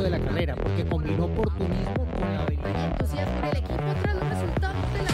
de 0.00 0.10
la 0.10 0.18
carrera, 0.18 0.56
porque 0.56 0.86
combinó 0.86 1.26
oportunismo 1.26 2.06
con 2.06 2.34
la 2.34 2.42
habilidad. 2.42 2.92
entusiasmo 2.92 3.40
del 3.42 3.56
equipo 3.58 3.94
tras 4.00 4.14
los 4.14 4.28
resultados 4.28 4.92
de 4.92 5.02
la 5.02 5.10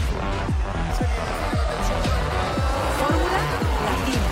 Fórmula 2.97 3.41
Latina. 3.85 4.29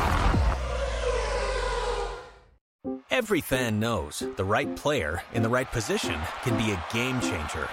Every 3.09 3.41
fan 3.41 3.79
knows 3.79 4.23
the 4.37 4.45
right 4.45 4.73
player 4.75 5.21
in 5.33 5.41
the 5.41 5.49
right 5.49 5.69
position 5.71 6.19
can 6.43 6.55
be 6.55 6.71
a 6.71 6.83
game 6.93 7.19
changer. 7.19 7.67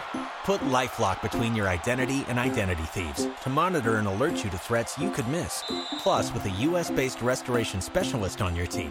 Put 0.45 0.61
LifeLock 0.63 1.23
between 1.23 1.55
your 1.55 1.69
identity 1.69 2.25
and 2.29 2.39
identity 2.39 2.83
thieves 2.87 3.29
to 3.43 3.51
monitor 3.51 3.97
and 3.97 4.09
alert 4.09 4.43
you 4.43 4.51
to 4.51 4.59
threats 4.59 4.99
you 4.99 5.11
could 5.11 5.29
miss. 5.29 5.63
Plus, 5.99 6.33
with 6.33 6.45
a 6.47 6.51
U.S.-based 6.51 7.23
restoration 7.23 7.81
specialist 7.81 8.41
on 8.43 8.57
your 8.57 8.67
team, 8.67 8.91